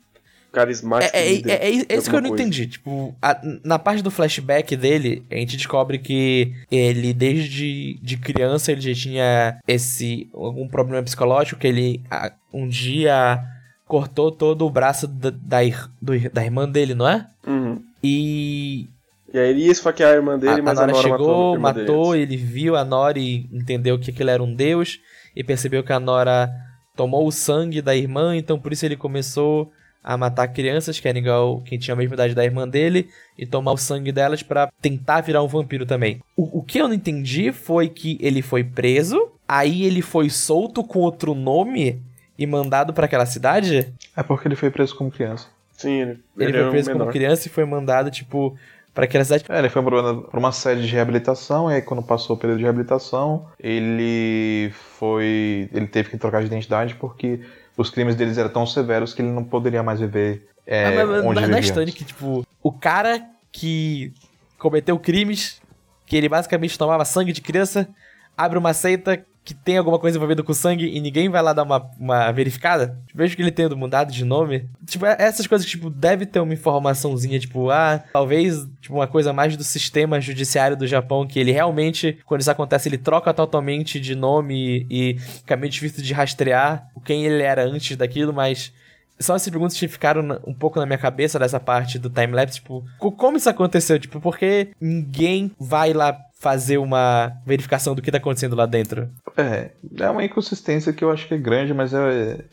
carismático 0.56 1.14
É, 1.16 1.20
é, 1.20 1.32
líder 1.34 1.50
é, 1.50 1.54
é, 1.54 1.68
é 1.88 1.96
isso 1.96 2.08
que 2.10 2.16
eu 2.16 2.20
não 2.22 2.30
coisa. 2.30 2.42
entendi. 2.44 2.66
Tipo, 2.66 3.14
a- 3.20 3.40
na 3.62 3.78
parte 3.78 4.02
do 4.02 4.10
flashback 4.10 4.74
dele, 4.74 5.22
a 5.30 5.34
gente 5.36 5.56
descobre 5.56 5.98
que 5.98 6.52
ele, 6.70 7.12
desde 7.12 7.98
de 8.02 8.16
criança, 8.16 8.72
ele 8.72 8.80
já 8.80 8.94
tinha 8.94 9.58
esse 9.68 10.28
algum 10.32 10.66
problema 10.66 11.02
psicológico, 11.02 11.60
que 11.60 11.66
ele 11.66 12.00
a- 12.10 12.32
um 12.52 12.66
dia 12.66 13.38
cortou 13.86 14.32
todo 14.32 14.66
o 14.66 14.70
braço 14.70 15.06
da, 15.06 15.30
da, 15.30 15.58
do 16.00 16.12
da 16.30 16.42
irmã 16.44 16.68
dele, 16.68 16.94
não 16.94 17.08
é? 17.08 17.26
Uhum. 17.46 17.80
E 18.02 18.86
E 19.32 19.38
aí 19.38 19.50
ele 19.50 19.64
ia 19.66 19.72
esfaquear 19.72 20.12
a 20.12 20.16
irmã 20.16 20.38
dele, 20.38 20.60
a, 20.60 20.62
mas 20.62 20.78
a 20.78 20.84
a 20.84 20.86
Nora 20.86 20.92
Nora 21.08 21.18
chegou, 21.18 21.58
matou, 21.58 21.84
matou, 21.86 22.16
ele 22.16 22.36
viu 22.36 22.74
a 22.76 22.84
Nora 22.84 23.18
e 23.18 23.46
entendeu 23.52 23.98
que 23.98 24.10
aquilo 24.10 24.30
era 24.30 24.42
um 24.42 24.54
deus, 24.54 24.98
e 25.36 25.44
percebeu 25.44 25.84
que 25.84 25.92
a 25.92 26.00
Nora 26.00 26.50
tomou 26.96 27.26
o 27.26 27.30
sangue 27.32 27.82
da 27.82 27.94
irmã, 27.94 28.34
então 28.34 28.58
por 28.58 28.72
isso 28.72 28.86
ele 28.86 28.96
começou 28.96 29.70
a 30.06 30.16
matar 30.16 30.46
crianças, 30.48 31.00
que 31.00 31.08
era 31.08 31.18
igual 31.18 31.60
quem 31.62 31.78
tinha 31.80 31.92
a 31.94 31.96
mesma 31.96 32.14
idade 32.14 32.32
da 32.32 32.44
irmã 32.44 32.66
dele, 32.68 33.08
e 33.36 33.44
tomar 33.44 33.72
o 33.72 33.76
sangue 33.76 34.12
delas 34.12 34.40
pra 34.40 34.70
tentar 34.80 35.20
virar 35.22 35.42
um 35.42 35.48
vampiro 35.48 35.84
também. 35.84 36.20
O, 36.36 36.60
o 36.60 36.62
que 36.62 36.78
eu 36.78 36.86
não 36.86 36.94
entendi 36.94 37.50
foi 37.50 37.88
que 37.88 38.16
ele 38.20 38.40
foi 38.40 38.62
preso, 38.62 39.32
aí 39.48 39.82
ele 39.84 40.00
foi 40.00 40.30
solto 40.30 40.84
com 40.84 41.00
outro 41.00 41.34
nome 41.34 42.00
e 42.38 42.46
mandado 42.46 42.92
pra 42.92 43.06
aquela 43.06 43.26
cidade. 43.26 43.92
É 44.16 44.22
porque 44.22 44.46
ele 44.46 44.54
foi 44.54 44.70
preso 44.70 44.94
como 44.94 45.10
criança. 45.10 45.48
Sim, 45.76 46.00
ele, 46.00 46.18
Ele, 46.38 46.48
era 46.52 46.58
foi 46.58 46.66
um 46.68 46.70
preso 46.70 46.88
menor. 46.90 47.00
como 47.00 47.12
criança 47.12 47.48
e 47.48 47.50
foi 47.50 47.64
mandado, 47.64 48.10
tipo, 48.10 48.56
pra 48.94 49.04
aquela 49.04 49.24
cidade. 49.24 49.44
É, 49.48 49.58
ele 49.58 49.68
foi 49.68 49.82
pra 49.82 50.00
uma- 50.00 50.22
pra 50.22 50.38
uma 50.38 50.52
sede 50.52 50.86
de 50.86 50.92
reabilitação, 50.94 51.70
e 51.70 51.74
aí 51.74 51.82
quando 51.82 52.02
passou 52.02 52.36
o 52.36 52.38
período 52.38 52.58
de 52.58 52.62
reabilitação, 52.64 53.44
ele 53.58 54.70
foi. 54.98 55.68
ele 55.72 55.86
teve 55.86 56.10
que 56.10 56.16
trocar 56.16 56.40
de 56.40 56.46
identidade 56.46 56.94
porque 56.94 57.40
os 57.76 57.90
crimes 57.90 58.14
deles 58.14 58.38
eram 58.38 58.50
tão 58.50 58.66
severos 58.66 59.12
que 59.14 59.22
ele 59.22 59.30
não 59.30 59.44
poderia 59.44 59.82
mais 59.82 60.00
viver 60.00 60.48
é, 60.66 60.86
Ah, 60.86 61.06
mas- 61.06 61.24
onde 61.24 61.40
não 61.42 61.56
é 61.56 61.58
antes. 61.58 61.94
que, 61.94 62.04
tipo, 62.04 62.44
o 62.62 62.72
cara 62.72 63.24
que 63.52 64.12
cometeu 64.58 64.98
crimes, 64.98 65.60
que 66.04 66.16
ele 66.16 66.28
basicamente 66.28 66.76
tomava 66.78 67.04
sangue 67.04 67.32
de 67.32 67.40
criança, 67.40 67.88
abre 68.36 68.58
uma 68.58 68.74
seita 68.74 69.24
que 69.46 69.54
tem 69.54 69.78
alguma 69.78 69.96
coisa 69.98 70.16
envolvida 70.18 70.42
com 70.42 70.52
sangue 70.52 70.86
e 70.88 71.00
ninguém 71.00 71.28
vai 71.28 71.40
lá 71.40 71.52
dar 71.52 71.62
uma, 71.62 71.88
uma 71.98 72.32
verificada. 72.32 72.98
Vejo 73.14 73.36
que 73.36 73.40
ele 73.42 73.52
tendo 73.52 73.76
mudado 73.76 74.12
de 74.12 74.24
nome. 74.24 74.68
Tipo, 74.84 75.06
é- 75.06 75.14
essas 75.20 75.46
coisas, 75.46 75.64
tipo, 75.66 75.88
deve 75.88 76.26
ter 76.26 76.40
uma 76.40 76.52
informaçãozinha, 76.52 77.38
tipo, 77.38 77.70
ah, 77.70 78.02
talvez, 78.12 78.66
tipo, 78.80 78.96
uma 78.96 79.06
coisa 79.06 79.32
mais 79.32 79.56
do 79.56 79.62
sistema 79.62 80.20
judiciário 80.20 80.76
do 80.76 80.84
Japão, 80.86 81.24
que 81.26 81.38
ele 81.38 81.52
realmente, 81.52 82.18
quando 82.26 82.40
isso 82.40 82.50
acontece, 82.50 82.88
ele 82.88 82.98
troca 82.98 83.32
totalmente 83.32 84.00
de 84.00 84.16
nome 84.16 84.84
e, 84.90 85.12
e 85.14 85.18
fica 85.20 85.56
meio 85.56 85.70
difícil 85.70 86.02
de 86.02 86.12
rastrear 86.12 86.88
quem 87.04 87.24
ele 87.24 87.42
era 87.42 87.64
antes 87.64 87.96
daquilo, 87.96 88.32
mas 88.34 88.72
são 89.18 89.34
essas 89.36 89.48
perguntas 89.48 89.78
que 89.78 89.86
ficaram 89.88 90.40
um 90.46 90.52
pouco 90.52 90.78
na 90.80 90.84
minha 90.86 90.98
cabeça 90.98 91.38
dessa 91.38 91.60
parte 91.60 91.98
do 92.00 92.10
timelapse, 92.10 92.56
tipo, 92.56 92.84
co- 92.98 93.12
como 93.12 93.36
isso 93.36 93.48
aconteceu? 93.48 93.96
Tipo, 93.98 94.20
por 94.20 94.36
que 94.36 94.70
ninguém 94.80 95.52
vai 95.58 95.92
lá 95.92 96.18
fazer 96.46 96.78
uma 96.78 97.32
verificação 97.44 97.92
do 97.92 98.00
que 98.00 98.12
tá 98.12 98.18
acontecendo 98.18 98.54
lá 98.54 98.66
dentro? 98.66 99.08
É, 99.36 99.72
é 99.98 100.08
uma 100.10 100.24
inconsistência 100.24 100.92
que 100.92 101.02
eu 101.02 101.10
acho 101.10 101.26
que 101.26 101.34
é 101.34 101.38
grande, 101.38 101.74
mas 101.74 101.92
é. 101.92 102.44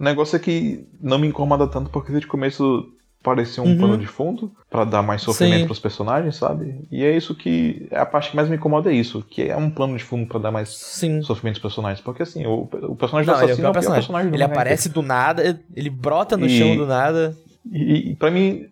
O 0.00 0.02
negócio 0.02 0.34
é 0.36 0.38
que 0.38 0.86
não 1.00 1.18
me 1.18 1.28
incomoda 1.28 1.66
tanto 1.66 1.90
porque 1.90 2.18
de 2.18 2.26
começo 2.26 2.82
parecia 3.22 3.62
um 3.62 3.66
Uhum. 3.66 3.78
pano 3.78 3.98
de 3.98 4.06
fundo 4.06 4.50
pra 4.70 4.84
dar 4.84 5.02
mais 5.02 5.20
sofrimento 5.22 5.66
pros 5.66 5.78
personagens, 5.78 6.34
sabe? 6.36 6.80
E 6.90 7.04
é 7.04 7.14
isso 7.14 7.34
que. 7.34 7.86
A 7.92 8.06
parte 8.06 8.30
que 8.30 8.36
mais 8.36 8.48
me 8.48 8.56
incomoda 8.56 8.90
é 8.90 8.94
isso, 8.96 9.22
que 9.30 9.42
é 9.42 9.56
um 9.56 9.68
plano 9.70 9.96
de 9.98 10.02
fundo 10.02 10.26
pra 10.26 10.40
dar 10.40 10.50
mais 10.50 10.70
Sim. 10.70 11.20
sofrimento 11.22 11.60
pros 11.60 11.74
personagens. 11.74 12.00
Porque 12.02 12.22
assim, 12.22 12.46
o, 12.46 12.62
o 12.88 12.96
personagem 12.96 13.30
Não, 13.30 13.38
do 13.38 13.44
ele 13.44 13.50
é 13.50 13.50
o 13.50 13.50
assassino 13.50 13.50
é 13.50 13.52
o 13.52 13.56
pior 13.56 13.72
personagem. 13.74 14.00
personagem 14.00 14.30
do 14.30 14.34
Ele 14.36 14.42
mangá 14.44 14.54
aparece 14.54 14.88
do 14.88 15.02
nada, 15.02 15.60
ele 15.76 15.90
brota 15.90 16.38
no 16.38 16.46
E- 16.46 16.58
chão 16.58 16.74
do 16.74 16.86
nada. 16.86 17.36
E, 17.70 18.10
e 18.12 18.16
pra 18.16 18.30
mim, 18.30 18.66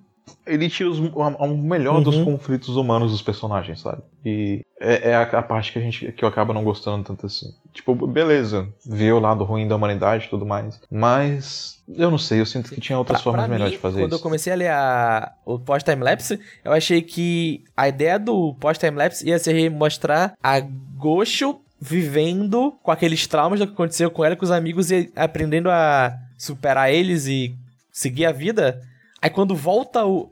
ele 0.47 0.69
tira 0.69 0.89
os- 0.91 0.99
o, 0.99 1.21
o 1.21 1.57
melhor 1.59 2.03
dos 2.03 2.17
Uhum. 2.17 2.25
conflitos 2.25 2.77
humanos 2.77 3.13
dos 3.13 3.23
personagens, 3.23 3.81
sabe? 3.81 4.03
E 4.25 4.63
é, 4.81 5.11
é 5.11 5.15
a, 5.15 5.23
a 5.23 5.43
parte 5.43 5.73
que, 5.73 5.79
a 5.79 5.83
gente, 5.83 6.13
que 6.13 6.25
eu 6.25 6.29
acabo 6.29 6.53
não 6.53 6.65
gostando 6.65 7.05
tanto 7.05 7.27
assim. 7.27 7.47
Tipo, 7.73 7.95
beleza, 8.07 8.69
ver 8.85 9.13
o 9.13 9.21
lado 9.21 9.45
ruim 9.45 9.69
da 9.69 9.77
humanidade 9.77 10.27
e 10.27 10.29
tudo 10.31 10.45
mais. 10.45 10.81
Mas, 10.91 11.83
eu 11.89 12.11
não 12.11 12.19
sei, 12.19 12.41
eu 12.41 12.47
sinto 12.47 12.71
que 12.75 12.81
tinha 12.81 12.99
outras 12.99 13.19
Pra- 13.19 13.25
formas 13.25 13.45
pra 13.47 13.53
melhores 13.53 13.73
mim, 13.73 13.77
de 13.77 13.83
fazer 13.83 14.01
quando 14.01 14.11
isso. 14.13 14.19
eu 14.19 14.23
comecei 14.23 14.53
a 14.53 14.57
ler 14.57 14.71
a, 14.71 15.33
o 15.47 15.59
pós-timelapse, 15.59 16.39
eu 16.65 16.73
achei 16.73 17.01
que 17.03 17.63
a 17.77 17.89
ideia 17.89 18.19
do 18.19 18.55
pós-timelapse 18.55 19.27
ia 19.29 19.39
ser 19.39 19.71
mostrar 19.71 20.35
a 20.43 20.61
Gosho 20.61 21.61
vivendo 21.81 22.73
com 22.83 22.91
aqueles 22.91 23.27
traumas 23.27 23.59
do 23.61 23.67
que 23.67 23.73
aconteceu 23.73 24.11
com 24.11 24.25
ela 24.25 24.35
e 24.35 24.37
com 24.37 24.45
os 24.45 24.51
amigos 24.51 24.91
e 24.91 25.11
aprendendo 25.17 25.71
a 25.71 26.15
superar 26.37 26.93
eles 26.93 27.27
e 27.27 27.55
seguir 27.93 28.27
a 28.27 28.33
vida. 28.33 28.81
Aí 29.23 29.31
quando 29.31 29.55
volta 29.55 30.05
o. 30.05 30.31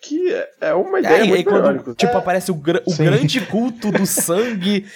Que 0.00 0.32
é- 0.32 0.50
é 0.60 0.74
uma 0.74 1.00
ideia 1.00 1.16
Aí, 1.16 1.22
aí 1.22 1.28
muito 1.28 1.44
quando, 1.44 1.56
melhor, 1.62 1.74
inclusive. 1.74 1.96
tipo, 1.96 2.16
aparece 2.16 2.50
o, 2.50 2.54
gra- 2.54 2.82
o 2.86 2.90
Sim. 2.92 3.04
grande 3.04 3.40
culto 3.46 3.90
do 3.90 4.06
sangue 4.06 4.86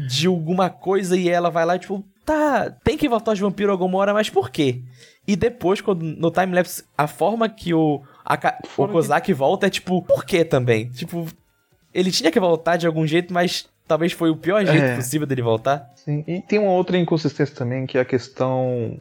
de 0.00 0.26
alguma 0.26 0.68
coisa 0.68 1.16
e 1.16 1.28
ela 1.28 1.48
vai 1.50 1.64
lá 1.64 1.76
e, 1.76 1.78
tipo, 1.78 2.04
tá, 2.24 2.70
tem 2.82 2.96
que 2.96 3.08
voltar 3.08 3.32
os 3.32 3.38
vampiros 3.38 3.70
alguma 3.72 3.98
hora, 3.98 4.12
mas 4.12 4.28
por 4.30 4.50
quê? 4.50 4.82
E 5.26 5.36
depois, 5.36 5.80
quando 5.80 6.02
no 6.02 6.30
timelapse, 6.30 6.82
a 6.96 7.06
forma 7.06 7.48
que 7.48 7.72
o, 7.74 8.02
a, 8.24 8.34
o 8.64 8.66
Fora 8.66 8.88
que- 8.88 8.92
Kozak 8.94 9.32
volta 9.32 9.66
é 9.66 9.70
tipo, 9.70 10.02
por 10.02 10.24
quê 10.24 10.44
também? 10.44 10.88
Tipo, 10.90 11.26
ele 11.94 12.10
tinha 12.10 12.30
que 12.30 12.40
voltar 12.40 12.76
de 12.76 12.86
algum 12.86 13.06
jeito, 13.06 13.32
mas 13.32 13.68
talvez 13.86 14.12
foi 14.12 14.30
o 14.30 14.36
pior 14.36 14.64
jeito 14.64 14.82
É. 14.84 14.96
possível 14.96 15.26
dele 15.26 15.42
voltar. 15.42 15.88
Sim, 15.96 16.24
e 16.26 16.40
tem 16.40 16.58
uma 16.58 16.72
outra 16.72 16.96
inconsistência 16.98 17.54
também, 17.54 17.86
que 17.86 17.96
é 17.96 18.00
a 18.00 18.04
questão 18.04 18.98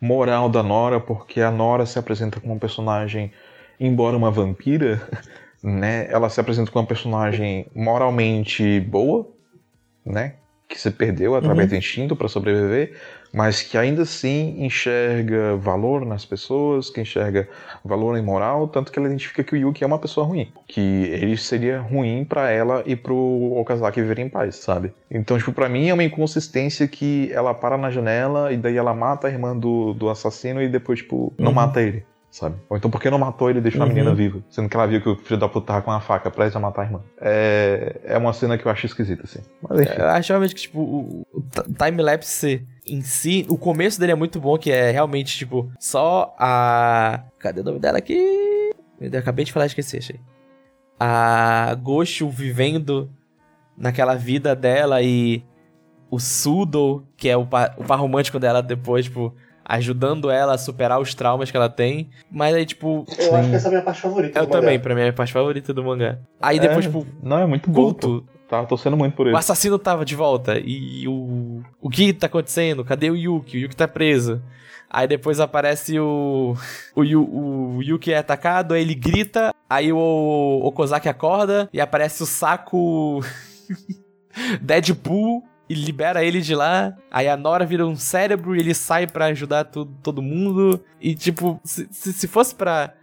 moral 0.00 0.48
da 0.48 0.62
Nora, 0.62 1.00
porque 1.00 1.40
a 1.40 1.50
Nora 1.50 1.86
se 1.86 1.98
apresenta 1.98 2.40
como 2.40 2.54
um 2.54 2.58
personagem, 2.58 3.32
embora 3.78 4.16
uma 4.16 4.30
vampira, 4.30 5.00
né? 5.62 6.06
Ela 6.10 6.28
se 6.30 6.40
apresenta 6.40 6.70
como 6.70 6.82
uma 6.82 6.88
personagem 6.88 7.66
moralmente 7.74 8.80
boa, 8.80 9.28
né? 10.04 10.36
que 10.68 10.78
se 10.78 10.90
perdeu 10.92 11.34
através 11.34 11.66
Uhum. 11.66 11.70
do 11.70 11.76
instinto 11.76 12.14
para 12.16 12.28
sobreviver, 12.28 12.96
mas 13.32 13.62
que 13.62 13.76
ainda 13.78 14.02
assim 14.02 14.56
enxerga 14.64 15.56
valor 15.56 16.04
nas 16.04 16.24
pessoas, 16.24 16.90
que 16.90 17.00
enxerga 17.00 17.48
valor 17.84 18.16
em 18.16 18.22
moral, 18.22 18.68
tanto 18.68 18.90
que 18.90 18.98
ela 18.98 19.08
identifica 19.08 19.42
que 19.44 19.54
o 19.54 19.56
Yuki 19.56 19.84
é 19.84 19.86
uma 19.86 19.98
pessoa 19.98 20.26
ruim, 20.26 20.52
que 20.66 20.80
ele 20.80 21.36
seria 21.36 21.80
ruim 21.80 22.24
para 22.24 22.50
ela 22.50 22.82
e 22.86 22.96
pro 22.96 23.14
Okazaki 23.58 24.00
viverem 24.00 24.26
em 24.26 24.28
paz, 24.28 24.56
sabe? 24.56 24.92
Então, 25.10 25.38
tipo, 25.38 25.52
para 25.52 25.68
mim 25.68 25.88
é 25.88 25.94
uma 25.94 26.04
inconsistência 26.04 26.86
que 26.88 27.30
ela 27.32 27.54
para 27.54 27.76
na 27.76 27.90
janela 27.90 28.52
e 28.52 28.56
daí 28.56 28.76
ela 28.76 28.94
mata 28.94 29.28
a 29.28 29.30
irmã 29.30 29.56
do, 29.56 29.92
do 29.94 30.08
assassino 30.10 30.62
e 30.62 30.68
depois, 30.68 31.00
tipo, 31.00 31.32
não 31.38 31.48
Uhum. 31.48 31.54
mata 31.54 31.80
ele. 31.80 32.04
Sabe? 32.32 32.54
Ou 32.68 32.76
então, 32.76 32.88
por 32.88 33.00
que 33.00 33.10
não 33.10 33.18
matou 33.18 33.50
ele 33.50 33.58
e 33.58 33.62
deixou 33.62 33.82
a 33.82 33.86
Uhum. 33.86 33.88
menina 33.92 34.14
viva? 34.14 34.38
Sendo 34.48 34.68
que 34.68 34.76
ela 34.76 34.86
viu 34.86 35.00
que 35.00 35.08
o 35.08 35.16
filho 35.16 35.36
da 35.40 35.48
puta 35.48 35.66
tava 35.66 35.82
com 35.82 35.90
uma 35.90 36.00
faca 36.00 36.30
prestes 36.30 36.54
a 36.54 36.60
matar 36.60 36.82
a 36.82 36.84
irmã. 36.84 37.00
É, 37.20 37.96
é 38.04 38.16
uma 38.16 38.32
cena 38.32 38.56
que 38.56 38.64
eu 38.64 38.70
acho 38.70 38.86
esquisita, 38.86 39.22
assim. 39.24 39.40
Mas 39.60 39.80
enfim. 39.80 39.98
Eu 39.98 40.06
acho 40.10 40.28
realmente 40.28 40.54
que, 40.54 40.60
tipo, 40.60 40.78
o, 40.78 41.26
o 41.32 41.42
time-lapse 41.76 42.64
em 42.92 43.02
si, 43.02 43.46
o 43.48 43.56
começo 43.56 43.98
dele 44.00 44.12
é 44.12 44.14
muito 44.14 44.40
bom, 44.40 44.56
que 44.58 44.70
é 44.70 44.90
realmente, 44.90 45.36
tipo, 45.36 45.70
só 45.78 46.34
a. 46.38 47.22
Cadê 47.38 47.60
o 47.60 47.64
nome 47.64 47.78
dela 47.78 47.98
aqui? 47.98 48.16
Meu 49.00 49.08
Deus, 49.10 49.22
acabei 49.22 49.44
de 49.44 49.52
falar, 49.52 49.66
esqueci, 49.66 49.98
achei. 49.98 50.20
A 50.98 51.74
Gosho 51.80 52.28
vivendo 52.28 53.10
naquela 53.76 54.14
vida 54.14 54.54
dela 54.54 55.00
e 55.00 55.42
o 56.10 56.18
Sudo, 56.18 57.06
que 57.16 57.28
é 57.28 57.36
o 57.36 57.46
par, 57.46 57.74
o 57.78 57.84
par 57.84 57.98
romântico 57.98 58.38
dela 58.38 58.62
depois, 58.62 59.06
tipo, 59.06 59.34
ajudando 59.64 60.30
ela 60.30 60.54
a 60.54 60.58
superar 60.58 61.00
os 61.00 61.14
traumas 61.14 61.50
que 61.50 61.56
ela 61.56 61.68
tem. 61.70 62.10
Mas 62.30 62.54
aí, 62.54 62.66
tipo, 62.66 63.06
Eu 63.18 63.36
acho 63.36 63.48
que 63.48 63.54
essa 63.56 63.66
é 63.66 63.68
a 63.68 63.70
minha 63.70 63.82
parte 63.82 64.00
favorita. 64.02 64.38
eu 64.38 64.44
do 64.44 64.48
mangá. 64.50 64.60
também, 64.60 64.78
pra 64.80 64.94
mim 64.94 65.00
é 65.02 65.08
a 65.08 65.12
parte 65.12 65.32
favorita 65.32 65.72
do 65.72 65.82
mangá. 65.84 66.18
Aí 66.42 66.58
depois, 66.60 66.84
É, 66.84 66.88
tipo, 66.88 67.06
Não, 67.22 67.38
é 67.38 67.46
muito 67.46 67.70
bom. 67.70 67.82
culto, 67.84 68.26
Tava 68.50 68.66
torcendo 68.66 68.96
muito 68.96 69.14
por 69.14 69.28
ele. 69.28 69.36
o 69.36 69.38
assassino 69.38 69.78
tava 69.78 70.04
de 70.04 70.16
volta 70.16 70.58
e 70.58 71.06
o. 71.06 71.62
O 71.80 71.88
que 71.88 72.12
tá 72.12 72.26
acontecendo? 72.26 72.84
Cadê 72.84 73.08
o 73.08 73.14
Yuki? 73.16 73.56
O 73.56 73.60
Yuki 73.60 73.76
tá 73.76 73.86
preso. 73.86 74.42
Aí 74.90 75.06
depois 75.06 75.38
aparece 75.38 76.00
o. 76.00 76.56
O, 76.96 77.04
Yu, 77.04 77.22
o 77.22 77.80
Yuki 77.80 78.12
é 78.12 78.18
atacado, 78.18 78.74
aí 78.74 78.82
ele 78.82 78.96
grita, 78.96 79.54
aí 79.68 79.92
o 79.92 80.60
Okozaki 80.64 81.08
acorda 81.08 81.70
e 81.72 81.80
aparece 81.80 82.24
o 82.24 82.26
saco. 82.26 83.20
Deadpool 84.60 85.44
e 85.68 85.74
libera 85.74 86.24
ele 86.24 86.40
de 86.40 86.56
lá. 86.56 86.92
Aí 87.08 87.28
a 87.28 87.36
Nora 87.36 87.64
vira 87.64 87.86
um 87.86 87.94
cérebro 87.94 88.56
e 88.56 88.58
ele 88.58 88.74
sai 88.74 89.06
pra 89.06 89.26
ajudar 89.26 89.62
tu, 89.66 89.86
todo 90.02 90.20
mundo. 90.20 90.84
E 91.00 91.14
tipo, 91.14 91.60
se, 91.62 91.86
se 91.92 92.26
fosse 92.26 92.52
pra. 92.52 92.94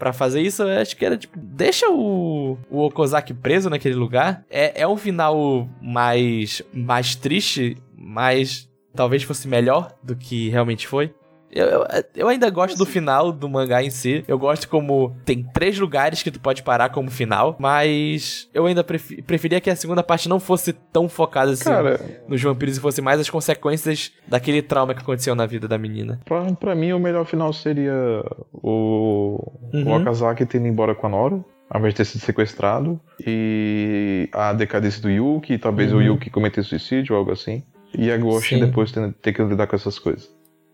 Pra 0.00 0.14
fazer 0.14 0.40
isso, 0.40 0.62
eu 0.62 0.80
acho 0.80 0.96
que 0.96 1.04
era 1.04 1.14
tipo, 1.14 1.38
deixa 1.38 1.86
o, 1.90 2.56
o 2.70 2.86
Okozaki 2.86 3.34
preso 3.34 3.68
naquele 3.68 3.94
lugar. 3.94 4.42
É, 4.48 4.80
é 4.80 4.88
um 4.88 4.96
final 4.96 5.68
mais, 5.78 6.62
mais 6.72 7.14
triste, 7.14 7.76
mas 7.94 8.66
talvez 8.94 9.22
fosse 9.22 9.46
melhor 9.46 9.92
do 10.02 10.16
que 10.16 10.48
realmente 10.48 10.88
foi. 10.88 11.12
Eu, 11.52 11.84
eu, 12.14 12.28
ainda 12.28 12.48
gosto 12.48 12.78
do 12.78 12.86
final 12.86 13.32
do 13.32 13.48
mangá 13.48 13.82
em 13.82 13.90
si. 13.90 14.24
Eu 14.28 14.38
gosto 14.38 14.68
como 14.68 15.16
tem 15.24 15.42
três 15.42 15.78
lugares 15.78 16.22
que 16.22 16.30
tu 16.30 16.38
pode 16.38 16.62
parar 16.62 16.90
como 16.90 17.10
final, 17.10 17.56
mas 17.58 18.48
eu 18.54 18.66
ainda 18.66 18.84
preferia 18.84 19.60
que 19.60 19.68
a 19.68 19.74
segunda 19.74 20.02
parte 20.02 20.28
não 20.28 20.38
fosse 20.38 20.72
tão 20.72 21.08
focada 21.08 21.50
assim 21.52 21.64
Cara, 21.64 22.00
nos 22.28 22.40
vampiros 22.40 22.76
e 22.76 22.80
fosse 22.80 23.02
mais 23.02 23.18
as 23.18 23.28
consequências 23.28 24.12
daquele 24.28 24.62
trauma 24.62 24.94
que 24.94 25.00
aconteceu 25.02 25.34
na 25.34 25.44
vida 25.46 25.66
da 25.66 25.76
menina. 25.76 26.20
pra, 26.24 26.44
pra 26.54 26.74
mim 26.74 26.92
o 26.92 27.00
melhor 27.00 27.24
final 27.26 27.52
seria 27.52 28.22
o, 28.52 29.52
Uhum. 29.72 29.88
o 29.88 30.00
Okazaki 30.00 30.46
tendo 30.46 30.66
embora 30.66 30.94
com 30.94 31.06
a 31.06 31.10
Nora, 31.10 31.44
ao 31.68 31.78
invés 31.80 31.94
de 31.94 31.98
ter 31.98 32.04
sido 32.04 32.20
sequestrado. 32.20 33.00
E 33.26 34.28
a 34.32 34.52
decadência 34.52 35.00
do 35.02 35.10
Yuki, 35.10 35.58
talvez 35.58 35.92
o 35.92 35.96
Uhum. 35.96 36.02
Yuki 36.02 36.30
cometer 36.30 36.62
suicídio 36.62 37.14
ou 37.14 37.18
algo 37.18 37.32
assim. 37.32 37.62
E 37.96 38.10
a 38.10 38.16
Ghost 38.16 38.48
Sim. 38.54 38.60
depois 38.64 38.92
tendo, 38.92 39.12
ter 39.12 39.32
que 39.32 39.42
lidar 39.42 39.66
com 39.66 39.74
essas 39.76 39.98
coisas, 39.98 40.30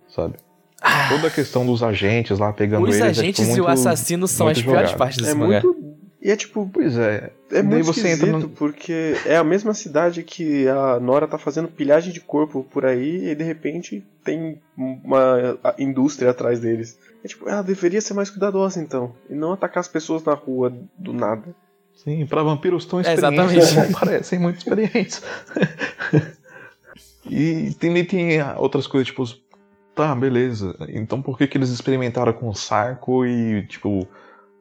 sabe? 0.09 0.35
Toda 1.09 1.29
a 1.29 1.31
questão 1.31 1.65
dos 1.65 1.83
agentes 1.83 2.39
lá 2.39 2.53
pegando 2.53 2.85
Os 2.87 2.95
eles. 2.97 3.01
é, 3.07 3.11
agentes 3.11 3.45
tipo, 3.47 3.57
e 3.57 3.61
o 3.61 3.65
muito- 3.65 3.79
assassino 3.79 4.29
são 4.29 4.47
as 4.49 4.59
muito 4.59 4.67
piores 4.71 4.91
jogado. 4.91 4.99
partes 4.99 5.19
desse 5.19 5.31
É 5.31 5.35
mangá. 5.35 5.61
muito. 5.63 5.97
E 6.23 6.31
é 6.31 6.37
tipo. 6.37 6.69
Pois 6.73 6.97
é. 6.99 7.31
É 7.53 7.63
muito 7.63 7.85
você 7.87 8.01
esquisito, 8.01 8.27
entra 8.27 8.39
no- 8.41 8.49
porque 8.49 9.15
é 9.25 9.37
a 9.37 9.45
mesma 9.45 9.73
cidade 9.73 10.23
que 10.25 10.67
a 10.69 10.99
Nora 11.01 11.27
tá 11.29 11.39
fazendo 11.39 11.69
pilhagem 11.69 12.13
de 12.13 12.21
corpo 12.21 12.65
por 12.71 12.85
aí 12.85 13.31
e 13.31 13.35
de 13.35 13.45
repente 13.45 14.05
tem 14.25 14.61
uma 14.77 15.57
indústria 15.79 16.31
atrás 16.31 16.59
deles. 16.61 16.99
É 17.25 17.29
tipo, 17.29 17.49
ela 17.49 17.63
deveria 17.63 18.01
ser 18.01 18.15
mais 18.15 18.29
cuidadosa 18.29 18.81
então, 18.81 19.15
e 19.31 19.35
não 19.35 19.53
atacar 19.53 19.81
as 19.81 19.89
pessoas 19.89 20.23
na 20.25 20.35
rua 20.35 20.73
do 20.99 21.13
nada. 21.13 21.55
Sim, 21.95 22.27
pra 22.27 22.43
vampiros 22.43 22.85
tão 22.85 22.99
É, 23.01 23.15
experientes, 23.15 23.55
exatamente. 23.57 23.93
não 23.93 23.93
parecem 23.99 24.39
muito 24.39 24.59
experientes. 24.59 25.23
e 27.29 27.75
também 27.81 28.05
tem 28.05 28.39
outras 28.57 28.87
coisas, 28.87 29.07
tipo, 29.09 29.25
tá, 29.97 30.15
beleza. 30.15 30.77
Então 30.91 31.21
por 31.21 31.37
que 31.37 31.49
que 31.49 31.59
eles 31.59 31.71
experimentaram 31.71 32.33
com 32.33 32.49
o 32.49 32.55
saco 32.55 33.27
e, 33.27 33.67
tipo, 33.67 34.07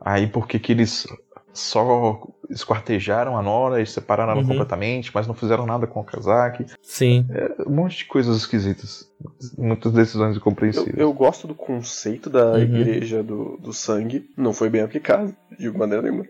aí 0.01 0.25
por 0.25 0.47
que 0.47 0.57
que 0.57 0.71
eles 0.71 1.05
só 1.53 2.21
esquartejaram 2.49 3.38
a 3.38 3.41
Nora 3.41 3.81
e 3.81 3.86
separaram 3.88 4.31
ela 4.33 4.41
Uhum. 4.41 4.47
completamente, 4.47 5.11
mas 5.13 5.25
não 5.27 5.33
fizeram 5.33 5.65
nada 5.65 5.88
com 5.88 5.99
o 6.01 6.03
Kazaki? 6.03 6.65
Sim. 6.81 7.25
Um 7.65 7.71
monte 7.75 7.97
de 7.99 8.05
coisas 8.05 8.36
esquisitas. 8.38 9.09
Muitas 9.57 9.91
decisões 9.93 10.31
Eu, 10.36 10.38
incompreensíveis. 10.38 10.97
eu 10.97 11.13
gosto 11.13 11.47
do 11.47 11.55
conceito 11.55 12.29
da 12.29 12.51
Uhum. 12.53 12.57
igreja 12.59 13.23
do, 13.23 13.57
do 13.57 13.71
sangue, 13.73 14.29
não 14.38 14.51
foi 14.53 14.69
bem 14.69 14.81
aplicado, 14.81 15.33
de 15.57 15.69
maneira 15.71 16.01
nenhuma. 16.03 16.25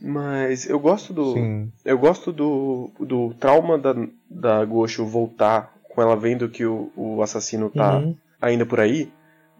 Mas 0.00 0.66
eu 0.68 0.78
gosto 0.78 1.12
do. 1.12 1.34
Sim. 1.34 1.70
Eu 1.84 1.98
gosto 1.98 2.32
do, 2.32 2.90
do 3.00 3.34
trauma 3.34 3.76
da, 3.76 3.94
da 4.30 4.64
Gosho 4.64 5.04
voltar 5.04 5.74
com 5.94 6.00
ela 6.00 6.16
vendo 6.16 6.48
que 6.48 6.64
o, 6.64 6.90
o 6.96 7.22
assassino 7.22 7.68
tá 7.68 7.98
Uhum. 7.98 8.16
Ainda 8.40 8.64
por 8.66 8.80
aí, 8.80 9.10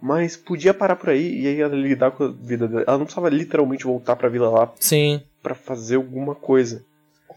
mas 0.01 0.37
podia 0.37 0.73
parar 0.75 0.97
por 0.97 1.11
aí 1.11 1.41
e 1.43 1.47
aí 1.47 1.61
ela 1.61 1.75
lidar 1.75 2.11
com 2.13 2.25
a 2.25 2.29
vida 2.29 2.67
dela. 2.67 2.85
Ela 2.87 2.99
não 2.99 3.05
precisava 3.05 3.29
literalmente 3.29 3.85
voltar 3.85 4.17
pra 4.17 4.29
vila 4.29 4.49
lá 4.51 4.73
Sim. 4.81 5.23
pra 5.43 5.55
fazer 5.55 5.97
alguma 5.97 6.35
coisa. 6.35 6.85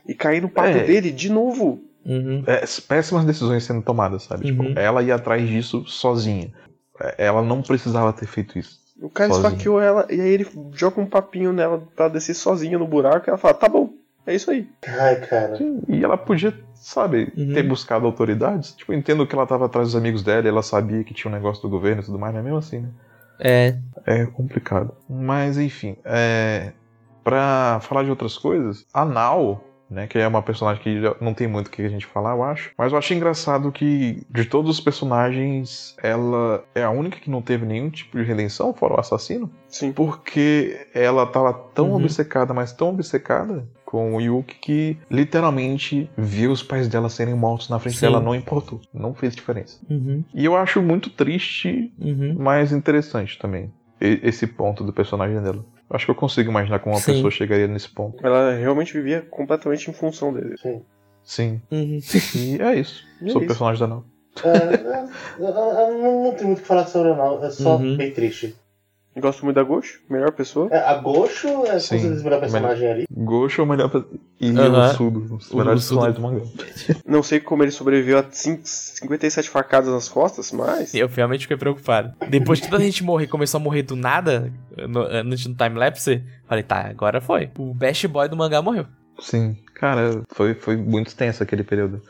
E 0.08 0.14
cair 0.14 0.42
no 0.42 0.50
papo 0.50 0.70
É. 0.70 0.84
dele 0.84 1.12
de 1.12 1.30
novo. 1.30 1.82
Uhum. 2.06 2.44
É, 2.46 2.64
péssimas 2.88 3.24
decisões 3.26 3.64
sendo 3.64 3.82
tomadas, 3.82 4.24
sabe? 4.24 4.52
Uhum. 4.52 4.68
Tipo, 4.68 4.80
ela 4.80 5.02
ia 5.02 5.16
atrás 5.16 5.48
disso 5.48 5.86
sozinha. 5.86 6.52
É, 7.00 7.26
Ela 7.26 7.42
não 7.42 7.62
precisava 7.62 8.12
ter 8.14 8.26
feito 8.28 8.60
isso. 8.60 8.82
O 9.02 9.10
cara 9.10 9.34
Sozinho. 9.34 9.48
esfaqueou 9.48 9.82
ela 9.82 10.06
e 10.10 10.22
aí 10.22 10.30
ele 10.30 10.48
joga 10.74 11.02
um 11.02 11.06
papinho 11.06 11.52
nela 11.52 11.84
pra 11.96 12.08
descer 12.08 12.34
sozinha 12.36 12.78
no 12.78 12.88
buraco 12.88 13.28
e 13.28 13.30
ela 13.30 13.38
fala, 13.38 13.54
tá 13.54 13.68
bom, 13.68 13.90
é 14.26 14.34
isso 14.36 14.50
aí. 14.52 14.70
Ai, 14.88 15.16
cara. 15.22 15.58
E 15.88 16.04
ela 16.04 16.18
podia, 16.18 16.54
sabe, 16.74 17.32
Uhum. 17.38 17.54
ter 17.54 17.64
buscado 17.64 18.06
autoridades. 18.06 18.74
Tipo, 18.74 18.94
eu 18.94 18.98
entendo 18.98 19.26
que 19.28 19.36
ela 19.36 19.46
tava 19.48 19.66
atrás 19.66 19.88
dos 19.90 19.96
amigos 19.96 20.24
dela 20.24 20.46
e 20.46 20.50
ela 20.50 20.64
sabia 20.64 21.04
que 21.04 21.14
tinha 21.14 21.30
um 21.32 21.36
negócio 21.36 21.62
do 21.62 21.70
governo 21.70 22.02
e 22.02 22.06
tudo 22.06 22.20
mais, 22.20 22.34
mas 22.34 22.44
mesmo 22.44 22.58
assim, 22.58 22.80
né? 22.80 22.90
É. 23.40 23.76
É 24.06 24.26
complicado. 24.26 24.94
Mas 25.10 25.58
enfim, 25.58 25.96
é... 26.06 26.72
pra 27.24 27.80
falar 27.82 28.04
de 28.04 28.10
outras 28.10 28.38
coisas, 28.38 28.86
a 28.94 29.04
Nao, 29.04 29.64
né, 29.90 30.08
que 30.08 30.18
é 30.18 30.28
uma 30.28 30.42
personagem 30.42 30.82
que 30.82 31.00
não 31.22 31.34
tem 31.34 31.48
muito 31.48 31.68
o 31.68 31.70
que 31.70 31.82
a 31.84 31.90
gente 31.90 32.06
falar, 32.06 32.32
eu 32.36 32.44
acho. 32.44 32.72
Mas 32.78 32.92
eu 32.92 32.98
acho 32.98 33.14
engraçado 33.14 33.72
que, 33.72 34.26
de 34.30 34.46
todos 34.46 34.72
os 34.72 34.80
personagens, 34.80 35.96
ela 36.02 36.64
é 36.74 36.84
a 36.84 36.90
única 36.90 37.20
que 37.20 37.30
não 37.30 37.42
teve 37.42 37.66
nenhum 37.66 37.90
tipo 37.90 38.18
de 38.18 38.24
redenção, 38.24 38.74
fora 38.74 38.96
o 38.96 39.00
assassino. 39.00 39.50
Sim. 39.68 39.92
Porque 39.92 40.88
ela 40.94 41.26
tava 41.28 41.54
tão 41.54 41.90
Uhum. 41.90 41.96
obcecada, 41.98 42.54
mas 42.54 42.72
tão 42.72 42.90
obcecada 42.90 43.68
com 43.94 44.16
o 44.16 44.20
Yuki 44.20 44.56
que 44.60 44.98
literalmente 45.12 46.10
viu 46.18 46.52
os 46.52 46.64
pais 46.64 46.88
dela 46.88 47.10
serem 47.10 47.36
mortos 47.36 47.70
na 47.70 47.78
frente 47.78 47.98
Sim. 47.98 48.08
dela, 48.08 48.20
não 48.20 48.34
importou. 48.34 48.82
Não 48.92 49.14
fez 49.14 49.36
diferença. 49.36 49.78
Uhum. 49.88 50.24
E 50.34 50.44
eu 50.44 50.58
acho 50.58 50.82
muito 50.82 51.12
triste 51.12 51.94
Uhum. 52.00 52.36
mas 52.40 52.72
interessante 52.72 53.38
também. 53.38 53.72
Esse 54.02 54.48
ponto 54.48 54.84
do 54.84 54.92
personagem 54.92 55.40
dela. 55.44 55.64
Acho 55.92 56.06
que 56.06 56.12
eu 56.12 56.16
consigo 56.16 56.50
imaginar 56.50 56.80
como 56.80 56.96
uma 56.96 57.02
Sim. 57.02 57.14
pessoa 57.14 57.30
chegaria 57.30 57.68
nesse 57.68 57.88
ponto. 57.88 58.26
Ela 58.26 58.56
realmente 58.56 58.92
vivia 58.94 59.22
completamente 59.30 59.88
em 59.92 59.94
função 59.94 60.34
dele. 60.34 60.56
Sim. 61.24 61.62
Uhum. 61.72 62.00
E 62.36 62.60
é 62.60 62.76
isso. 62.80 63.04
E 63.22 63.26
é 63.26 63.28
sobre 63.28 63.46
o 63.46 63.46
isso. 63.46 63.48
personagem 63.48 63.80
da 63.80 63.88
Nau. 63.88 64.06
É, 64.44 64.48
é, 64.50 65.06
eu- 65.40 65.46
eu 65.48 65.54
não, 66.02 66.24
não 66.24 66.34
tem 66.36 66.48
muito 66.48 66.58
o 66.58 66.62
que 66.64 66.68
falar 66.68 66.88
sobre 66.88 67.10
ela, 67.12 67.18
não. 67.38 67.46
É 67.46 67.52
só 67.52 67.78
Uhum. 67.78 67.96
bem 67.96 68.12
triste. 68.12 68.56
Gosto 69.16 69.46
muito 69.46 69.56
da 69.56 69.64
Gosho, 69.64 70.00
melhor 70.10 70.32
pessoa. 70.32 70.70
É, 70.72 70.78
a 70.80 70.96
Gosho 70.96 71.48
é 71.68 71.80
Sim, 71.80 71.98
o 72.20 72.24
melhor 72.24 72.40
personagem 72.40 72.88
ali. 72.92 73.06
Gosho 73.12 73.62
é 73.62 73.64
o 73.64 73.68
melhor. 73.68 74.06
E 74.40 74.50
Aham. 74.58 74.92
o 74.92 74.94
Sudo. 74.96 75.36
Os 75.36 75.52
O 75.52 75.58
melhores 75.58 75.84
personagens 75.84 76.16
do 76.16 76.22
mangá. 76.22 76.42
Não 77.06 77.22
sei 77.22 77.40
como 77.40 77.64
ele 77.64 77.72
sobreviveu 77.72 78.18
a 78.18 78.26
cin- 78.32 78.60
57 78.64 79.50
facadas 79.50 79.90
nas 79.94 80.10
costas, 80.10 80.52
mas. 80.52 80.94
Eu 80.96 81.08
realmente 81.08 81.42
fiquei 81.42 81.58
preocupado. 81.58 82.12
Depois 82.28 82.60
que 82.60 82.68
toda 82.70 82.82
a 82.82 82.86
gente 82.86 83.04
morrer, 83.04 83.28
começou 83.28 83.60
a 83.60 83.64
morrer 83.64 83.84
do 83.84 83.96
nada, 83.96 84.52
no, 84.90 85.02
antes 85.02 85.46
do 85.46 85.54
timelapse, 85.56 86.24
falei, 86.48 86.64
tá, 86.64 86.88
agora 86.90 87.22
foi. 87.22 87.52
O 87.58 87.74
best 87.74 88.08
boy 88.08 88.28
do 88.28 88.36
mangá 88.36 88.62
morreu. 88.62 88.88
Sim. 89.20 89.56
Cara, 89.76 90.22
foi, 90.30 90.54
foi 90.56 90.76
muito 90.76 91.16
tenso 91.16 91.44
aquele 91.44 91.64
período. 91.64 92.02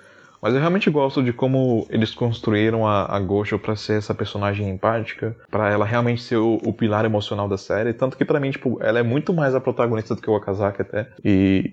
Mas 0.44 0.54
eu 0.54 0.60
realmente 0.60 0.90
gosto 0.90 1.24
de 1.24 1.32
como 1.32 1.88
eles 1.90 2.14
construíram 2.14 2.86
a, 2.86 3.16
a 3.16 3.20
Gosho 3.20 3.58
pra 3.58 3.78
ser 3.78 3.98
essa 3.98 4.14
personagem 4.14 4.70
empática, 4.70 5.34
pra 5.50 5.70
ela 5.72 5.86
realmente 5.86 6.22
ser 6.22 6.36
o, 6.36 6.56
o 6.56 6.74
pilar 6.74 7.06
emocional 7.06 7.48
da 7.48 7.58
série. 7.58 7.94
Tanto 7.94 8.18
que 8.18 8.26
pra 8.26 8.42
mim, 8.42 8.52
tipo, 8.52 8.78
ela 8.84 9.00
é 9.00 9.04
muito 9.04 9.34
mais 9.34 9.56
a 9.56 9.62
protagonista 9.62 10.14
do 10.16 10.22
que 10.22 10.30
o 10.30 10.36
Okazaki 10.36 10.82
até. 10.82 11.08
E 11.24 11.64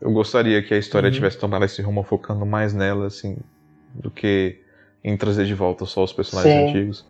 eu 0.00 0.10
gostaria 0.10 0.62
que 0.62 0.72
a 0.72 0.78
história 0.78 1.08
Uhum. 1.08 1.14
tivesse 1.14 1.38
tomado 1.38 1.66
esse 1.66 1.82
rumo 1.82 2.02
focando 2.02 2.46
mais 2.46 2.72
nela, 2.72 3.06
assim, 3.08 3.36
do 3.94 4.10
que 4.10 4.56
em 5.04 5.16
trazer 5.18 5.44
de 5.44 5.54
volta 5.54 5.84
só 5.84 6.02
os 6.02 6.12
personagens 6.14 6.54
Sim. 6.54 6.68
antigos. 6.70 7.04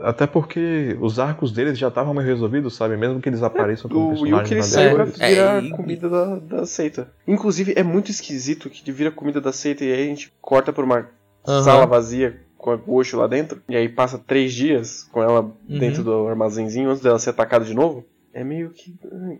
Até 0.00 0.24
porque 0.26 0.96
os 1.00 1.18
arcos 1.18 1.50
deles 1.50 1.76
já 1.76 1.88
estavam 1.88 2.14
meio 2.14 2.26
resolvidos, 2.26 2.76
sabe? 2.76 2.96
Mesmo 2.96 3.20
que 3.20 3.28
eles 3.28 3.42
apareçam 3.42 3.90
como 3.90 4.10
O 4.10 4.26
Yuki 4.26 4.30
personagens 4.30 4.50
ele 4.52 4.60
na 4.60 4.62
saiu 4.66 4.94
pra. 5.16 5.26
É, 5.26 5.28
virar 5.34 5.64
e- 5.64 5.70
comida 5.70 6.08
da, 6.08 6.36
da 6.36 6.66
seita. 6.66 7.10
Inclusive, 7.26 7.72
é 7.76 7.82
muito 7.82 8.10
esquisito 8.10 8.70
que 8.70 8.82
ele 8.88 8.96
vira 8.96 9.10
comida 9.10 9.40
da 9.40 9.52
seita 9.52 9.84
e 9.84 9.92
aí 9.92 10.02
a 10.04 10.06
gente 10.06 10.32
corta 10.40 10.72
por 10.72 10.84
uma 10.84 11.08
sala 11.44 11.86
vazia 11.86 12.40
com 12.56 12.70
a 12.70 12.76
Gosho 12.76 13.16
lá 13.18 13.26
dentro. 13.26 13.60
E 13.68 13.74
aí 13.76 13.88
passa 13.88 14.16
três 14.16 14.52
dias 14.52 15.02
com 15.10 15.20
ela 15.22 15.40
Uhum. 15.40 15.78
dentro 15.78 16.04
do 16.04 16.28
armazenzinho 16.28 16.88
antes 16.90 17.02
dela 17.02 17.18
ser 17.18 17.30
atacada 17.30 17.64
de 17.64 17.74
novo. 17.74 18.04
É 18.32 18.44
meio 18.44 18.70
que. 18.70 18.94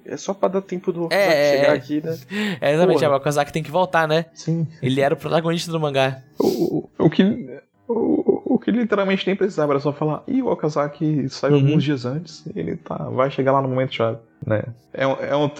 É 0.04 0.16
só 0.16 0.34
pra 0.34 0.48
dar 0.48 0.62
tempo 0.62 0.92
do 0.92 1.02
É, 1.02 1.04
Okazaki 1.04 1.32
é, 1.36 1.50
chegar 1.52 1.72
é. 1.74 1.76
aqui, 1.76 2.02
né? 2.04 2.18
É, 2.60 2.72
exatamente, 2.72 2.98
Porra. 2.98 3.06
é, 3.06 3.14
o 3.14 3.16
Okazaki 3.18 3.52
tem 3.52 3.62
que 3.62 3.70
voltar, 3.70 4.08
né? 4.08 4.26
Sim. 4.34 4.66
Ele 4.82 5.00
era 5.00 5.14
o 5.14 5.16
protagonista 5.16 5.70
do 5.70 5.78
mangá. 5.78 6.20
O, 6.40 6.78
o, 6.98 7.04
o 7.06 7.08
que. 7.10 7.22
O, 7.92 8.54
o 8.54 8.58
que 8.58 8.70
literalmente 8.70 9.26
nem 9.26 9.34
precisava 9.34 9.72
era 9.72 9.80
só 9.80 9.92
falar, 9.92 10.22
e 10.28 10.40
o 10.42 10.46
Okazaki 10.46 11.28
saiu 11.28 11.56
Uhum. 11.56 11.66
alguns 11.66 11.82
dias 11.82 12.04
antes, 12.06 12.44
ele 12.54 12.76
tá, 12.76 12.96
vai 13.10 13.30
chegar 13.30 13.52
lá 13.52 13.60
no 13.60 13.68
momento 13.68 13.94
chave, 13.94 14.18
né? 14.46 14.62
É, 14.92 15.06
um- 15.06 15.16
é, 15.20 15.36
um, 15.36 15.50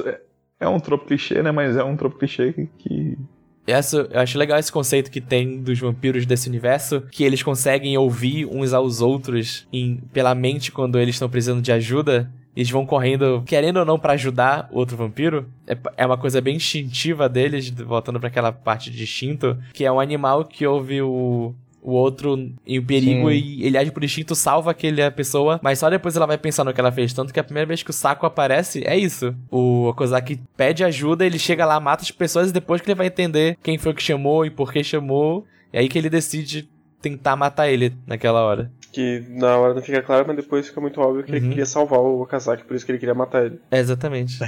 é 0.61 0.68
um 0.68 0.78
tropo 0.78 1.07
clichê, 1.07 1.43
né? 1.43 1.51
Mas 1.51 1.76
é 1.76 1.83
um 1.83 1.97
tropo 1.97 2.18
clichê 2.18 2.53
que, 2.53 2.66
que 2.78 3.18
Essa, 3.66 4.09
eu 4.11 4.20
acho 4.20 4.39
legal 4.39 4.59
esse 4.59 4.70
conceito 4.70 5.11
que 5.11 5.20
tem 5.20 5.61
dos 5.61 5.78
vampiros 5.81 6.24
desse 6.26 6.49
universo, 6.49 7.03
que 7.11 7.24
eles 7.24 7.43
conseguem 7.43 7.97
ouvir 7.99 8.47
uns 8.47 8.72
aos 8.72 9.01
outros 9.01 9.66
em- 9.72 9.97
pela 10.12 10.35
mente 10.35 10.70
quando 10.72 10.99
eles 10.99 11.16
estão 11.16 11.28
precisando 11.28 11.61
de 11.62 11.72
ajuda. 11.72 12.31
Eles 12.57 12.68
vão 12.70 12.85
correndo, 12.85 13.43
querendo 13.47 13.76
ou 13.78 13.85
não, 13.85 13.97
pra 13.99 14.14
ajudar 14.14 14.68
outro 14.72 14.97
vampiro. 14.97 15.47
É, 15.68 15.76
é 15.99 16.07
uma 16.07 16.18
coisa 16.18 16.41
bem 16.41 16.57
instintiva 16.57 17.28
deles, 17.28 17.70
voltando 17.70 18.18
pra 18.18 18.28
aquela 18.28 18.51
parte 18.53 18.91
de 18.91 19.03
instinto, 19.05 19.57
que 19.72 19.85
é 19.85 19.91
um 19.93 20.01
animal 20.01 20.45
que 20.45 20.66
ouve 20.66 21.01
o, 21.01 21.55
o 21.83 21.93
outro 21.93 22.37
em 22.66 22.83
perigo 22.85 23.31
Sim. 23.31 23.35
e 23.37 23.66
ele 23.66 23.78
age 23.78 23.91
por 23.91 24.05
instinto, 24.05 24.35
salva 24.35 24.70
aquela 24.72 25.11
pessoa, 25.11 25.59
mas 25.62 25.78
só 25.78 25.89
depois 25.89 26.14
ela 26.16 26.26
vai 26.26 26.37
pensar 26.39 26.64
no 26.64 26.72
que 26.74 26.81
ela 26.81 26.93
fez. 26.93 27.12
Tanto 27.12 27.33
que 27.33 27.41
a 27.41 27.45
primeira 27.45 27.66
vez 27.66 27.83
que 27.83 27.91
o 27.91 27.93
saco 27.95 28.26
aparece, 28.26 28.83
é 28.87 28.97
isso. 28.97 29.35
O 29.51 29.87
Okozaki 29.89 30.41
pede 30.57 30.85
ajuda, 30.85 31.24
ele 31.24 31.39
chega 31.39 31.64
lá, 31.64 31.81
mata 31.81 32.03
as 32.03 32.11
pessoas 32.11 32.51
e 32.51 32.53
depois 32.53 32.81
que 32.81 32.89
ele 32.91 32.95
vai 32.97 33.07
entender 33.07 33.57
quem 33.62 33.78
foi 33.78 33.95
que 33.95 34.03
chamou 34.03 34.45
e 34.45 34.51
por 34.51 34.72
que 34.72 34.85
chamou, 34.85 35.47
é 35.72 35.81
aí 35.81 35.89
que 35.89 35.97
ele 35.99 36.11
decide 36.11 36.68
tentar 37.01 37.35
matar 37.37 37.68
ele 37.70 37.95
naquela 38.07 38.43
hora. 38.45 38.70
Que 38.93 39.24
na 39.31 39.57
hora 39.57 39.72
não 39.72 39.81
fica 39.83 40.03
claro, 40.03 40.24
mas 40.26 40.37
depois 40.37 40.66
fica 40.68 40.81
muito 40.81 41.01
óbvio 41.01 41.22
que 41.24 41.31
ele 41.31 41.41
Uhum. 41.41 41.49
queria 41.51 41.64
salvar 41.66 42.01
o 42.01 42.20
Okazaki, 42.22 42.64
por 42.64 42.74
isso 42.76 42.85
que 42.85 42.93
ele 42.93 42.99
queria 42.99 43.14
matar 43.14 43.47
ele. 43.47 43.59
É, 43.70 43.78
exatamente. 43.78 44.39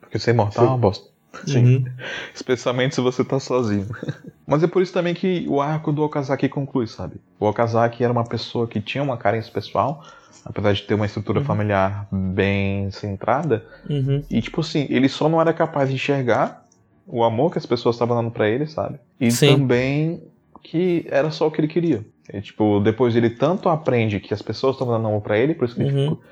Porque 0.00 0.18
ser 0.18 0.32
imortal 0.32 0.64
é 0.64 0.68
uma 0.68 0.76
bosta. 0.78 1.13
Sim. 1.46 1.76
Uhum. 1.76 1.84
Especialmente 2.34 2.94
se 2.94 3.00
você 3.00 3.24
tá 3.24 3.38
sozinho. 3.40 3.86
Mas 4.46 4.62
é 4.62 4.66
por 4.66 4.82
isso 4.82 4.92
também 4.92 5.14
que 5.14 5.46
o 5.48 5.60
arco 5.60 5.92
do 5.92 6.02
Okazaki 6.02 6.48
conclui, 6.48 6.86
sabe? 6.86 7.16
O 7.40 7.46
Okazaki 7.46 8.04
era 8.04 8.12
uma 8.12 8.24
pessoa 8.24 8.66
que 8.66 8.80
tinha 8.80 9.02
uma 9.02 9.16
carência 9.16 9.52
pessoal, 9.52 10.04
apesar 10.44 10.72
de 10.72 10.82
ter 10.82 10.94
uma 10.94 11.06
estrutura 11.06 11.40
Uhum. 11.40 11.44
familiar 11.46 12.06
bem 12.12 12.90
centrada. 12.90 13.64
Uhum. 13.88 14.22
E, 14.30 14.40
tipo 14.42 14.60
assim, 14.60 14.86
ele 14.90 15.08
só 15.08 15.28
não 15.28 15.40
era 15.40 15.52
capaz 15.52 15.88
de 15.88 15.94
enxergar 15.94 16.62
o 17.06 17.22
amor 17.24 17.50
que 17.52 17.58
as 17.58 17.66
pessoas 17.66 17.94
estavam 17.96 18.16
dando 18.16 18.30
pra 18.30 18.48
ele, 18.48 18.66
sabe? 18.66 18.98
E 19.20 19.30
Sim. 19.30 19.46
também 19.58 20.22
que 20.62 21.06
era 21.10 21.30
só 21.30 21.46
o 21.46 21.50
que 21.50 21.60
ele 21.60 21.68
queria. 21.68 22.04
E, 22.32 22.40
tipo, 22.40 22.80
depois 22.80 23.14
ele 23.16 23.28
tanto 23.30 23.68
aprende 23.68 24.18
que 24.20 24.32
as 24.32 24.40
pessoas 24.40 24.74
estavam 24.76 24.94
dando 24.94 25.08
amor 25.08 25.20
pra 25.20 25.36
ele, 25.38 25.54
por 25.54 25.66
isso 25.66 25.74
que 25.74 25.82
ele 25.82 25.92
Uhum. 25.92 26.02
ficou 26.10 26.22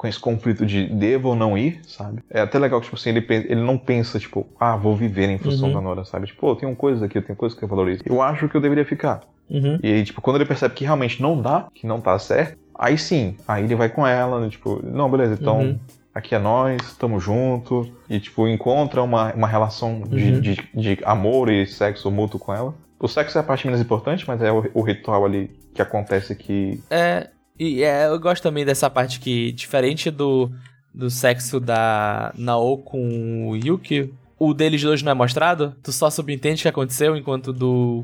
com 0.00 0.06
esse 0.08 0.18
conflito 0.18 0.64
de 0.64 0.86
devo 0.86 1.28
ou 1.28 1.36
não 1.36 1.58
ir, 1.58 1.82
sabe? 1.86 2.22
É 2.30 2.40
até 2.40 2.58
legal 2.58 2.80
que, 2.80 2.86
tipo 2.86 2.96
assim, 2.96 3.10
ele, 3.10 3.26
ele 3.28 3.60
não 3.60 3.76
pensa, 3.76 4.18
tipo, 4.18 4.46
ah, 4.58 4.74
vou 4.74 4.96
viver 4.96 5.28
em 5.28 5.36
função 5.36 5.68
Uhum. 5.68 5.74
da 5.74 5.80
Nora, 5.82 6.04
sabe? 6.06 6.26
Tipo, 6.26 6.40
pô, 6.40 6.52
eu 6.52 6.56
tenho 6.56 6.74
coisas 6.74 7.02
aqui, 7.02 7.18
eu 7.18 7.22
tenho 7.22 7.36
coisas 7.36 7.58
que 7.58 7.62
eu 7.62 7.68
valorizo. 7.68 8.02
Eu 8.06 8.22
acho 8.22 8.48
que 8.48 8.56
eu 8.56 8.62
deveria 8.62 8.86
ficar. 8.86 9.20
Uhum. 9.50 9.78
E 9.82 9.92
aí, 9.92 10.02
tipo, 10.02 10.22
quando 10.22 10.36
ele 10.36 10.46
percebe 10.46 10.74
que 10.74 10.84
realmente 10.84 11.20
não 11.20 11.38
dá, 11.42 11.66
que 11.74 11.86
não 11.86 12.00
tá 12.00 12.18
certo, 12.18 12.56
aí 12.74 12.96
sim, 12.96 13.36
aí 13.46 13.62
ele 13.64 13.74
vai 13.74 13.90
com 13.90 14.06
ela, 14.06 14.40
né, 14.40 14.48
tipo, 14.48 14.80
não, 14.82 15.10
beleza, 15.10 15.36
então 15.38 15.58
Uhum. 15.60 15.78
aqui 16.14 16.34
é 16.34 16.38
nós, 16.38 16.96
tamo 16.96 17.20
junto, 17.20 17.86
e 18.08 18.18
tipo, 18.18 18.48
encontra 18.48 19.02
uma, 19.02 19.34
uma 19.34 19.46
relação 19.46 20.00
de, 20.00 20.32
Uhum. 20.32 20.40
de, 20.40 20.56
de 20.74 20.98
amor 21.04 21.50
e 21.50 21.66
sexo 21.66 22.10
mútuo 22.10 22.40
com 22.40 22.54
ela. 22.54 22.74
O 22.98 23.06
sexo 23.06 23.36
é 23.36 23.42
a 23.42 23.44
parte 23.44 23.66
menos 23.66 23.82
importante, 23.82 24.24
mas 24.26 24.40
é 24.40 24.50
o, 24.50 24.64
o 24.72 24.80
ritual 24.80 25.26
ali 25.26 25.50
que 25.74 25.82
acontece 25.82 26.34
que. 26.34 26.82
É, 26.90 27.28
e 27.60 27.84
é, 27.84 28.06
eu 28.06 28.18
gosto 28.18 28.42
também 28.42 28.64
dessa 28.64 28.88
parte 28.88 29.20
que, 29.20 29.52
diferente 29.52 30.10
do, 30.10 30.50
do 30.94 31.10
sexo 31.10 31.60
da 31.60 32.32
Nao 32.34 32.78
com 32.78 33.50
o 33.50 33.54
Yuki, 33.54 34.10
o 34.38 34.54
deles 34.54 34.82
dois 34.82 35.02
não 35.02 35.12
é 35.12 35.14
mostrado, 35.14 35.76
tu 35.82 35.92
só 35.92 36.08
subentende 36.08 36.60
o 36.60 36.62
que 36.62 36.68
aconteceu, 36.68 37.14
enquanto 37.14 37.52
do. 37.52 38.02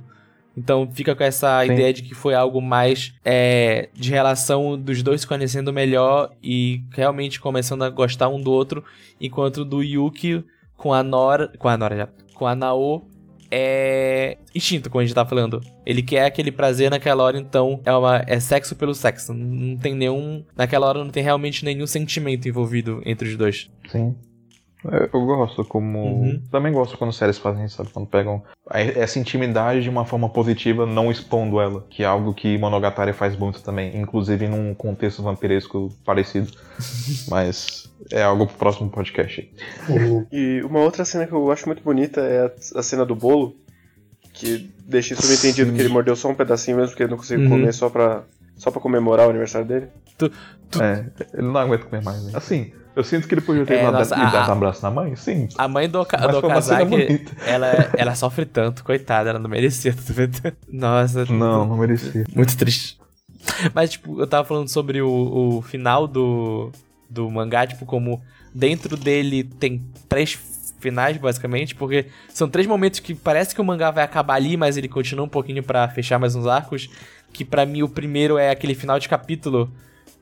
Então 0.55 0.87
fica 0.93 1.15
com 1.15 1.25
essa 1.25 1.65
Sim. 1.65 1.73
ideia 1.73 1.93
de 1.93 2.03
que 2.03 2.15
foi 2.15 2.35
algo 2.35 2.61
mais 2.61 3.15
é, 3.25 3.89
de 3.95 4.11
relação 4.11 4.79
dos 4.79 5.03
dois 5.03 5.23
se 5.23 5.27
conhecendo 5.27 5.73
melhor 5.73 6.31
e 6.43 6.83
realmente 6.91 7.41
começando 7.41 7.83
a 7.83 7.89
gostar 7.89 8.29
um 8.29 8.41
do 8.41 8.53
outro, 8.53 8.85
enquanto 9.19 9.65
do 9.65 9.83
Yuki 9.83 10.45
com 10.77 10.93
a 10.93 11.03
Nora. 11.03 11.49
Com 11.59 11.69
a 11.69 11.79
Nora 11.79 11.97
já. 11.97 12.09
Com 12.35 12.47
a 12.47 12.55
Nao 12.55 13.07
é 13.51 14.38
instinto, 14.55 14.90
como 14.90 15.01
a 15.01 15.05
gente 15.05 15.14
tá 15.14 15.24
falando. 15.24 15.61
Ele 15.84 16.03
quer 16.03 16.24
aquele 16.24 16.51
prazer 16.51 16.90
naquela 16.90 17.22
hora, 17.22 17.38
então 17.38 17.80
é, 17.84 17.92
uma, 17.92 18.24
é 18.26 18.40
sexo 18.40 18.74
pelo 18.76 18.94
sexo. 18.94 19.32
Não 19.32 19.76
tem 19.76 19.94
nenhum. 19.94 20.44
Naquela 20.57 20.86
hora 20.86 21.03
não 21.03 21.11
tem 21.11 21.22
realmente 21.22 21.64
nenhum 21.64 21.86
sentimento 21.86 22.49
envolvido 22.49 23.03
entre 23.05 23.28
os 23.28 23.36
dois. 23.36 23.70
Sim. 23.88 24.14
Eu 25.12 25.26
gosto 25.26 25.64
como. 25.64 26.22
Uhum. 26.22 26.42
Também 26.51 26.72
gosto 26.72 26.97
quando 26.97 27.12
séries 27.12 27.38
fazem 27.38 27.64
isso, 27.64 27.76
sabe? 27.76 27.90
Quando 27.90 28.07
pegam 28.07 28.42
essa 28.70 29.18
intimidade 29.18 29.82
de 29.82 29.90
uma 29.90 30.05
forma 30.05 30.28
positiva, 30.28 30.86
não 30.86 31.11
expondo 31.11 31.61
ela. 31.61 31.84
Que 31.90 32.03
é 32.03 32.07
algo 32.07 32.32
que 32.32 32.57
Monogatari 32.59 33.12
faz 33.12 33.36
muito 33.36 33.62
também. 33.62 33.97
Inclusive 33.97 34.47
num 34.47 34.74
contexto 34.74 35.22
vampiresco 35.22 35.88
parecido. 36.05 36.53
Mas 37.28 37.86
é 38.11 38.22
algo 38.22 38.47
pro 38.47 38.57
próximo 38.57 38.90
podcast. 38.90 39.51
Uhum. 39.88 40.26
E 40.32 40.62
uma 40.62 40.80
outra 40.80 41.05
cena 41.05 41.26
que 41.26 41.32
eu 41.32 41.51
acho 41.51 41.66
muito 41.66 41.82
bonita 41.82 42.20
é 42.20 42.47
a, 42.47 42.78
a 42.78 42.82
cena 42.82 43.05
do 43.05 43.14
bolo, 43.16 43.57
que 44.32 44.70
deixa 44.86 45.14
isso 45.14 45.22
subentendido 45.22 45.72
que 45.72 45.80
ele 45.80 45.88
mordeu 45.88 46.14
só 46.16 46.28
um 46.28 46.34
pedacinho 46.34 46.76
mesmo, 46.76 46.90
porque 46.90 47.03
ele 47.03 47.11
não 47.11 47.18
conseguiu 47.18 47.44
Uhum. 47.44 47.51
comer 47.51 47.72
só 47.72 47.88
pra, 47.88 48.22
só 48.57 48.70
pra 48.70 48.80
comemorar 48.80 49.26
o 49.26 49.30
aniversário 49.30 49.66
dele. 49.66 49.86
Tu- 50.18 50.30
É, 50.80 51.07
ele 51.34 51.47
não 51.47 51.57
aguenta 51.57 51.84
comer 51.84 52.03
mais. 52.03 52.22
Né? 52.24 52.32
Assim, 52.34 52.72
eu 52.94 53.05
sinto 53.05 53.26
que 53.28 53.34
ele 53.34 53.40
podia 53.40 53.64
ter 53.64 53.74
É, 53.74 53.82
dado, 53.84 53.92
nossa, 53.94 54.14
a- 54.14 54.24
dado 54.30 54.51
a- 54.51 54.53
um 54.55 54.57
abraço 54.57 54.82
na 54.82 54.90
mãe, 54.90 55.14
sim. 55.16 55.49
A 55.57 55.68
mãe 55.68 55.88
do, 55.88 56.01
Oka- 56.01 56.18
Mas 56.18 56.30
do 56.32 56.40
foi 56.40 56.51
uma 56.51 56.61
cena 56.62 56.82
Okazaki, 56.84 57.07
bonita. 57.07 57.32
ela, 57.47 57.90
ela 57.97 58.14
sofre 58.14 58.44
tanto, 58.44 58.82
coitada, 58.84 59.30
ela 59.30 59.38
não 59.38 59.49
merecia 59.51 59.94
tudo. 59.94 60.53
Nossa, 60.68 61.24
Não, 61.26 61.64
não 61.66 61.76
merecia. 61.78 62.24
muito 62.34 62.57
triste. 62.57 62.99
Mas, 63.72 63.90
tipo, 63.90 64.20
eu 64.20 64.26
tava 64.26 64.44
falando 64.47 64.68
sobre 64.68 65.01
o, 65.01 65.09
o 65.59 65.62
final 65.62 66.07
do, 66.09 66.72
do 67.09 67.31
mangá, 67.31 67.67
tipo, 67.67 67.87
como 67.87 68.21
dentro 68.55 68.97
dele 68.97 69.45
tem 69.45 69.83
três 70.09 70.39
finais, 70.79 71.17
basicamente, 71.17 71.75
porque 71.75 72.07
são 72.29 72.49
três 72.49 72.67
momentos 72.67 73.01
que 73.01 73.15
parece 73.15 73.55
que 73.55 73.61
o 73.61 73.65
mangá 73.65 73.91
vai 73.91 74.05
acabar 74.05 74.35
ali, 74.35 74.57
mas 74.57 74.77
ele 74.77 74.89
continua 74.89 75.25
um 75.25 75.29
pouquinho 75.29 75.63
pra 75.63 75.89
fechar 75.89 76.19
mais 76.19 76.35
uns 76.35 76.47
arcos. 76.47 76.89
Que 77.33 77.45
pra 77.45 77.67
mim 77.67 77.83
o 77.83 77.89
primeiro 77.89 78.39
é 78.39 78.51
aquele 78.51 78.75
final 78.75 78.99
de 78.99 79.09
capítulo. 79.09 79.71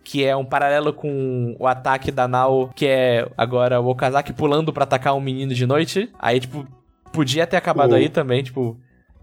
Que 0.03 0.25
é 0.25 0.37
um 0.37 0.45
paralelo 0.45 0.93
com 0.93 1.57
o 1.59 1.67
ataque 1.67 2.11
da 2.11 2.29
Nao, 2.29 2.69
que 2.75 2.87
é 2.87 3.27
agora 3.39 3.81
o 3.81 3.89
Okazaki 3.89 4.35
pulando 4.35 4.73
pra 4.73 4.85
atacar 4.85 5.15
um 5.15 5.21
menino 5.21 5.55
de 5.55 5.67
noite. 5.67 6.11
Aí, 6.19 6.41
tipo, 6.41 6.67
podia 7.11 7.47
ter 7.47 7.57
acabado 7.57 7.95
aí 7.95 8.11
também, 8.11 8.43
tipo, 8.43 8.77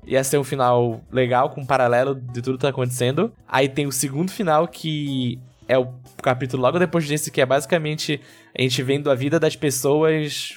ia 0.05 0.23
ser 0.23 0.39
um 0.39 0.43
final 0.43 1.01
legal, 1.11 1.51
com 1.51 1.61
um 1.61 1.65
paralelo 1.65 2.15
de 2.15 2.41
tudo 2.41 2.57
que 2.57 2.63
tá 2.63 2.69
acontecendo. 2.69 3.31
Aí 3.47 3.69
tem 3.69 3.85
o 3.85 3.91
segundo 3.91 4.31
final, 4.31 4.67
que 4.67 5.39
é 5.71 5.77
o 5.77 5.87
capítulo 6.21 6.61
logo 6.61 6.77
depois 6.77 7.07
desse, 7.07 7.31
que 7.31 7.41
é 7.41 7.45
basicamente 7.45 8.19
a 8.57 8.61
gente 8.61 8.83
vendo 8.83 9.09
a 9.09 9.15
vida 9.15 9.39
das 9.39 9.55
pessoas 9.55 10.53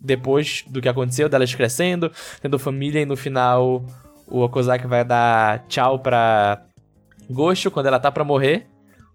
depois 0.00 0.64
do 0.66 0.80
que 0.80 0.88
aconteceu, 0.88 1.28
delas 1.28 1.54
crescendo, 1.54 2.10
tendo 2.40 2.58
família, 2.58 3.00
e 3.00 3.06
no 3.06 3.16
final 3.16 3.84
o 4.26 4.40
Okazaki 4.40 4.86
vai 4.86 5.04
dar 5.04 5.64
tchau 5.68 5.98
pra 5.98 6.62
Gosho 7.30 7.70
quando 7.70 7.86
ela 7.86 8.00
tá 8.00 8.10
pra 8.10 8.24
morrer. 8.24 8.66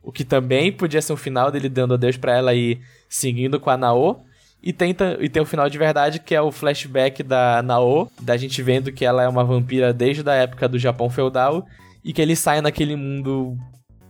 O 0.01 0.11
que 0.11 0.23
também 0.23 0.71
podia 0.71 1.01
ser 1.01 1.13
um 1.13 1.17
final 1.17 1.51
dele 1.51 1.67
dando 1.67 1.93
adeus 1.95 2.15
pra 2.17 2.35
ela 2.37 2.53
e 2.53 2.79
seguindo 3.09 3.59
com 3.59 3.69
a 3.69 3.77
Nao. 3.77 4.23
E 4.63 4.73
tem, 4.73 4.93
ta- 4.93 5.17
e 5.19 5.29
tem 5.29 5.41
o 5.41 5.45
final 5.45 5.69
de 5.69 5.77
verdade, 5.77 6.19
que 6.19 6.33
é 6.35 6.41
o 6.41 6.51
flashback 6.51 7.21
da 7.23 7.61
Nao, 7.61 8.09
da 8.21 8.35
gente 8.37 8.61
vendo 8.61 8.91
que 8.91 9.05
ela 9.05 9.23
é 9.23 9.27
uma 9.27 9.43
vampira 9.43 9.93
desde 9.93 10.27
a 10.29 10.33
época 10.33 10.67
do 10.67 10.79
Japão 10.79 11.09
feudal, 11.09 11.65
e 12.03 12.11
que 12.13 12.21
ele 12.21 12.35
sai 12.35 12.61
naquele 12.61 12.95
mundo 12.95 13.55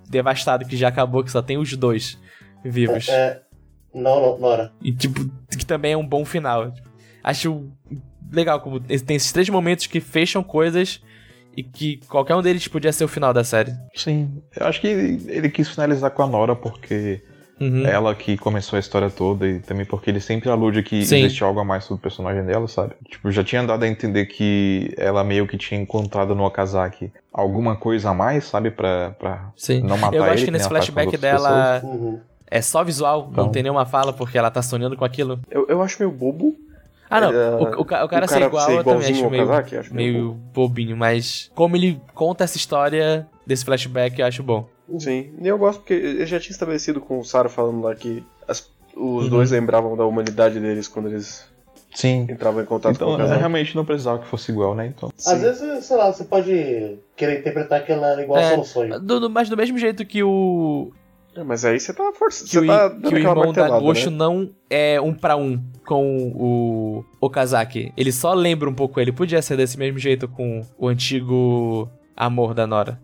devastado 0.10 0.66
que 0.66 0.76
já 0.76 0.88
acabou, 0.88 1.24
que 1.24 1.32
só 1.32 1.42
tem 1.42 1.58
os 1.58 1.76
dois 1.76 2.18
vivos. 2.64 3.08
É, 3.08 3.42
não, 3.94 4.22
não, 4.22 4.40
Nora. 4.40 4.72
E, 4.82 4.92
tipo, 4.92 5.30
que 5.58 5.66
também 5.66 5.94
é 5.94 5.98
um 5.98 6.06
bom 6.06 6.26
final. 6.26 6.74
Acho 7.24 7.70
legal 8.32 8.60
como 8.62 8.80
tem 8.80 9.16
esses 9.16 9.32
três 9.32 9.50
momentos 9.50 9.88
que 9.88 10.00
fecham 10.00 10.44
coisas 10.44 11.02
e 11.56 11.64
que 11.64 11.98
qualquer 12.08 12.36
um 12.36 12.42
deles 12.42 12.68
podia 12.68 12.92
ser 12.92 13.04
o 13.04 13.08
final 13.08 13.34
da 13.34 13.44
série. 13.44 13.74
Sim, 13.96 14.42
eu 14.56 14.66
acho 14.66 14.80
que 14.80 14.88
ele, 14.88 15.32
ele 15.32 15.50
quis 15.50 15.68
finalizar 15.68 16.12
com 16.12 16.24
a 16.24 16.28
Nora 16.28 16.56
porque 16.56 17.22
Uhum. 17.60 17.86
ela 17.86 18.16
que 18.16 18.38
começou 18.38 18.78
a 18.78 18.80
história 18.80 19.10
toda 19.10 19.48
e 19.48 19.60
também 19.60 19.86
porque 19.86 20.10
ele 20.10 20.20
sempre 20.22 20.50
alude 20.50 20.82
que 20.84 21.06
Sim. 21.06 21.20
existe 21.24 21.44
algo 21.44 21.60
a 21.60 21.66
mais 21.66 21.84
sobre 21.84 22.00
o 22.00 22.02
personagem 22.02 22.44
dela, 22.46 22.68
sabe? 22.68 22.94
Tipo, 23.10 23.30
já 23.32 23.44
tinha 23.44 23.64
dado 23.64 23.84
a 23.84 23.88
entender 23.88 24.26
que 24.28 24.94
ela 24.98 25.24
meio 25.24 25.46
que 25.48 25.58
tinha 25.58 25.80
encontrado 25.80 26.34
no 26.36 26.46
Okazaki 26.46 27.12
alguma 27.34 27.76
coisa 27.76 28.12
a 28.12 28.14
mais, 28.14 28.46
sabe? 28.46 28.72
Pra, 28.72 29.12
pra 29.20 29.50
Sim. 29.58 29.82
não 29.82 29.98
matar 29.98 30.16
Eu 30.16 30.24
ele. 30.24 30.34
acho 30.34 30.46
que 30.46 30.52
nem 30.52 30.58
nesse 30.60 30.70
flashback 30.70 31.18
dela 31.18 31.82
Uhum. 31.84 32.20
é 32.50 32.62
só 32.62 32.84
visual, 32.84 33.24
não 33.24 33.30
Então. 33.32 33.50
tem 33.52 33.64
nenhuma 33.64 33.86
fala 33.86 34.14
porque 34.14 34.38
ela 34.38 34.50
tá 34.50 34.62
sonhando 34.62 34.96
com 34.96 35.04
aquilo. 35.06 35.40
Eu, 35.52 35.66
eu 35.68 35.82
acho 35.82 35.98
meio 36.00 36.12
bobo. 36.12 36.56
Ah, 37.10 37.20
não. 37.20 37.34
É, 37.34 37.50
o, 37.56 37.80
o 37.80 37.82
o 37.82 37.86
cara 37.86 38.06
o 38.06 38.08
ser 38.10 38.28
cara 38.36 38.46
igual 38.46 38.66
ser 38.68 38.78
eu 38.78 38.84
também 38.84 39.10
acho 39.12 39.30
meio, 39.32 39.48
Kazaki, 39.48 39.76
acho 39.78 39.94
meio 39.96 40.14
meio 40.14 40.32
bobinho, 40.54 40.96
mas 40.96 41.52
como 41.56 41.76
ele 41.76 42.00
conta 42.14 42.44
essa 42.44 42.56
história 42.56 43.28
desse 43.48 43.66
flashback, 43.66 44.20
eu 44.20 44.26
acho 44.28 44.44
bom. 44.44 44.68
Sim. 44.98 45.32
E 45.42 45.48
eu 45.48 45.58
gosto 45.58 45.80
porque 45.80 45.94
eu 45.94 46.26
já 46.26 46.40
tinha 46.40 46.52
estabelecido 46.52 47.00
com 47.02 47.20
o 47.20 47.24
Saro 47.26 47.50
falando 47.50 47.82
lá 47.82 47.94
que 47.94 48.24
as- 48.48 48.70
os 48.96 49.24
Uhum. 49.26 49.30
dois 49.30 49.52
lembravam 49.52 49.96
da 49.96 50.06
humanidade 50.06 50.60
deles 50.60 50.88
quando 50.88 51.10
eles 51.10 51.46
Sim. 51.94 52.28
entravam 52.30 52.62
em 52.62 52.66
contato 52.66 52.98
com 52.98 53.04
Então, 53.06 53.16
o 53.16 53.18
casal. 53.18 53.38
realmente 53.38 53.76
não 53.76 53.86
precisava 53.86 54.20
que 54.20 54.28
fosse 54.28 54.52
igual, 54.52 54.74
né? 54.76 54.88
Então. 54.96 55.12
Às 55.26 55.42
vezes, 55.42 55.86
sei 55.86 55.98
lá, 55.98 56.12
você 56.12 56.24
pode 56.24 56.98
querer 57.16 57.40
interpretar 57.40 57.86
que 57.86 57.92
ela 57.92 58.08
era 58.08 58.22
igual 58.24 58.40
É. 58.40 58.50
ao 58.56 58.56
seu 58.56 58.64
sonho. 58.66 59.00
Do- 59.00 59.20
do- 59.20 59.30
mas 59.30 59.50
do 59.50 59.58
mesmo 59.58 59.78
jeito 59.78 60.06
que 60.06 60.24
o 60.24 60.92
É, 61.36 61.44
mas 61.44 61.64
aí 61.64 61.80
você 61.80 61.94
tá 61.94 62.12
forçando. 62.18 62.50
que 62.50 62.58
o, 62.58 62.62
Você 62.62 62.68
tá 62.68 62.90
que 62.90 63.16
o 63.16 63.18
irmão 63.18 63.54
da 63.54 63.80
Gosho 63.80 64.10
né? 64.10 64.18
não 64.18 64.50
é 64.70 65.00
um 65.00 65.14
pra 65.14 65.36
um 65.38 65.62
com 65.86 66.32
o 66.36 67.06
Okazaki. 67.22 67.94
Ele 67.96 68.12
só 68.12 68.34
lembra 68.34 68.70
um 68.70 68.74
pouco 68.74 69.00
ele. 69.00 69.12
Podia 69.12 69.42
ser 69.42 69.56
desse 69.56 69.78
mesmo 69.78 70.00
jeito 70.00 70.28
com 70.28 70.62
o 70.78 70.88
antigo 70.88 71.88
amor 72.18 72.54
da 72.54 72.68
Nora. 72.68 73.00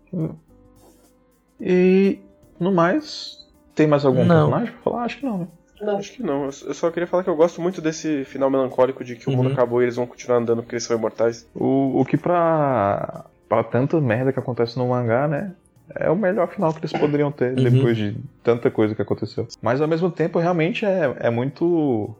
E 1.60 2.20
no 2.60 2.72
mais, 2.72 3.38
tem 3.74 3.88
mais 3.88 4.06
algum 4.06 4.26
Não. 4.26 4.50
personagem 4.50 4.74
pra 4.74 4.82
falar? 4.84 5.04
Acho 5.04 5.18
que 5.20 5.26
não, 5.26 5.38
né? 5.40 5.48
Não. 5.82 5.98
Acho 5.98 6.14
que 6.14 6.24
não. 6.24 6.46
Eu 6.46 6.52
só 6.74 6.90
queria 6.90 7.06
falar 7.08 7.24
que 7.24 7.30
eu 7.30 7.36
gosto 7.36 7.62
muito 7.62 7.82
desse 7.82 8.24
final 8.26 8.50
melancólico 8.50 9.04
de 9.04 9.16
que 9.18 9.28
o 9.30 9.32
mundo 9.34 9.48
Uhum. 9.48 9.54
acabou 9.54 9.82
e 9.82 9.86
eles 9.86 9.98
vão 9.98 10.08
continuar 10.08 10.38
andando 10.38 10.62
porque 10.62 10.76
eles 10.76 10.84
são 10.86 10.98
imortais. 10.98 11.46
O, 11.54 12.00
o 12.00 12.06
que 12.06 12.16
pra, 12.18 13.26
pra 13.50 13.64
tanta 13.64 14.00
merda 14.00 14.32
que 14.32 14.40
acontece 14.40 14.78
no 14.78 14.88
mangá, 14.88 15.28
né? 15.28 15.54
É 15.98 16.10
o 16.10 16.16
melhor 16.16 16.48
final 16.48 16.74
que 16.74 16.80
eles 16.80 16.94
poderiam 16.94 17.32
ter 17.32 17.58
Uhum. 17.58 17.64
depois 17.64 17.98
de 17.98 18.18
tanta 18.42 18.72
coisa 18.72 18.96
que 18.96 19.02
aconteceu. 19.02 19.48
Mas 19.62 19.82
ao 19.82 19.88
mesmo 19.88 20.10
tempo, 20.10 20.40
realmente 20.40 20.86
é, 20.86 21.14
é 21.20 21.30
muito 21.30 22.16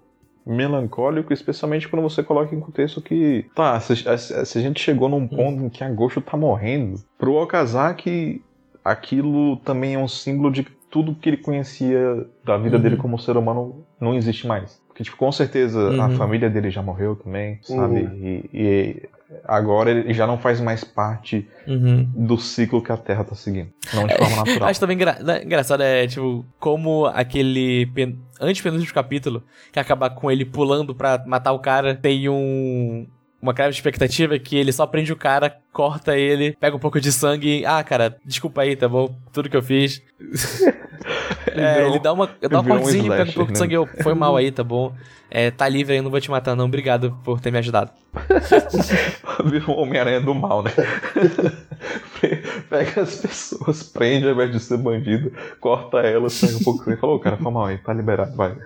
melancólico, 0.46 1.34
especialmente 1.34 1.88
quando 1.88 2.04
você 2.04 2.22
coloca 2.22 2.54
em 2.54 2.60
contexto 2.60 3.02
que. 3.02 3.46
Tá, 3.56 3.80
se, 3.80 3.96
se- 3.96 4.46
se 4.46 4.58
a 4.58 4.62
gente 4.62 4.80
chegou 4.80 5.10
num 5.10 5.28
ponto 5.28 5.64
em 5.64 5.70
que 5.70 5.84
a 5.84 5.90
Gosho 5.90 6.22
tá 6.22 6.38
morrendo, 6.38 7.00
pro 7.18 7.34
Okazaki 7.36 8.44
aquilo 8.86 9.58
também 9.58 9.96
é 9.96 10.00
um 10.00 10.08
símbolo 10.08 10.52
de 10.52 10.64
que 10.64 10.72
tudo 10.92 11.16
que 11.16 11.28
ele 11.28 11.38
conhecia 11.38 12.26
da 12.46 12.56
vida 12.58 12.78
Uhum. 12.78 12.82
dele 12.84 12.96
como 12.98 13.20
ser 13.20 13.36
humano 13.36 13.84
não 14.00 14.14
existe 14.14 14.48
mais. 14.48 14.80
Porque, 14.88 15.04
tipo, 15.04 15.18
com 15.18 15.30
certeza 15.32 15.90
a 16.02 16.06
Uhum. 16.08 16.12
família 16.16 16.50
dele 16.50 16.70
já 16.70 16.82
morreu 16.82 17.18
também, 17.18 17.60
sabe? 17.64 18.00
Uhum. 18.02 18.16
E, 18.24 18.50
e 18.54 19.10
agora 19.44 19.90
ele 19.92 20.14
já 20.14 20.26
não 20.26 20.38
faz 20.38 20.62
mais 20.62 20.86
parte 20.86 21.46
Uhum. 21.68 22.10
do 22.16 22.38
ciclo 22.38 22.82
que 22.82 22.92
a 22.94 22.96
Terra 22.98 23.26
tá 23.26 23.36
seguindo. 23.36 23.72
Não 23.94 24.08
de 24.08 24.16
forma 24.16 24.38
natural. 24.38 24.70
Acho 24.70 24.80
também 24.80 24.96
engra 24.96 25.18
né, 25.22 25.44
engraçado 25.44 25.84
é, 25.84 26.08
tipo, 26.08 26.46
como 26.60 27.08
aquele 27.08 27.88
pen 27.88 28.18
antepenúltimo 28.40 28.94
capítulo, 28.94 29.44
que 29.74 29.80
acaba 29.80 30.10
com 30.10 30.32
ele 30.32 30.46
pulando 30.46 30.96
pra 30.96 31.22
matar 31.28 31.52
o 31.52 31.60
cara, 31.60 31.94
tem 31.96 32.30
um. 32.30 33.06
Uma 33.46 33.54
clara 33.54 33.70
expectativa 33.70 34.40
que 34.40 34.58
ele 34.58 34.74
só 34.74 34.88
prende 34.88 35.14
o 35.14 35.16
cara, 35.16 35.56
corta 35.72 36.18
ele, 36.18 36.58
pega 36.60 36.76
um 36.76 36.80
pouco 36.80 37.00
de 37.00 37.12
sangue 37.12 37.60
e. 37.60 37.66
Ah, 37.66 37.84
cara, 37.84 38.18
desculpa 38.26 38.64
aí, 38.64 38.76
tá 38.76 38.90
bom? 38.90 39.16
Tudo 39.32 39.52
que 39.52 39.56
eu 39.56 39.62
fiz. 39.62 40.02
é, 41.46 41.74
virou- 41.76 41.90
ele 41.92 42.00
dá 42.00 42.12
uma, 42.12 42.26
dá 42.26 42.60
uma 42.60 42.64
virou 42.64 42.78
um 42.78 42.82
cortezinha, 42.82 43.12
pega 43.12 43.30
um 43.30 43.34
pouco 43.34 43.52
de 43.52 43.60
né? 43.60 43.60
sangue. 43.60 43.76
Eu, 43.76 43.88
foi 44.02 44.16
mal 44.16 44.36
aí, 44.36 44.50
tá 44.52 44.64
bom? 44.64 44.96
É, 45.30 45.52
tá 45.52 45.70
livre 45.70 45.94
aí, 45.94 46.02
não 46.02 46.10
vou 46.10 46.20
te 46.20 46.32
matar, 46.32 46.56
não. 46.56 46.66
Obrigado 46.66 47.20
por 47.24 47.40
ter 47.40 47.52
me 47.52 47.60
ajudado. 47.60 47.92
Virou 49.46 49.78
o 49.78 49.82
Homem-Aranha 49.84 50.22
do 50.22 50.34
mal, 50.34 50.64
né? 50.64 50.72
Pega 52.68 53.02
as 53.02 53.18
pessoas, 53.18 53.84
prende 53.84 54.26
ao 54.26 54.34
invés 54.34 54.52
de 54.52 54.60
ser 54.60 54.78
bandido, 54.78 55.32
corta 55.60 56.00
elas, 56.00 56.42
pega 56.42 56.58
um 56.58 56.64
pouco 56.64 56.90
e 56.92 56.98
falou, 56.98 57.20
cara, 57.20 57.38
foi 57.38 57.52
mal 57.52 57.66
aí, 57.68 57.78
tá 57.78 57.94
liberado, 57.94 58.36
vai. 58.36 58.58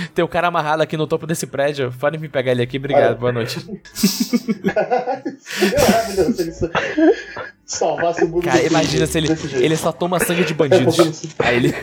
Tem 0.14 0.24
o 0.24 0.28
cara 0.28 0.48
amarrado 0.48 0.82
aqui 0.82 0.96
no 0.96 1.06
topo 1.06 1.26
desse 1.26 1.46
prédio. 1.46 1.92
Podem 1.98 2.20
me 2.20 2.28
pegar 2.28 2.52
ele 2.52 2.62
aqui, 2.62 2.78
obrigado, 2.78 3.10
Olha. 3.10 3.14
boa 3.16 3.32
noite. 3.32 3.60
Seria 3.94 5.76
maravilhoso 5.90 6.32
se 6.34 6.42
ele 6.42 6.52
sa- 6.52 6.70
salvasse 7.64 8.24
o 8.24 8.28
mundo. 8.28 8.44
Cara, 8.44 8.62
imagina 8.62 9.06
jeito, 9.06 9.36
se 9.36 9.54
ele, 9.56 9.64
ele 9.64 9.76
só 9.76 9.92
toma 9.92 10.18
sangue 10.18 10.44
de 10.44 10.54
bandidos. 10.54 11.24
Aí 11.38 11.56
ele. 11.56 11.74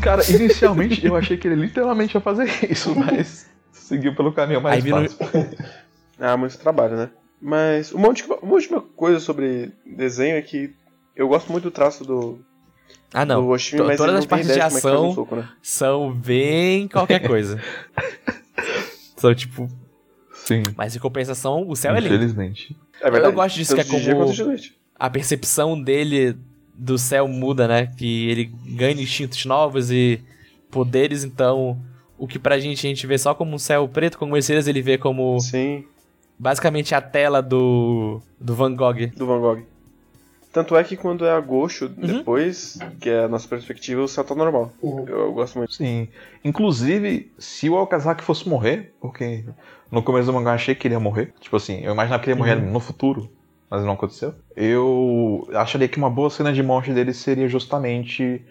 Cara, 0.00 0.22
inicialmente 0.30 1.04
eu 1.04 1.16
achei 1.16 1.36
que 1.36 1.48
ele 1.48 1.56
literalmente 1.56 2.14
ia 2.16 2.20
fazer 2.20 2.48
isso, 2.70 2.94
mas 2.94 3.46
seguiu 3.72 4.14
pelo 4.14 4.32
caminho 4.32 4.60
mais 4.60 4.76
Aí 4.76 4.80
vira- 4.82 5.08
fácil. 5.08 5.56
Ah, 6.18 6.36
muito 6.36 6.56
trabalho, 6.58 6.96
né? 6.96 7.10
Mas 7.40 7.90
uma 7.92 8.06
última, 8.08 8.36
uma 8.36 8.52
última 8.54 8.80
coisa 8.80 9.18
sobre 9.18 9.72
desenho 9.84 10.36
é 10.36 10.42
que 10.42 10.72
eu 11.16 11.26
gosto 11.26 11.50
muito 11.50 11.64
do 11.64 11.70
traço 11.72 12.04
do, 12.04 12.38
ah, 13.12 13.24
não. 13.24 13.42
do 13.42 13.48
Oshimi, 13.48 13.96
todas 13.96 14.16
as 14.16 14.26
partes 14.26 14.48
de 14.48 14.54
como 14.54 14.62
é 14.62 14.72
um 14.72 14.76
ação 14.76 15.14
soco, 15.14 15.36
né? 15.36 15.48
são 15.60 16.12
bem 16.12 16.88
qualquer 16.88 17.20
coisa. 17.26 17.60
são 19.16 19.34
tipo. 19.34 19.68
Sim, 20.34 20.62
Mas 20.76 20.96
em 20.96 20.98
compensação, 20.98 21.68
o 21.68 21.76
céu 21.76 21.94
é 21.94 22.00
lindo. 22.00 22.14
infelizmente. 22.14 22.76
É 23.00 23.04
verdade. 23.04 23.26
Eu 23.26 23.32
gosto 23.32 23.54
disso, 23.54 23.76
tanto 23.76 23.88
que 23.88 24.10
é 24.10 24.14
como-. 24.14 24.32
A 24.98 25.08
percepção 25.08 25.80
dele 25.80 26.36
do 26.74 26.98
céu 26.98 27.28
muda, 27.28 27.68
né? 27.68 27.86
Que 27.96 28.28
ele 28.28 28.52
ganha 28.66 29.00
instintos 29.00 29.44
novos 29.44 29.90
e 29.90 30.20
poderes, 30.70 31.22
então. 31.22 31.78
O 32.18 32.26
que 32.26 32.38
pra 32.38 32.58
gente 32.58 32.86
a 32.86 32.88
gente 32.88 33.06
vê 33.06 33.18
só 33.18 33.34
como 33.34 33.54
um 33.54 33.58
céu 33.58 33.88
preto, 33.88 34.16
como 34.18 34.36
esse 34.36 34.52
ele 34.52 34.80
vê 34.80 34.96
como 34.96 35.40
Sim, 35.40 35.84
basicamente 36.38 36.94
a 36.94 37.00
tela 37.00 37.42
do, 37.42 38.20
do 38.40 38.54
Van 38.54 38.74
Gogh. 38.74 39.10
do 39.16 39.26
Van 39.26 39.40
Gogh. 39.40 39.71
Tanto 40.52 40.76
é 40.76 40.84
que 40.84 40.96
quando 40.98 41.24
é 41.24 41.30
a 41.32 41.40
Gosho, 41.40 41.86
Uhum. 41.86 42.06
depois, 42.18 42.78
que 43.00 43.08
é 43.08 43.24
a 43.24 43.28
nossa 43.28 43.48
perspectiva, 43.48 44.02
o 44.02 44.08
céu 44.08 44.22
tá 44.22 44.34
normal. 44.34 44.70
Uhum. 44.82 45.08
Eu, 45.08 45.18
eu 45.20 45.32
gosto 45.32 45.56
muito. 45.58 45.72
Sim. 45.72 46.08
Inclusive, 46.44 47.32
se 47.38 47.70
o 47.70 47.74
Okazaki 47.74 48.22
fosse 48.22 48.46
morrer, 48.48 48.92
porque 49.00 49.44
no 49.90 50.02
começo 50.02 50.26
do 50.26 50.32
mangá 50.34 50.50
eu 50.50 50.54
achei 50.56 50.74
que 50.74 50.86
ele 50.86 50.94
ia 50.94 51.00
morrer. 51.00 51.32
Tipo 51.40 51.56
assim, 51.56 51.80
eu 51.82 51.92
imaginava 51.92 52.22
que 52.22 52.28
ele 52.30 52.36
ia 52.38 52.38
morrer 52.38 52.56
Uhum. 52.62 52.70
no 52.70 52.80
futuro, 52.80 53.30
mas 53.70 53.82
não 53.82 53.92
aconteceu. 53.94 54.34
Eu 54.54 55.48
acharia 55.54 55.88
que 55.88 55.96
uma 55.96 56.10
boa 56.10 56.28
cena 56.28 56.52
de 56.52 56.62
morte 56.62 56.92
dele 56.92 57.14
seria 57.14 57.48
justamente 57.48 58.44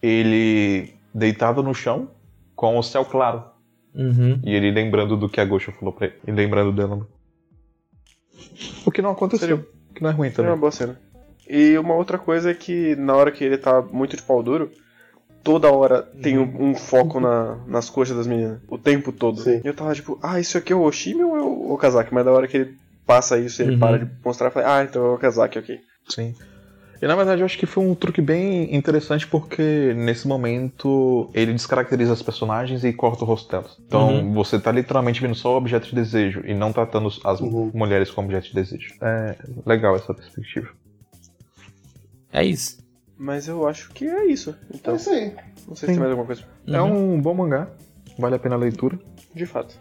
ele 0.00 0.94
deitado 1.12 1.62
no 1.64 1.74
chão 1.74 2.10
com 2.54 2.78
o 2.78 2.82
céu 2.82 3.04
claro. 3.04 3.42
Uhum. 3.92 4.40
E 4.44 4.54
ele 4.54 4.70
lembrando 4.70 5.16
do 5.16 5.28
que 5.28 5.40
a 5.40 5.44
Gosha 5.44 5.72
falou 5.72 5.92
pra 5.92 6.06
ele. 6.06 6.14
E 6.28 6.30
lembrando 6.30 6.70
dela. 6.70 7.08
O 8.86 8.90
que 8.92 9.02
não 9.02 9.10
aconteceu. 9.10 9.48
Seria- 9.48 9.66
O 9.90 9.94
que 9.94 10.02
não 10.04 10.10
é 10.10 10.12
ruim 10.12 10.28
É 10.28 10.30
também. 10.30 10.52
uma 10.52 10.56
boa 10.56 10.70
cena. 10.70 11.00
E 11.50 11.76
uma 11.78 11.94
outra 11.94 12.16
coisa 12.18 12.50
é 12.50 12.54
que 12.54 12.94
na 12.96 13.14
hora 13.16 13.32
que 13.32 13.42
ele 13.42 13.58
tá 13.58 13.82
muito 13.82 14.16
de 14.16 14.22
pau 14.22 14.42
duro, 14.42 14.70
toda 15.42 15.70
hora 15.72 16.02
tem 16.22 16.38
um, 16.38 16.70
um 16.70 16.74
foco 16.74 17.18
na- 17.18 17.56
nas 17.66 17.90
coxas 17.90 18.16
das 18.16 18.26
meninas. 18.26 18.60
O 18.68 18.78
tempo 18.78 19.10
todo. 19.10 19.40
Sim. 19.40 19.60
E 19.64 19.66
eu 19.66 19.74
tava 19.74 19.92
tipo, 19.94 20.18
ah, 20.22 20.38
isso 20.38 20.56
aqui 20.56 20.72
é 20.72 20.76
o 20.76 20.82
Oshimi 20.82 21.24
ou 21.24 21.36
é 21.36 21.40
o 21.42 21.72
Okazaki? 21.72 22.14
Mas 22.14 22.24
da 22.24 22.30
hora 22.32 22.46
que 22.46 22.56
ele 22.56 22.74
passa 23.06 23.38
isso 23.38 23.60
e 23.60 23.64
ele 23.64 23.72
Uhum. 23.72 23.78
para 23.80 23.98
de 23.98 24.08
mostrar, 24.24 24.46
eu 24.48 24.52
falei, 24.52 24.68
ah, 24.68 24.84
então 24.84 25.04
é 25.04 25.08
o 25.08 25.14
Okazaki, 25.14 25.58
ok. 25.58 25.80
Sim. 26.08 26.34
E 27.02 27.06
na 27.06 27.16
verdade 27.16 27.40
eu 27.40 27.46
acho 27.46 27.56
que 27.58 27.64
foi 27.64 27.82
um 27.82 27.94
truque 27.94 28.20
bem 28.20 28.74
interessante 28.76 29.26
porque 29.26 29.94
nesse 29.96 30.28
momento 30.28 31.30
ele 31.32 31.50
descaracteriza 31.54 32.12
as 32.12 32.22
personagens 32.22 32.84
e 32.84 32.92
corta 32.92 33.24
o 33.24 33.26
rosto 33.26 33.50
delas. 33.50 33.76
Então 33.86 34.16
Uhum. 34.20 34.34
você 34.34 34.60
tá 34.60 34.70
literalmente 34.70 35.20
vendo 35.20 35.34
só 35.34 35.54
o 35.54 35.56
objeto 35.56 35.88
de 35.88 35.94
desejo 35.94 36.42
e 36.44 36.52
não 36.54 36.72
tratando 36.74 37.08
as 37.24 37.40
Uhum. 37.40 37.70
mulheres 37.72 38.10
como 38.10 38.26
objeto 38.28 38.48
de 38.48 38.54
desejo. 38.54 38.94
É 39.00 39.34
legal 39.64 39.96
essa 39.96 40.12
perspectiva. 40.12 40.68
É 42.32 42.44
isso. 42.44 42.78
Mas 43.18 43.48
eu 43.48 43.66
acho 43.66 43.90
que 43.92 44.06
é 44.06 44.26
isso. 44.26 44.50
É 44.72 44.76
Então, 44.76 44.96
isso 44.96 45.10
aí. 45.10 45.32
não 45.68 45.74
sei 45.74 45.86
se 45.88 45.92
tem 45.92 45.96
mais 45.98 46.10
alguma 46.10 46.26
coisa. 46.26 46.42
É 46.66 46.80
Uhum. 46.80 47.14
um 47.14 47.20
bom 47.20 47.34
mangá, 47.34 47.68
vale 48.18 48.34
a 48.36 48.38
pena 48.38 48.54
a 48.54 48.58
leitura. 48.58 48.98
De 49.34 49.44
fato. 49.46 49.78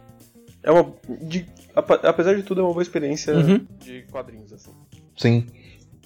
É 0.61 0.71
uma. 0.71 0.93
de- 1.21 1.45
apa- 1.75 1.99
apesar 2.03 2.35
de 2.35 2.43
tudo, 2.43 2.59
é 2.61 2.63
uma 2.63 2.73
boa 2.73 2.81
experiência 2.83 3.33
Uhum. 3.33 3.65
de 3.79 4.03
quadrinhos, 4.11 4.51
assim. 4.51 4.71
Sim. 5.17 5.45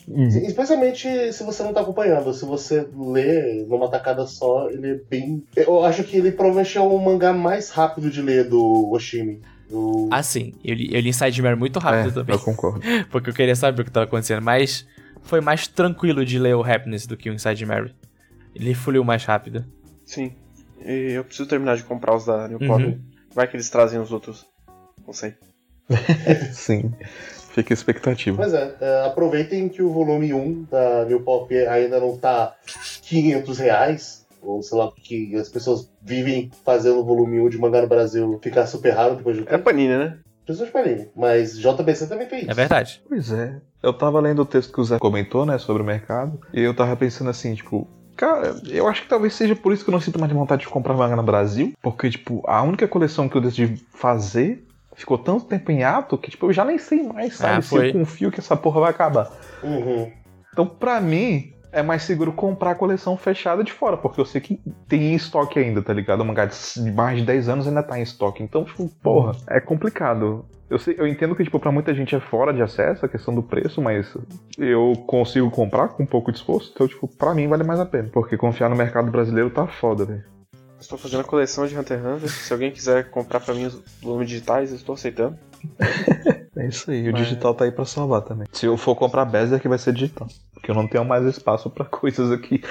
Sim, 0.06 0.46
Especialmente 0.46 1.32
se 1.32 1.44
você 1.46 1.64
não 1.64 1.74
tá 1.74 1.80
acompanhando. 1.80 2.34
Se 2.34 2.44
você 2.44 2.86
lê 2.94 3.64
numa 3.68 3.90
tacada 3.90 4.28
só, 4.28 4.70
ele 4.70 4.92
é 4.92 5.00
bem. 5.10 5.44
Eu 5.56 5.84
acho 5.84 6.04
que 6.04 6.18
ele 6.18 6.32
provavelmente 6.34 6.78
é 6.78 6.82
o 6.82 6.98
mangá 7.00 7.32
mais 7.32 7.70
rápido 7.70 8.10
de 8.12 8.22
ler 8.22 8.50
do 8.50 8.92
Oshimi. 8.92 9.40
Do... 9.70 10.10
Ah, 10.12 10.22
sim. 10.22 10.54
Eu 10.64 10.76
li, 10.76 10.94
eu 10.94 11.00
li 11.00 11.08
Inside 11.10 11.42
Mary 11.42 11.56
muito 11.58 11.80
rápido 11.80 12.10
É, 12.10 12.14
também. 12.14 12.36
eu 12.36 12.42
concordo. 12.42 12.82
Porque 13.10 13.30
eu 13.30 13.34
queria 13.34 13.56
saber 13.56 13.82
o 13.82 13.86
que 13.86 13.92
tava 13.92 14.04
acontecendo. 14.06 14.42
Mas 14.44 14.86
foi 15.24 15.42
mais 15.42 15.68
tranquilo 15.68 16.26
de 16.26 16.38
ler 16.38 16.56
o 16.56 16.64
Happiness 16.64 17.08
do 17.08 17.18
que 17.18 17.30
o 17.30 17.34
Inside 17.34 17.66
Mary. 17.66 17.96
Ele 18.56 18.74
fluiu 18.74 19.04
mais 19.04 19.26
rápido. 19.26 19.66
Sim. 20.06 20.34
E 20.86 21.14
eu 21.14 21.24
preciso 21.24 21.48
terminar 21.48 21.78
de 21.78 21.84
comprar 21.84 22.16
os 22.16 22.26
da 22.26 22.48
New 22.48 22.60
Uhum. 22.62 23.00
Vai 23.34 23.48
que 23.48 23.56
eles 23.56 23.70
trazem 23.70 24.00
os 24.00 24.12
outros. 24.12 24.46
Não 25.06 25.14
sei. 25.14 25.34
Sim. 26.54 26.94
Fica 27.54 27.74
a 27.74 27.76
expectativa. 27.76 28.38
Mas 28.38 28.54
é, 28.54 28.76
é, 28.80 29.06
aproveitem 29.06 29.70
que 29.70 29.82
o 29.82 29.92
volume 29.92 30.34
1 30.34 30.64
da 30.70 31.06
New 31.06 31.22
Pop 31.22 31.56
ainda 31.68 32.00
não 32.00 32.18
tá 32.18 32.56
500 33.04 33.60
reais. 33.60 34.26
Ou 34.42 34.62
sei 34.62 34.78
lá, 34.78 34.92
que 34.92 35.36
as 35.36 35.50
pessoas 35.50 35.90
vivem 36.02 36.52
fazendo 36.66 37.00
o 37.00 37.06
volume 37.06 37.40
1 37.40 37.50
de 37.50 37.58
mangá 37.58 37.82
no 37.82 37.88
Brasil 37.88 38.40
ficar 38.44 38.66
super 38.68 38.92
raro 38.92 39.16
depois 39.16 39.38
do 39.38 39.44
É 39.44 39.46
tempo. 39.46 39.64
Panini, 39.64 39.98
né? 39.98 40.18
Pessoas 40.46 40.70
Panini. 40.70 41.10
Mas 41.16 41.58
JBC 41.58 42.08
também 42.08 42.28
fez 42.28 42.44
isso. 42.44 42.52
É 42.52 42.54
verdade. 42.54 43.02
Pois 43.08 43.32
é. 43.32 43.62
Eu 43.82 43.94
tava 43.94 44.20
lendo 44.20 44.42
o 44.42 44.46
texto 44.46 44.74
que 44.74 44.80
o 44.82 44.84
Zé 44.84 44.98
comentou, 45.00 45.46
né, 45.46 45.58
sobre 45.58 45.82
o 45.84 45.86
mercado, 45.86 46.40
e 46.54 46.62
eu 46.62 46.74
tava 46.74 46.96
pensando 46.96 47.30
assim, 47.30 47.54
tipo, 47.54 47.88
cara, 48.16 48.56
eu 48.70 48.88
acho 48.88 49.02
que 49.04 49.10
talvez 49.10 49.34
seja 49.34 49.56
por 49.56 49.74
isso 49.74 49.84
que 49.84 49.90
eu 49.90 49.94
não 49.94 50.00
sinto 50.00 50.20
mais 50.20 50.32
vontade 50.32 50.62
de 50.62 50.70
comprar 50.70 50.94
manga 50.94 51.16
no 51.16 51.24
Brasil, 51.24 51.74
porque, 51.82 52.10
tipo, 52.10 52.42
a 52.48 52.62
única 52.62 52.88
coleção 52.88 53.28
que 53.28 53.36
eu 53.36 53.42
decidi 53.42 53.76
fazer 53.94 54.66
ficou 54.96 55.18
tanto 55.18 55.46
tempo 55.46 55.72
em 55.72 55.84
ato 55.84 56.18
que, 56.18 56.32
tipo, 56.32 56.46
eu 56.48 56.54
já 56.54 56.64
nem 56.64 56.78
sei 56.78 57.04
mais, 57.04 57.36
sabe? 57.36 57.58
Ah, 57.58 57.62
Se 57.62 57.76
eu 57.76 57.92
confio 57.94 58.32
que 58.32 58.40
essa 58.40 58.56
porra 58.56 58.82
vai 58.82 58.90
acabar. 58.92 59.30
Uhum. 59.64 60.12
Então, 60.52 60.66
pra 60.68 61.02
mim, 61.02 61.53
é 61.74 61.82
mais 61.84 62.04
seguro 62.04 62.32
comprar 62.32 62.72
a 62.72 62.76
coleção 62.76 63.18
fechada 63.18 63.64
de 63.64 63.74
fora, 63.74 63.98
porque 63.98 64.22
eu 64.22 64.26
sei 64.26 64.40
que 64.40 64.62
tem 64.88 65.12
em 65.12 65.16
estoque 65.16 65.60
ainda, 65.60 65.82
tá 65.82 65.92
ligado? 65.92 66.22
O 66.22 66.26
mangá 66.26 66.46
de 66.46 66.92
mais 66.94 67.20
de 67.20 67.26
10 67.26 67.50
anos 67.50 67.68
ainda 67.68 67.84
tá 67.84 68.00
em 68.00 68.04
estoque. 68.04 68.42
Então, 68.44 68.64
tipo, 68.64 68.88
porra, 69.02 69.34
é 69.50 69.60
complicado. 69.60 70.46
Eu, 70.70 70.80
sei, 70.80 70.96
eu 70.98 71.06
entendo 71.06 71.36
que, 71.36 71.44
tipo, 71.44 71.60
pra 71.60 71.72
muita 71.72 71.94
gente 71.94 72.16
é 72.16 72.20
fora 72.20 72.54
de 72.54 72.62
acesso 72.62 73.06
a 73.06 73.10
questão 73.10 73.34
do 73.36 73.44
preço, 73.44 73.82
mas 73.82 74.16
eu 74.58 74.94
consigo 75.06 75.52
comprar 75.52 75.90
com 75.90 76.04
um 76.04 76.06
pouco 76.06 76.32
de 76.32 76.38
esforço, 76.38 76.72
então, 76.74 76.88
tipo, 76.88 77.08
pra 77.08 77.34
mim 77.36 77.48
vale 77.48 77.64
mais 77.64 77.80
a 77.80 77.86
pena. 77.86 78.10
Porque 78.12 78.38
confiar 78.38 78.70
no 78.70 78.76
mercado 78.76 79.12
brasileiro 79.12 79.50
tá 79.50 79.68
foda, 79.68 80.06
velho. 80.06 80.24
Estou 80.80 80.98
fazendo 80.98 81.22
a 81.22 81.24
coleção 81.24 81.66
de 81.66 81.78
Hunter 81.78 81.98
x 81.98 82.06
Hunter. 82.06 82.30
Se 82.30 82.52
alguém 82.54 82.72
quiser 82.72 83.10
comprar 83.10 83.40
pra 83.40 83.54
mim 83.54 83.66
os 83.66 83.82
volumes 84.02 84.28
digitais, 84.28 84.70
eu 84.72 84.76
estou 84.78 84.94
aceitando. 84.94 85.38
É 86.56 86.68
isso 86.68 86.92
aí, 86.92 87.10
o 87.10 87.12
Mas- 87.12 87.24
digital 87.24 87.56
tá 87.56 87.66
aí 87.66 87.72
pra 87.72 87.84
salvar 87.84 88.22
também. 88.22 88.46
Se 88.52 88.68
eu 88.68 88.78
for 88.78 88.96
comprar 88.96 89.26
Berserk, 89.26 89.68
vai 89.68 89.80
ser 89.80 89.92
digital. 89.92 90.28
Porque 90.64 90.72
eu 90.72 90.76
não 90.76 90.88
tenho 90.88 91.04
mais 91.04 91.26
espaço 91.26 91.70
pra 91.70 91.84
coisas 91.92 92.32
aqui. 92.32 92.64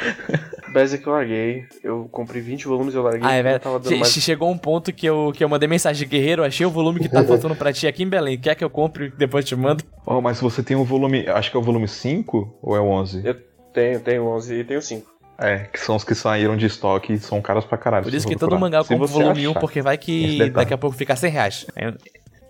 Berserk 0.72 1.06
eu 1.06 1.12
larguei. 1.12 1.66
Eu 1.84 2.08
comprei 2.10 2.40
20 2.40 2.64
volumes 2.66 2.94
e 2.94 2.96
eu 2.96 3.02
larguei. 3.02 3.20
Ah, 3.22 3.34
é 3.34 3.42
verdade. 3.42 3.96
mais... 3.98 4.10
Che- 4.10 4.20
Chegou 4.22 4.50
um 4.50 4.56
ponto 4.56 4.90
que 4.94 5.04
eu, 5.04 5.30
que 5.36 5.44
eu 5.44 5.48
mandei 5.48 5.68
mensagem, 5.68 6.08
Guerreiro, 6.08 6.42
achei 6.42 6.64
o 6.64 6.70
volume 6.70 7.00
que 7.00 7.08
tá 7.10 7.22
faltando 7.28 7.54
pra 7.54 7.70
ti 7.70 7.86
aqui 7.86 8.02
em 8.02 8.08
Belém. 8.08 8.38
Quer 8.38 8.54
que 8.54 8.64
eu 8.64 8.70
compre 8.70 9.08
e 9.08 9.10
depois 9.10 9.44
te 9.44 9.54
mando? 9.54 9.84
Oh, 10.06 10.22
mas 10.22 10.38
se 10.38 10.42
você 10.42 10.62
tem 10.62 10.74
o 10.74 10.84
volume, 10.84 11.28
acho 11.28 11.50
que 11.50 11.56
é 11.56 11.60
o 11.60 11.62
volume 11.62 11.86
5 11.86 12.60
ou 12.62 12.74
é 12.74 12.80
o 12.80 12.84
11? 12.86 13.20
Eu 13.26 13.34
tenho, 13.74 14.00
tenho 14.00 14.26
11 14.26 14.54
e 14.54 14.64
tenho 14.64 14.80
5. 14.80 15.12
É, 15.38 15.58
que 15.70 15.78
são 15.78 15.94
os 15.94 16.02
que 16.04 16.14
saíram 16.14 16.56
de 16.56 16.64
estoque 16.64 17.12
e 17.12 17.18
são 17.18 17.42
caros 17.42 17.66
pra 17.66 17.76
caralho. 17.76 18.04
Por 18.04 18.14
isso 18.14 18.26
que 18.26 18.32
todo 18.36 18.48
procurar. 18.50 18.60
mangá 18.60 18.78
eu 18.78 18.84
compro 18.86 19.06
volume 19.06 19.46
1, 19.48 19.50
achar. 19.50 19.60
porque 19.60 19.82
vai 19.82 19.98
que 19.98 20.48
daqui 20.48 20.72
a 20.72 20.78
pouco 20.78 20.96
fica 20.96 21.14
100 21.14 21.30
reais. 21.30 21.66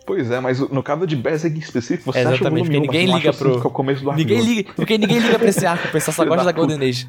Pois 0.04 0.30
é, 0.30 0.40
mas 0.40 0.58
no 0.58 0.82
caso 0.82 1.06
de 1.06 1.14
Berserk 1.16 1.56
em 1.56 1.60
específico, 1.60 2.12
você 2.12 2.18
É, 2.18 2.22
acha 2.22 2.30
o 2.30 2.34
exatamente, 2.34 2.66
volume 2.66 2.78
1, 2.78 2.82
porque 2.82 2.98
ninguém 2.98 3.06
liga 3.16 3.18
acha, 3.18 3.30
assim, 3.30 3.38
pro- 3.38 3.60
que 3.60 3.66
é 3.66 3.70
o 3.70 3.72
começo 3.72 4.02
do 4.02 4.10
arco 4.10 4.20
Ninguém 4.20 4.40
liga, 4.40 4.72
porque 4.74 4.98
ninguém 4.98 5.18
liga 5.20 5.38
pra 5.38 5.48
esse 5.48 5.64
arco, 5.66 5.88
o 5.88 5.92
pessoal 5.92 6.14
só 6.14 6.24
gosta 6.24 6.44
da 6.44 6.50
da 6.50 6.56
Golden 6.56 6.88
Age. 6.88 7.06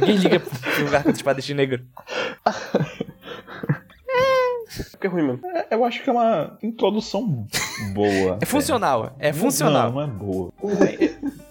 Ninguém 0.00 0.16
liga 0.16 0.40
pro 0.40 0.96
arco 0.96 1.12
do 1.12 1.16
espadachim 1.16 1.54
negro. 1.54 1.82
Porque 4.90 5.06
é 5.06 5.10
ruim 5.10 5.22
mesmo. 5.22 5.40
É, 5.46 5.66
Eu 5.74 5.84
acho 5.84 6.02
que 6.02 6.10
é 6.10 6.12
uma 6.12 6.58
introdução 6.62 7.46
boa. 7.94 8.38
É 8.40 8.44
funcional, 8.46 9.14
é 9.18 9.32
funcional. 9.32 9.90
Não, 9.90 9.92
não 9.92 10.02
é 10.02 10.06
boa. 10.06 10.52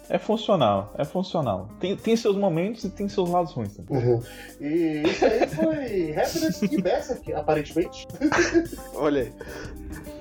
É, 0.10 0.18
funcional, 0.18 0.94
é 0.98 1.04
funcional. 1.06 1.70
Tem, 1.80 1.96
tem 1.96 2.16
seus 2.16 2.36
momentos 2.36 2.84
e 2.84 2.90
tem 2.90 3.08
seus 3.10 3.30
lados 3.30 3.52
ruins. 3.54 3.76
também. 3.76 4.06
Uhum. 4.06 4.22
E 4.62 5.04
isso 5.08 5.26
aí 5.26 5.48
foi 5.48 6.16
Happiness 6.16 6.62
e 6.62 6.82
Berserk, 6.82 7.34
aparentemente. 7.34 8.08
Olha 8.96 9.24
aí. 9.24 9.34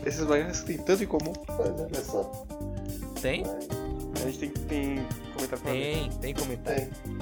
Esses 0.07 0.27
mangás 0.27 0.63
têm 0.63 0.79
tanto 0.79 1.03
em 1.03 1.07
comum. 1.07 1.33
É, 1.49 1.83
olha 1.83 2.05
só. 2.05 2.31
Tem? 3.21 3.43
A 3.45 4.31
gente 4.31 4.39
tem, 4.39 4.51
tem 4.51 5.07
comentário 5.35 5.63
pra. 5.63 5.73
Tem, 5.73 6.11
tem 6.21 6.35
comentário. 6.35 6.81
Tem. 6.81 7.19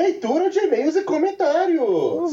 Leitura 0.00 0.48
de 0.48 0.58
e-mails 0.58 0.96
e 0.96 1.02
comentários. 1.02 2.32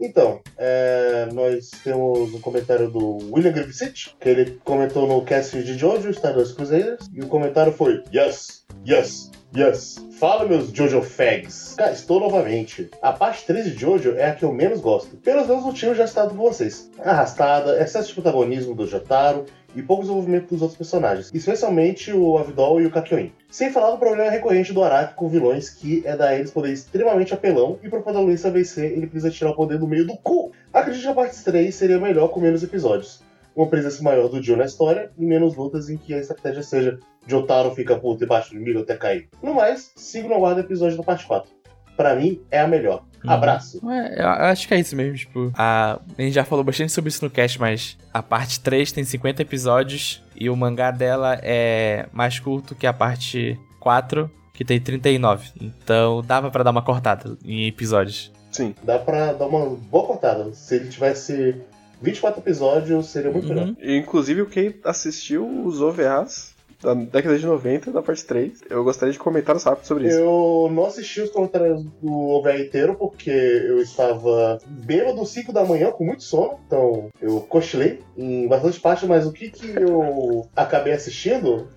Então, 0.00 0.40
é, 0.56 1.28
nós 1.32 1.70
temos 1.82 2.32
um 2.34 2.40
comentário 2.40 2.88
do 2.88 3.18
William 3.32 3.50
Griffith, 3.50 4.14
que 4.20 4.28
ele 4.28 4.60
comentou 4.64 5.08
no 5.08 5.24
cast 5.24 5.60
de 5.60 5.76
Jojo, 5.76 6.10
Stardust 6.10 6.54
Crusaders, 6.54 7.10
e 7.12 7.20
o 7.20 7.26
comentário 7.26 7.72
foi 7.72 8.04
Yes, 8.14 8.64
yes, 8.86 9.32
yes. 9.56 9.96
Fala, 10.18 10.46
meus 10.46 10.70
Jojo 10.70 11.02
Fags. 11.02 11.74
Cara, 11.76 11.92
estou 11.92 12.20
novamente. 12.20 12.90
A 13.02 13.12
parte 13.12 13.46
3 13.46 13.66
de 13.66 13.78
Jojo 13.78 14.16
é 14.16 14.30
a 14.30 14.34
que 14.34 14.44
eu 14.44 14.52
menos 14.52 14.80
gosto. 14.80 15.16
Pelos 15.16 15.46
meus 15.46 15.62
motivos 15.62 15.96
já 15.96 16.06
citado 16.06 16.30
por 16.30 16.50
vocês. 16.50 16.90
Arrastada, 16.98 17.80
excesso 17.80 18.08
de 18.08 18.14
protagonismo 18.14 18.74
do 18.74 18.86
Jotaro 18.86 19.46
e 19.74 19.82
pouco 19.82 20.02
desenvolvimento 20.02 20.48
dos 20.48 20.62
outros 20.62 20.78
personagens, 20.78 21.30
especialmente 21.32 22.12
o 22.12 22.38
Avidol 22.38 22.80
e 22.80 22.86
o 22.86 22.90
Kakyoin. 22.90 23.32
Sem 23.48 23.70
falar 23.70 23.90
do 23.90 23.98
problema 23.98 24.30
recorrente 24.30 24.72
do 24.72 24.82
Araki 24.82 25.14
com 25.14 25.28
vilões, 25.28 25.70
que 25.70 26.02
é 26.04 26.16
dar 26.16 26.34
eles 26.34 26.50
poder 26.50 26.72
extremamente 26.72 27.34
apelão, 27.34 27.78
e 27.82 27.88
pro 27.88 28.02
protagonista 28.02 28.50
vencer, 28.50 28.92
ele 28.92 29.06
precisa 29.06 29.30
tirar 29.30 29.50
o 29.50 29.54
poder 29.54 29.78
do 29.78 29.86
meio 29.86 30.06
do 30.06 30.16
cu. 30.16 30.52
Acredito 30.72 31.02
que 31.02 31.08
a 31.08 31.14
parte 31.14 31.44
3 31.44 31.74
seria 31.74 31.98
melhor 31.98 32.28
com 32.28 32.40
menos 32.40 32.62
episódios. 32.62 33.22
Uma 33.58 33.66
presença 33.66 34.00
maior 34.04 34.28
do 34.28 34.40
Dio 34.40 34.56
na 34.56 34.66
história 34.66 35.10
e 35.18 35.26
menos 35.26 35.56
lutas 35.56 35.90
em 35.90 35.96
que 35.96 36.14
a 36.14 36.18
estratégia 36.18 36.62
seja 36.62 36.96
Jotaro 37.26 37.74
fica 37.74 37.98
puto 37.98 38.22
e 38.22 38.26
bate 38.26 38.54
no 38.54 38.60
inimigo 38.60 38.82
até 38.82 38.96
cair. 38.96 39.28
No 39.42 39.52
mais, 39.52 39.90
sigo 39.96 40.28
no 40.28 40.36
aguardo 40.36 40.60
episódio 40.60 40.96
da 40.96 41.02
parte 41.02 41.26
4. 41.26 41.50
Pra 41.96 42.14
mim, 42.14 42.40
é 42.52 42.60
a 42.60 42.68
melhor. 42.68 43.02
Uhum. 43.24 43.30
Abraço. 43.32 43.80
É, 43.90 44.22
eu 44.22 44.28
acho 44.28 44.68
que 44.68 44.74
é 44.74 44.78
isso 44.78 44.94
mesmo, 44.94 45.16
tipo, 45.16 45.50
a, 45.56 45.98
a 46.16 46.22
gente 46.22 46.34
já 46.34 46.44
falou 46.44 46.62
bastante 46.62 46.92
sobre 46.92 47.08
isso 47.08 47.24
no 47.24 47.28
cast, 47.28 47.58
mas 47.58 47.98
a 48.14 48.22
parte 48.22 48.60
3 48.60 48.92
tem 48.92 49.02
50 49.02 49.42
episódios 49.42 50.22
e 50.36 50.48
o 50.48 50.54
mangá 50.54 50.92
dela 50.92 51.36
é 51.42 52.06
mais 52.12 52.38
curto 52.38 52.76
que 52.76 52.86
a 52.86 52.92
parte 52.92 53.58
4, 53.80 54.30
que 54.54 54.64
tem 54.64 54.80
39. 54.80 55.50
Então 55.60 56.22
dava 56.24 56.48
pra 56.48 56.62
dar 56.62 56.70
uma 56.70 56.82
cortada 56.82 57.36
em 57.44 57.66
episódios. 57.66 58.32
Sim. 58.52 58.74
Dá 58.84 59.00
pra 59.00 59.32
dar 59.32 59.46
uma 59.46 59.66
boa 59.66 60.06
cortada. 60.06 60.52
Se 60.52 60.76
ele 60.76 60.88
tivesse 60.88 61.60
24 62.00 62.40
episódios, 62.40 63.08
seria 63.08 63.30
muito 63.30 63.48
melhor. 63.48 63.68
Uhum. 63.68 63.76
E, 63.80 63.96
inclusive, 63.96 64.46
quem 64.46 64.74
assistiu 64.84 65.46
os 65.64 65.80
OVAs 65.80 66.56
da 66.80 66.94
década 66.94 67.36
de 67.36 67.44
90, 67.44 67.90
da 67.90 68.00
parte 68.00 68.24
3, 68.24 68.60
eu 68.70 68.84
gostaria 68.84 69.12
de 69.12 69.18
comentários 69.18 69.64
rápidos 69.64 69.88
sobre 69.88 70.06
isso. 70.06 70.16
Eu 70.16 70.70
não 70.72 70.86
assisti 70.86 71.20
os 71.20 71.30
comentários 71.30 71.82
do 72.00 72.12
OVA 72.12 72.56
inteiro 72.56 72.94
porque 72.94 73.30
eu 73.30 73.80
estava 73.80 74.58
bêbado 74.64 75.24
5 75.26 75.52
da 75.52 75.64
manhã 75.64 75.90
com 75.90 76.04
muito 76.04 76.22
sono, 76.22 76.60
então 76.66 77.08
eu 77.20 77.40
cochilei 77.40 78.00
em 78.16 78.46
bastante 78.46 78.78
parte, 78.78 79.06
mas 79.06 79.26
o 79.26 79.32
que, 79.32 79.50
que 79.50 79.70
eu 79.70 80.46
acabei 80.54 80.92
assistindo 80.92 81.68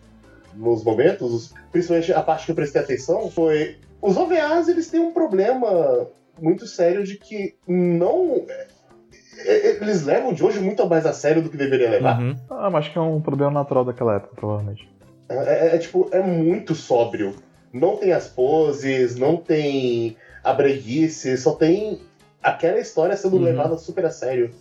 nos 0.54 0.84
momentos, 0.84 1.54
principalmente 1.72 2.14
a 2.14 2.22
parte 2.22 2.46
que 2.46 2.52
eu 2.52 2.56
prestei 2.56 2.82
atenção, 2.82 3.32
foi 3.32 3.78
os 4.02 4.18
OVAs 4.18 4.68
eles 4.68 4.90
têm 4.90 5.00
um 5.00 5.12
problema 5.12 6.08
muito 6.40 6.68
sério 6.68 7.04
de 7.04 7.18
que 7.18 7.56
não 7.68 8.46
eles 9.46 10.04
levam 10.04 10.34
de 10.34 10.44
hoje 10.44 10.60
muito 10.60 10.86
mais 10.88 11.06
a 11.06 11.14
sério 11.14 11.42
do 11.42 11.50
que 11.50 11.58
deveria 11.58 11.90
levar. 11.90 12.20
Uhum. 12.20 12.36
Ah, 12.50 12.70
mas 12.70 12.86
acho 12.86 12.92
que 12.94 12.98
é 12.98 13.02
um 13.02 13.22
problema 13.22 13.52
natural 13.52 13.86
daquela 13.86 14.16
época, 14.16 14.36
provavelmente. 14.36 14.88
É, 15.30 15.36
é- 15.36 15.76
é, 15.76 15.78
tipo, 15.78 16.10
é 16.12 16.22
muito 16.22 16.76
sóbrio. 16.76 17.36
Não 17.74 17.96
tem 17.98 18.12
as 18.12 18.28
poses, 18.28 19.16
não 19.16 19.38
tem 19.38 20.18
a 20.44 20.52
breguice, 20.54 21.38
só 21.38 21.54
tem 21.54 22.02
aquela 22.44 22.80
história 22.80 23.16
sendo 23.16 23.38
Uhum. 23.38 23.44
levada 23.44 23.78
super 23.78 24.06
a 24.06 24.10
sério. 24.12 24.52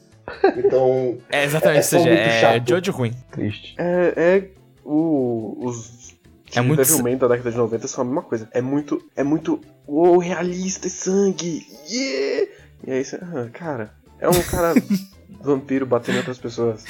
Então, 0.56 1.18
É 1.30 1.44
exatamente, 1.44 1.76
É 1.94 1.98
ou 1.98 2.04
seja, 2.04 2.10
é 2.10 2.40
chato. 2.40 2.68
Jojo 2.68 2.92
ruim. 2.92 3.12
Triste. 3.32 3.74
É, 3.78 4.12
é 4.16 4.44
o, 4.84 5.56
os 5.60 6.14
É 6.54 6.60
de 6.60 6.66
muito 6.66 6.78
Devilman 6.82 7.16
da 7.16 7.26
década 7.28 7.50
de 7.50 7.56
90 7.56 7.88
são 7.88 8.02
a 8.02 8.04
mesma 8.04 8.22
coisa. 8.22 8.48
É 8.52 8.60
muito, 8.60 9.02
é 9.16 9.24
muito, 9.24 9.60
uou, 9.88 10.18
realista 10.18 10.86
e 10.86 10.90
sangue, 10.90 11.66
yeah! 11.90 12.50
E 12.86 12.92
aí 12.92 13.04
você, 13.04 13.16
ah, 13.16 13.48
cara, 13.52 13.90
é 14.20 14.28
um 14.28 14.42
cara 14.42 14.74
vampiro 15.42 15.86
batendo 15.86 16.16
em 16.16 16.18
outras 16.18 16.38
pessoas. 16.38 16.84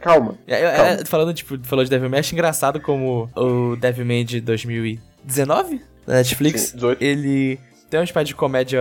Calma. 0.00 0.38
É, 0.46 0.60
é, 0.62 0.76
Calma. 0.76 0.90
é, 0.90 1.04
falando, 1.04 1.34
tipo, 1.34 1.58
falou 1.64 1.84
de 1.84 1.90
Devilman, 1.90 2.18
acho 2.20 2.34
engraçado 2.34 2.80
como 2.80 3.30
o 3.34 3.76
Devilman 3.76 4.24
de 4.24 4.40
2019, 4.40 5.80
da 6.06 6.14
Netflix, 6.14 6.60
Sim, 6.62 6.74
18. 6.76 7.02
ele 7.02 7.58
tem 7.90 8.00
umas 8.00 8.10
partes 8.12 8.28
de 8.28 8.34
comédia 8.34 8.80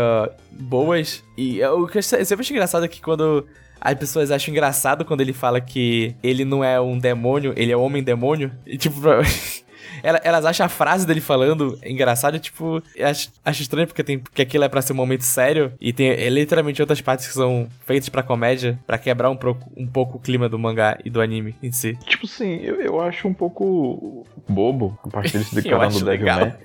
boas. 0.51 1.24
E 1.38 1.61
é, 1.61 1.70
o 1.70 1.88
que 1.88 1.97
eu 1.99 2.03
sempre 2.03 2.41
acho 2.41 2.51
engraçado 2.53 2.84
é 2.86 2.88
que 2.88 3.01
quando 3.01 3.45
as 3.80 3.93
pessoas 3.95 4.32
acham 4.32 4.51
engraçado 4.51 5.03
quando 5.05 5.22
ele 5.22 5.34
fala 5.34 5.59
que 5.61 6.16
ele 6.24 6.45
não 6.45 6.64
é 6.64 6.80
um 6.80 6.97
demônio, 6.97 7.53
ele 7.55 7.72
é 7.72 7.78
um 7.78 7.82
homem 7.82 8.03
demônio. 8.03 8.51
E 8.66 8.78
tipo, 8.78 8.99
pra- 9.01 9.22
ela- 10.02 10.22
elas 10.24 10.46
acham 10.46 10.66
a 10.66 10.70
frase 10.70 11.06
dele 11.06 11.22
falando 11.22 11.78
engraçada, 11.86 12.38
tipo, 12.40 12.82
eu 12.96 13.08
acho, 13.08 13.30
acho 13.44 13.62
estranho 13.62 13.88
porque, 13.88 14.04
tem, 14.04 14.20
porque 14.20 14.42
aquilo 14.42 14.64
é 14.64 14.70
pra 14.70 14.82
ser 14.82 14.94
um 14.94 14.96
momento 14.96 15.24
sério 15.24 15.74
e 15.80 15.92
tem 15.94 16.10
é, 16.10 16.30
literalmente 16.30 16.82
outras 16.82 17.02
partes 17.02 17.28
que 17.28 17.34
são 17.34 17.68
feitas 17.86 18.10
pra 18.10 18.24
comédia, 18.24 18.80
pra 18.88 18.98
quebrar 18.98 19.30
um 19.30 19.36
pouco, 19.36 19.72
um 19.76 19.88
pouco 19.88 20.18
o 20.18 20.20
clima 20.20 20.48
do 20.50 20.58
mangá 20.60 20.98
e 21.04 21.10
do 21.10 21.22
anime 21.22 21.56
em 21.62 21.72
si. 21.72 21.98
Tipo 22.06 22.26
assim, 22.26 22.56
eu, 22.62 22.80
eu 22.82 23.02
acho 23.02 23.28
um 23.28 23.34
pouco 23.34 24.26
bobo 24.48 24.98
a 25.04 25.10
parte 25.10 25.34
dele 25.34 25.46
se 25.46 25.56
declarando 25.62 25.96
acho 25.96 26.06
Devilman. 26.06 26.36
legal. 26.36 26.58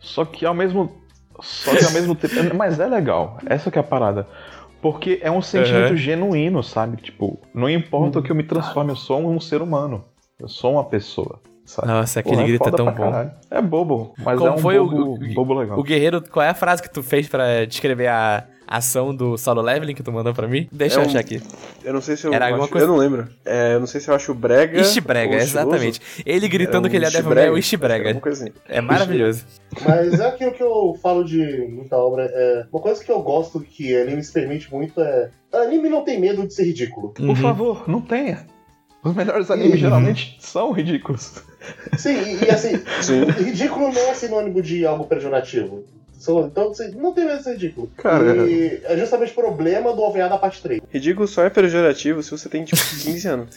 Só 0.00 0.24
que 0.24 0.44
ao 0.44 0.54
mesmo. 0.54 0.92
Só 1.40 1.74
que 1.76 1.84
ao 1.84 1.90
mesmo 1.92 2.14
tempo. 2.14 2.34
Mas 2.56 2.78
é 2.78 2.86
legal. 2.86 3.38
Essa 3.46 3.70
que 3.70 3.78
é 3.78 3.80
a 3.80 3.84
parada. 3.84 4.26
Porque 4.80 5.18
é 5.22 5.30
um 5.30 5.40
sentimento 5.40 5.92
Uhum. 5.92 5.96
genuíno, 5.96 6.62
sabe? 6.62 6.98
Tipo, 7.00 7.40
não 7.54 7.70
importa 7.70 8.18
o 8.18 8.22
que 8.22 8.30
eu 8.30 8.36
me 8.36 8.42
transforme, 8.42 8.92
eu 8.92 8.96
sou 8.96 9.18
um 9.26 9.40
ser 9.40 9.62
humano. 9.62 10.04
Eu 10.38 10.46
sou 10.48 10.72
uma 10.72 10.84
pessoa. 10.84 11.40
Sabe? 11.64 11.88
Nossa, 11.88 12.20
aquele 12.20 12.36
Porra, 12.36 12.46
grito 12.46 12.62
é 12.62 12.64
foda 12.64 12.76
tão 12.76 12.86
bom. 12.86 12.92
caralho. 12.92 13.30
É 13.50 13.62
bobo, 13.62 14.14
mas 14.18 14.38
Como 14.38 14.50
é 14.50 14.52
um 14.54 14.58
foi 14.58 14.78
o- 14.78 14.86
bobo, 14.86 15.14
o- 15.14 15.34
bobo 15.34 15.54
legal. 15.54 15.78
O 15.78 15.82
Guerreiro, 15.82 16.22
qual 16.30 16.44
é 16.44 16.50
a 16.50 16.54
frase 16.54 16.82
que 16.82 16.90
tu 16.92 17.02
fez 17.02 17.26
pra 17.26 17.64
descrever 17.64 18.06
a 18.08 18.44
ação 18.66 19.14
do 19.14 19.36
solo 19.38 19.60
leveling 19.62 19.94
que 19.94 20.02
tu 20.02 20.12
mandou 20.12 20.34
pra 20.34 20.46
mim? 20.46 20.68
Deixa 20.70 20.96
É 20.96 20.98
eu 20.98 21.04
um- 21.04 21.06
achar 21.06 21.20
aqui. 21.20 21.40
Eu 21.82 21.94
não 21.94 22.02
sei 22.02 22.16
se 22.18 22.26
eu. 22.26 22.34
Era 22.34 22.44
acho- 22.46 22.54
alguma 22.54 22.68
coisa- 22.68 22.86
Eu 22.86 22.90
não 22.90 22.96
lembro. 22.98 23.26
É, 23.46 23.74
eu 23.74 23.80
não 23.80 23.86
sei 23.86 23.98
se 24.00 24.08
eu 24.10 24.14
acho 24.14 24.34
brega. 24.34 24.78
Ishi 24.78 25.00
Brega, 25.00 25.36
exatamente. 25.36 26.00
Ele 26.26 26.46
gritando 26.48 26.86
É 26.86 26.88
um 26.88 26.90
que 26.90 26.96
ele 26.96 27.06
é 27.06 27.10
Devilman 27.10 27.28
é 27.30 27.32
o 27.32 27.34
Brega, 27.44 27.58
Ishi 27.58 27.76
Brega. 27.78 28.14
coisa 28.20 28.44
assim. 28.44 28.52
É 28.68 28.80
maravilhoso. 28.82 29.44
Mas 29.86 30.20
é 30.20 30.26
aquilo 30.28 30.52
que 30.52 30.62
eu 30.62 30.98
falo 31.02 31.24
de 31.24 31.66
muita 31.70 31.96
obra. 31.96 32.24
É, 32.30 32.66
uma 32.70 32.80
coisa 32.82 33.02
que 33.02 33.10
eu 33.10 33.22
gosto 33.22 33.60
que 33.60 33.96
anime 33.96 34.22
se 34.22 34.32
permite 34.34 34.70
muito 34.72 35.00
é. 35.00 35.30
Anime 35.52 35.88
não 35.88 36.02
tem 36.04 36.20
medo 36.20 36.46
de 36.46 36.52
ser 36.52 36.64
ridículo. 36.64 37.08
Por 37.10 37.24
Uhum. 37.24 37.36
favor, 37.36 37.88
não 37.88 38.00
tenha. 38.02 38.46
Os 39.02 39.14
melhores 39.14 39.50
animes 39.50 39.72
Uhum. 39.74 39.78
geralmente 39.80 40.36
são 40.40 40.72
ridículos. 40.72 41.34
Sim, 41.98 42.16
e, 42.16 42.44
e 42.44 42.50
assim, 42.50 42.80
Sim. 43.02 43.24
ridículo 43.24 43.92
não 43.92 44.10
é 44.10 44.14
sinônimo 44.14 44.60
de 44.62 44.84
algo 44.86 45.04
pejorativo. 45.04 45.84
Então, 46.46 46.70
assim, 46.70 46.90
não 46.92 47.12
tem 47.12 47.26
medo 47.26 47.36
de 47.38 47.44
ser 47.44 47.52
ridículo. 47.52 47.90
Cara, 47.98 48.46
E 48.46 48.80
é 48.84 48.96
justamente 48.96 49.32
o 49.32 49.34
problema 49.34 49.92
do 49.92 50.00
OVA 50.00 50.26
da 50.26 50.38
parte 50.38 50.62
3. 50.62 50.80
Ridículo 50.90 51.28
só 51.28 51.42
é 51.44 51.50
pejorativo 51.50 52.22
se 52.22 52.30
você 52.30 52.48
tem, 52.48 52.64
tipo, 52.64 52.80
15 53.04 53.28
anos. 53.28 53.48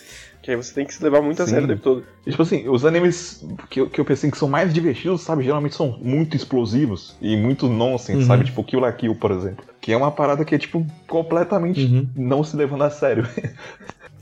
Que 0.42 0.52
aí 0.52 0.58
você 0.58 0.74
tem 0.74 0.86
que 0.86 0.94
se 0.94 1.02
levar 1.02 1.22
muito 1.22 1.42
a 1.42 1.46
Sim. 1.46 1.52
sério 1.52 1.66
o 1.66 1.70
tempo 1.70 1.82
todo. 1.82 2.04
E, 2.26 2.30
Tipo 2.32 2.44
assim, 2.44 2.68
os 2.68 2.84
animes 2.86 3.42
que 3.70 3.80
eu, 3.80 3.90
que 3.90 4.00
eu 4.02 4.06
pensei 4.06 4.30
que 4.30 4.38
são 4.38 4.50
mais 4.50 4.74
divertidos, 4.74 5.22
sabe, 5.22 5.44
geralmente 5.44 5.76
são 5.76 5.98
muito 6.02 6.36
explosivos 6.36 7.16
e 7.22 7.38
muito 7.38 7.68
nonsense, 7.70 8.20
Uhum. 8.22 8.28
sabe? 8.28 8.44
Tipo 8.46 8.64
Kill 8.66 8.80
la 8.82 8.92
Kill, 8.92 9.16
por 9.16 9.32
exemplo. 9.32 9.64
Que 9.80 9.94
é 9.94 9.98
uma 9.98 10.12
parada 10.12 10.44
que 10.44 10.54
é, 10.54 10.58
tipo, 10.58 10.86
completamente 11.08 11.86
Uhum. 11.86 12.08
não 12.18 12.44
se 12.44 12.56
levando 12.58 12.84
a 12.84 12.90
sério. 12.90 13.26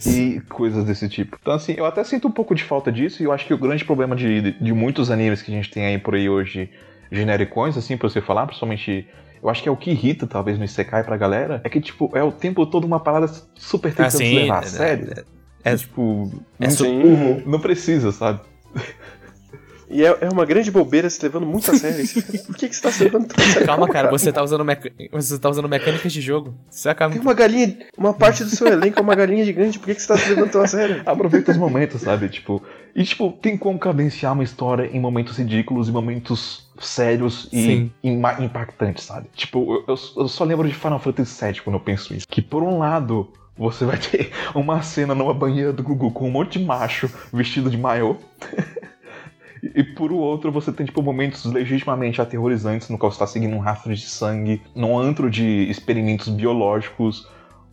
E 0.06 0.42
coisas 0.50 0.84
desse 0.84 1.08
tipo. 1.10 1.38
Então, 1.42 1.54
assim, 1.54 1.74
eu 1.78 1.86
até 1.86 2.04
sinto 2.04 2.28
um 2.28 2.32
pouco 2.32 2.54
de 2.56 2.64
falta 2.64 2.92
disso 2.92 3.22
e 3.22 3.26
eu 3.26 3.32
acho 3.32 3.46
que 3.46 3.54
o 3.54 3.58
grande 3.58 3.84
problema 3.86 4.16
de, 4.16 4.42
de, 4.42 4.52
de 4.52 4.74
muitos 4.74 5.10
animes 5.12 5.42
que 5.42 5.52
a 5.52 5.56
gente 5.56 5.72
tem 5.72 5.86
aí 5.86 5.98
por 5.98 6.16
aí 6.16 6.30
hoje, 6.30 6.70
genericões, 7.12 7.78
assim, 7.78 7.98
pra 7.98 8.10
você 8.10 8.22
falar, 8.22 8.46
principalmente. 8.46 9.08
Eu 9.44 9.50
acho 9.50 9.62
que 9.62 9.70
é 9.70 9.72
o 9.72 9.78
que 9.78 9.92
irrita, 9.92 10.26
talvez, 10.26 10.58
no 10.58 10.66
Isekai 10.66 11.04
pra 11.04 11.18
galera, 11.18 11.62
é 11.64 11.70
que, 11.70 11.80
tipo, 11.80 12.10
é 12.16 12.24
o 12.24 12.32
tempo 12.32 12.66
todo 12.66 12.86
uma 12.86 13.00
parada 13.00 13.28
super 13.54 13.92
tentando 13.92 14.10
se 14.10 14.24
Assim, 14.24 14.36
levar 14.36 14.60
a 14.64 14.66
é- 14.66 14.70
sério. 14.70 15.14
é- 15.64 15.76
tipo, 15.76 16.32
é 16.60 16.66
não, 16.66 16.72
su- 16.72 16.84
Sim. 16.86 17.04
Uhum. 17.04 17.44
não 17.46 17.60
precisa, 17.60 18.12
sabe? 18.12 18.40
E 19.96 20.06
é, 20.06 20.18
é 20.22 20.30
uma 20.30 20.46
grande 20.46 20.70
bobeira 20.72 21.10
se 21.10 21.22
levando 21.24 21.46
muito 21.46 21.72
a 21.72 21.76
sério. 21.76 22.06
Por 22.46 22.56
que, 22.56 22.68
que 22.68 22.76
você 22.76 22.82
tá 22.82 22.92
se 22.92 23.04
levando 23.04 23.28
tão 23.28 23.44
a 23.44 23.48
sério? 23.48 23.66
Calma, 23.66 23.88
cara, 23.88 24.10
você 24.12 24.32
tá 24.32 24.44
usando 24.44 24.66
meca- 24.66 24.92
você 25.12 25.40
tá 25.40 25.50
usando 25.50 25.70
mecânicas 25.70 26.12
de 26.12 26.20
jogo. 26.22 26.54
Você 26.70 26.90
acaba. 26.90 27.14
Tem 27.14 27.22
uma 27.22 27.34
galinha. 27.34 27.78
Uma 27.98 28.14
parte 28.14 28.44
do 28.44 28.50
seu 28.50 28.68
elenco 28.68 29.00
é 29.00 29.02
uma 29.02 29.16
galinha 29.16 29.46
gigante. 29.46 29.80
Por 29.80 29.86
que, 29.86 29.96
que 29.96 30.02
você 30.02 30.08
tá 30.08 30.18
se 30.18 30.30
levando 30.30 30.52
tão 30.52 30.62
a 30.62 30.68
sério? 30.68 31.02
Aproveita 31.06 31.52
os 31.52 31.58
momentos, 31.58 32.02
sabe? 32.02 32.28
Tipo, 32.30 32.62
e 32.94 33.04
tipo, 33.04 33.32
tem 33.42 33.58
como 33.58 33.80
cadenciar 33.80 34.34
uma 34.34 34.44
história 34.44 34.90
em 34.92 35.00
momentos 35.00 35.38
ridículos 35.38 35.88
e 35.88 35.92
momentos 35.92 36.68
sérios 36.80 37.48
e 37.54 37.90
impactantes, 38.40 39.06
sabe? 39.06 39.28
Tipo, 39.34 39.76
eu, 39.88 39.96
eu- 39.96 40.24
eu 40.24 40.28
só 40.28 40.44
lembro 40.44 40.68
de 40.68 40.74
Final 40.74 41.00
Fantasy 41.00 41.46
VII 41.46 41.62
quando 41.62 41.76
eu 41.76 41.80
penso 41.80 42.14
isso. 42.14 42.28
Que 42.30 42.42
por 42.42 42.64
um 42.64 42.78
lado, 42.78 43.30
você 43.58 43.86
vai 43.86 43.98
ter 43.98 44.32
uma 44.54 44.82
cena 44.82 45.16
numa 45.16 45.34
banheira 45.34 45.72
do 45.72 45.82
Gugu 45.84 46.12
com 46.12 46.28
um 46.28 46.32
monte 46.32 46.60
de 46.60 46.66
macho 46.66 47.10
vestido 47.32 47.70
de 47.70 47.78
maiô. 47.78 48.18
E 49.74 49.84
por 49.84 50.12
o 50.12 50.18
outro, 50.18 50.52
você 50.52 50.72
tem, 50.72 50.86
tipo, 50.86 51.02
momentos 51.02 51.46
legitimamente 51.46 52.22
aterrorizantes 52.22 52.90
no 52.90 52.98
qual 52.98 53.12
você 53.12 53.20
tá 53.20 53.26
seguindo 53.28 53.56
um 53.56 53.60
rastro 53.60 53.96
de 53.96 54.06
sangue, 54.06 54.62
num 54.76 54.98
antro 54.98 55.30
de 55.30 55.70
experimentos 55.70 56.28
biológicos, 56.30 57.28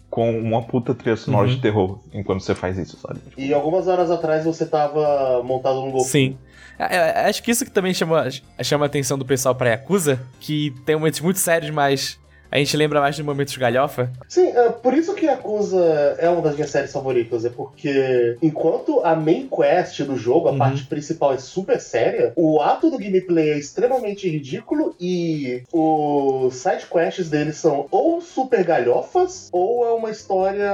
com 0.09 0.39
uma 0.39 0.63
puta 0.63 0.95
trilha 0.95 1.17
sonora 1.17 1.49
Uhum. 1.49 1.55
de 1.55 1.61
terror 1.61 1.99
enquanto 2.13 2.41
você 2.43 2.55
faz 2.55 2.77
isso, 2.79 2.99
sabe? 2.99 3.21
E 3.37 3.53
algumas 3.55 3.89
horas 3.89 4.11
atrás 4.11 4.45
você 4.45 4.67
tava 4.67 5.43
montado 5.43 5.81
num 5.81 5.91
golfinho. 5.91 6.33
Sim. 6.33 6.39
É, 6.79 6.97
é, 6.97 7.29
Acho 7.29 7.43
que 7.43 7.51
isso 7.51 7.65
que 7.65 7.71
também 7.71 7.95
chama, 7.95 8.29
chama 8.63 8.85
a 8.85 8.87
atenção 8.87 9.17
do 9.17 9.25
pessoal 9.25 9.55
pra 9.55 9.71
Yakuza, 9.71 10.21
que 10.41 10.75
tem 10.85 10.97
momentos 10.97 11.21
muito 11.21 11.39
sérios, 11.39 11.71
mas 11.71 12.19
a 12.53 12.59
gente 12.59 12.77
lembra 12.77 13.01
mais 13.01 13.17
de 13.17 13.23
momentos 13.23 13.57
galhofa. 13.57 14.13
Sim, 14.29 14.49
é 14.49 14.69
por 14.69 14.93
isso 14.93 15.15
que 15.15 15.25
Yakuza 15.25 16.17
é 16.19 16.29
uma 16.29 16.43
das 16.43 16.55
minhas 16.55 16.69
séries 16.71 16.93
favoritas. 16.93 17.47
É 17.47 17.49
porque, 17.49 18.37
enquanto 18.43 19.01
a 19.03 19.17
main 19.17 19.49
quest 19.49 20.03
do 20.03 20.17
jogo, 20.17 20.49
a 20.49 20.53
Uhum. 20.53 20.59
parte 20.59 20.85
principal 20.87 21.33
é 21.33 21.39
super 21.39 21.81
séria, 21.81 22.33
o 22.37 22.61
ato 22.61 22.91
do 22.91 22.99
gameplay 22.99 23.53
é 23.53 23.59
extremamente 23.59 24.29
ridículo 24.29 24.95
e 25.01 25.63
os 25.73 26.55
side 26.57 26.85
quests 26.93 27.31
deles 27.31 27.57
são 27.57 27.87
ou 27.91 28.21
super 28.21 28.63
galhofas 28.63 29.49
ou 29.51 29.87
é 29.87 29.93
uma 29.95 30.11
história 30.11 30.71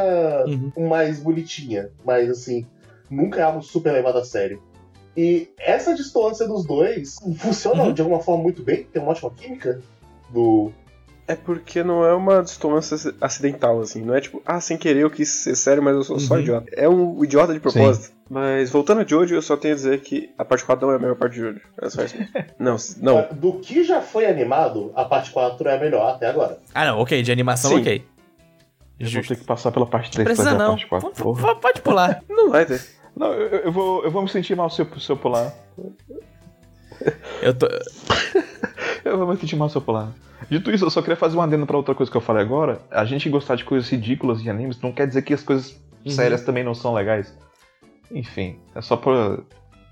Uhum. 0.46 0.88
mais 0.88 1.20
bonitinha. 1.20 1.90
Mas, 2.04 2.28
assim, 2.28 2.66
nunca 3.08 3.38
é 3.38 3.44
algo 3.44 3.62
super 3.62 3.92
levado 3.92 4.18
a 4.18 4.24
sério. 4.24 4.60
E 5.16 5.48
essa 5.58 5.94
distância 5.94 6.46
dos 6.48 6.64
dois 6.66 7.16
funciona 7.38 7.84
Uhum. 7.84 7.92
de 7.92 8.00
alguma 8.02 8.20
forma 8.20 8.42
muito 8.42 8.64
bem, 8.64 8.84
tem 8.92 9.00
uma 9.00 9.12
ótima 9.12 9.30
química 9.30 9.80
do 10.30 10.70
É 11.28 11.34
porque 11.36 11.84
não 11.84 12.02
é 12.06 12.14
uma 12.14 12.42
distância 12.42 13.14
acidental, 13.20 13.78
assim. 13.80 14.02
Não 14.02 14.14
é 14.14 14.20
tipo, 14.22 14.42
ah, 14.46 14.60
sem 14.62 14.78
querer 14.78 15.00
eu 15.02 15.10
quis 15.10 15.28
ser 15.28 15.54
sério, 15.54 15.82
mas 15.82 15.94
eu 15.94 16.02
sou 16.02 16.18
só 16.18 16.34
Uhum. 16.34 16.40
idiota. 16.40 16.70
É 16.72 16.88
um 16.88 17.22
idiota 17.22 17.52
de 17.52 17.60
propósito. 17.60 18.16
Mas 18.30 18.70
voltando 18.70 19.02
a 19.02 19.04
Jojo, 19.04 19.34
eu 19.34 19.42
só 19.42 19.54
tenho 19.54 19.74
a 19.74 19.76
dizer 19.76 20.00
que 20.00 20.30
a 20.38 20.44
parte 20.44 20.64
4 20.64 20.86
não 20.86 20.94
é 20.94 20.96
a 20.96 20.98
melhor 20.98 21.16
parte 21.16 21.34
de 21.34 21.40
Jojo. 21.40 21.60
É 21.82 21.90
só 21.90 22.02
isso 22.02 22.16
não, 22.58 22.76
não. 23.02 23.26
Do 23.32 23.52
que 23.60 23.84
já 23.84 24.00
foi 24.00 24.24
animado, 24.24 24.90
a 24.96 25.04
parte 25.04 25.30
4 25.30 25.68
é 25.68 25.76
a 25.76 25.80
melhor 25.80 26.14
até 26.14 26.28
agora. 26.28 26.58
Ah, 26.74 26.86
não, 26.86 26.98
ok, 27.00 27.22
de 27.22 27.30
animação, 27.30 27.72
Sim. 27.72 27.80
ok. 27.80 28.04
Eu 28.98 29.04
vou 29.06 29.08
Justo. 29.10 29.34
ter 29.34 29.40
que 29.40 29.44
passar 29.46 29.70
pela 29.70 29.86
parte 29.86 30.10
3 30.10 30.24
pra 30.24 30.34
Precisa 30.34 30.50
ver 30.56 30.56
a 30.56 30.58
não. 30.66 30.70
parte 30.72 30.86
4. 30.86 31.10
P- 31.10 31.22
Porra. 31.22 31.54
Pode 31.56 31.80
pular. 31.82 32.22
Não 32.28 32.50
vai 32.50 32.64
ter. 32.66 32.82
Não, 33.14 33.32
eu, 33.34 33.48
eu 33.64 33.72
vou, 33.72 34.02
eu 34.04 34.10
vou 34.10 34.22
me 34.22 34.28
sentir 34.28 34.56
mal 34.56 34.68
se 34.70 34.80
eu, 34.82 34.88
se 34.98 35.10
eu 35.12 35.16
pular. 35.16 35.52
Eu 37.42 37.52
tô. 37.54 37.66
Eu 39.04 39.16
vou 39.16 39.26
me 39.28 39.36
sentir 39.38 39.56
mal 39.56 39.68
se 39.70 39.76
eu 39.76 39.80
pular. 39.80 40.12
Dito 40.50 40.70
isso, 40.70 40.84
eu 40.84 40.90
só 40.90 41.00
queria 41.02 41.16
fazer 41.16 41.36
um 41.36 41.42
adendo 41.42 41.66
pra 41.66 41.76
outra 41.76 41.94
coisa 41.94 42.10
que 42.10 42.16
eu 42.16 42.20
falei 42.22 42.42
agora. 42.42 42.80
A 42.90 43.04
gente 43.04 43.28
gostar 43.28 43.54
de 43.56 43.64
coisas 43.64 43.88
ridículas 43.90 44.42
de 44.42 44.48
animes 44.48 44.80
não 44.80 44.90
quer 44.92 45.06
dizer 45.06 45.22
que 45.22 45.34
as 45.34 45.42
coisas 45.42 45.78
Uhum. 46.04 46.10
sérias 46.10 46.42
também 46.42 46.64
não 46.64 46.74
são 46.74 46.94
legais. 46.94 47.34
Enfim, 48.10 48.56
é 48.74 48.80
só 48.80 48.96
pra. 48.96 49.38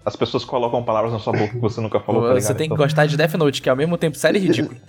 As 0.04 0.14
pessoas 0.16 0.44
colocam 0.44 0.82
palavras 0.84 1.12
na 1.12 1.18
sua 1.18 1.32
boca 1.32 1.48
que 1.52 1.58
você 1.58 1.80
nunca 1.80 1.98
falou, 2.00 2.22
tá 2.22 2.28
ligado? 2.28 2.42
Você 2.42 2.54
tem 2.54 2.68
que 2.68 2.74
Então- 2.74 2.84
gostar 2.86 3.06
de 3.06 3.16
Death 3.16 3.34
Note, 3.34 3.60
que 3.60 3.68
é 3.68 3.70
ao 3.70 3.76
mesmo 3.76 3.98
tempo 3.98 4.16
sério 4.16 4.38
e 4.38 4.42
ridículo. 4.46 4.78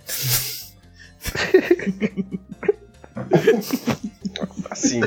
Assim. 4.70 5.02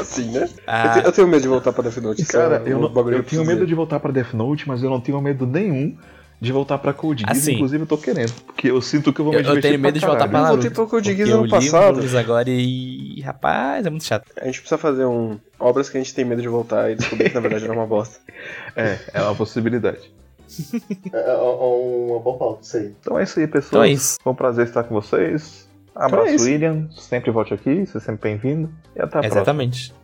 assim, 0.00 0.30
né? 0.32 0.40
Eu, 0.42 0.50
Ah, 0.66 1.02
eu 1.04 1.12
tenho 1.12 1.28
medo 1.28 1.42
de 1.42 1.48
voltar 1.48 1.72
pra 1.72 1.82
Death 1.84 1.98
Note. 1.98 2.24
Cara, 2.26 2.56
é 2.66 2.72
eu, 2.72 2.80
não- 2.80 3.10
eu 3.12 3.22
que 3.22 3.30
tenho 3.30 3.44
medo 3.44 3.64
de 3.66 3.74
voltar 3.74 4.00
pra 4.00 4.10
Death 4.10 4.34
Note, 4.34 4.66
mas 4.66 4.82
eu 4.82 4.90
não 4.90 5.00
tenho 5.00 5.20
medo 5.20 5.46
nenhum 5.46 5.96
de 6.40 6.52
voltar 6.52 6.78
pra 6.78 6.92
Code 6.92 7.24
Geass. 7.24 7.38
Assim. 7.38 7.54
Inclusive, 7.54 7.82
eu 7.82 7.86
tô 7.86 7.98
querendo. 7.98 8.32
Porque 8.46 8.70
eu 8.70 8.80
sinto 8.80 9.12
que 9.12 9.20
eu 9.20 9.24
vou 9.24 9.32
me 9.32 9.38
eu, 9.38 9.42
eu 9.42 9.48
divertir 9.48 9.70
tenho 9.70 9.82
medo 9.82 9.98
de 9.98 10.06
voltar 10.06 10.28
pra 10.28 10.28
caralho. 10.28 10.38
Eu 10.38 10.56
Naruto. 10.56 10.62
voltei 10.62 10.70
pro 10.70 10.86
Code 10.86 11.16
Geass 11.16 11.30
eu 11.30 11.40
ano 11.40 11.48
passado. 11.48 12.18
Agora 12.18 12.48
e. 12.48 13.20
Rapaz, 13.22 13.86
é 13.86 13.90
muito 13.90 14.04
chato. 14.04 14.30
A 14.40 14.44
gente 14.46 14.60
precisa 14.60 14.78
fazer 14.78 15.04
um. 15.04 15.38
Obras 15.58 15.90
que 15.90 15.96
a 15.96 16.00
gente 16.00 16.14
tem 16.14 16.24
medo 16.24 16.40
de 16.40 16.48
voltar 16.48 16.90
e 16.90 16.94
descobrir 16.94 17.30
que 17.30 17.34
na 17.34 17.40
verdade 17.40 17.64
era 17.64 17.72
uma 17.72 17.86
bosta. 17.86 18.18
É, 18.76 18.98
é 19.14 19.22
uma 19.22 19.34
possibilidade. 19.34 20.10
É, 21.12 21.18
é, 21.18 21.30
é 21.30 21.36
uma 21.36 22.20
boa 22.20 22.38
pauta, 22.38 22.62
isso 22.62 22.76
aí. 22.76 22.94
Então 23.00 23.18
é 23.18 23.24
isso 23.24 23.38
aí, 23.38 23.46
pessoal. 23.46 23.82
Então 23.82 23.84
é 23.84 23.90
isso. 23.90 24.16
Foi 24.22 24.32
um 24.32 24.36
prazer 24.36 24.66
estar 24.66 24.84
com 24.84 24.94
vocês. 24.94 25.68
Abraço, 25.94 26.28
Então 26.32 26.46
é. 26.46 26.48
William. 26.48 26.88
Sempre 26.92 27.30
volte 27.30 27.52
aqui, 27.52 27.84
você 27.84 27.98
é 27.98 28.00
sempre 28.00 28.30
bem-vindo. 28.30 28.70
E 28.94 29.00
até 29.00 29.04
a 29.04 29.08
próxima. 29.08 29.34
Exatamente. 29.34 29.94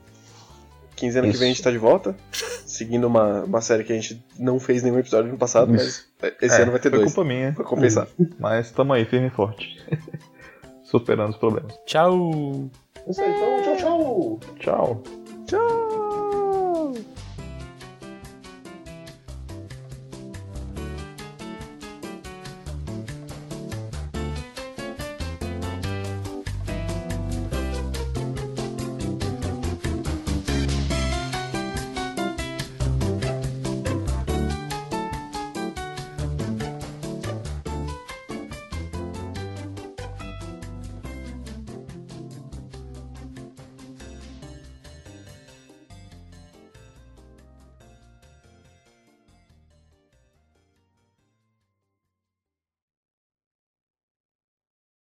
Quinzena 0.97 1.29
que 1.29 1.37
vem 1.37 1.51
a 1.51 1.53
gente 1.53 1.63
tá 1.63 1.71
de 1.71 1.79
volta. 1.79 2.15
Seguindo 2.67 3.07
uma, 3.07 3.45
uma 3.45 3.61
série 3.61 3.85
que 3.85 3.93
a 3.93 3.97
gente 3.97 4.25
não 4.39 4.59
fez 4.59 4.83
nenhum 4.83 4.99
episódio 4.99 5.31
no 5.31 5.39
passado, 5.39 5.75
Isso. 5.75 5.85
mas 5.85 6.14
esse 6.41 6.57
É, 6.59 6.63
ano 6.63 6.73
vai 6.73 6.81
ter 6.81 6.91
foi 6.91 6.99
dois. 7.01 7.13
culpa 7.15 7.27
minha. 7.29 7.53
Pra 7.53 7.65
compensar. 7.65 8.07
Mas 8.39 8.71
tamo 8.71 8.93
aí, 8.93 9.05
firme 9.05 9.27
e 9.29 9.31
forte. 9.31 9.79
Superando 10.85 11.31
os 11.31 11.37
problemas. 11.37 11.75
Tchau. 11.87 12.69
Isso 13.09 13.21
aí, 13.21 13.31
então, 13.31 13.63
tchau, 13.63 13.77
tchau! 13.77 14.41
Tchau. 14.61 15.03
Tchau! 15.47 16.04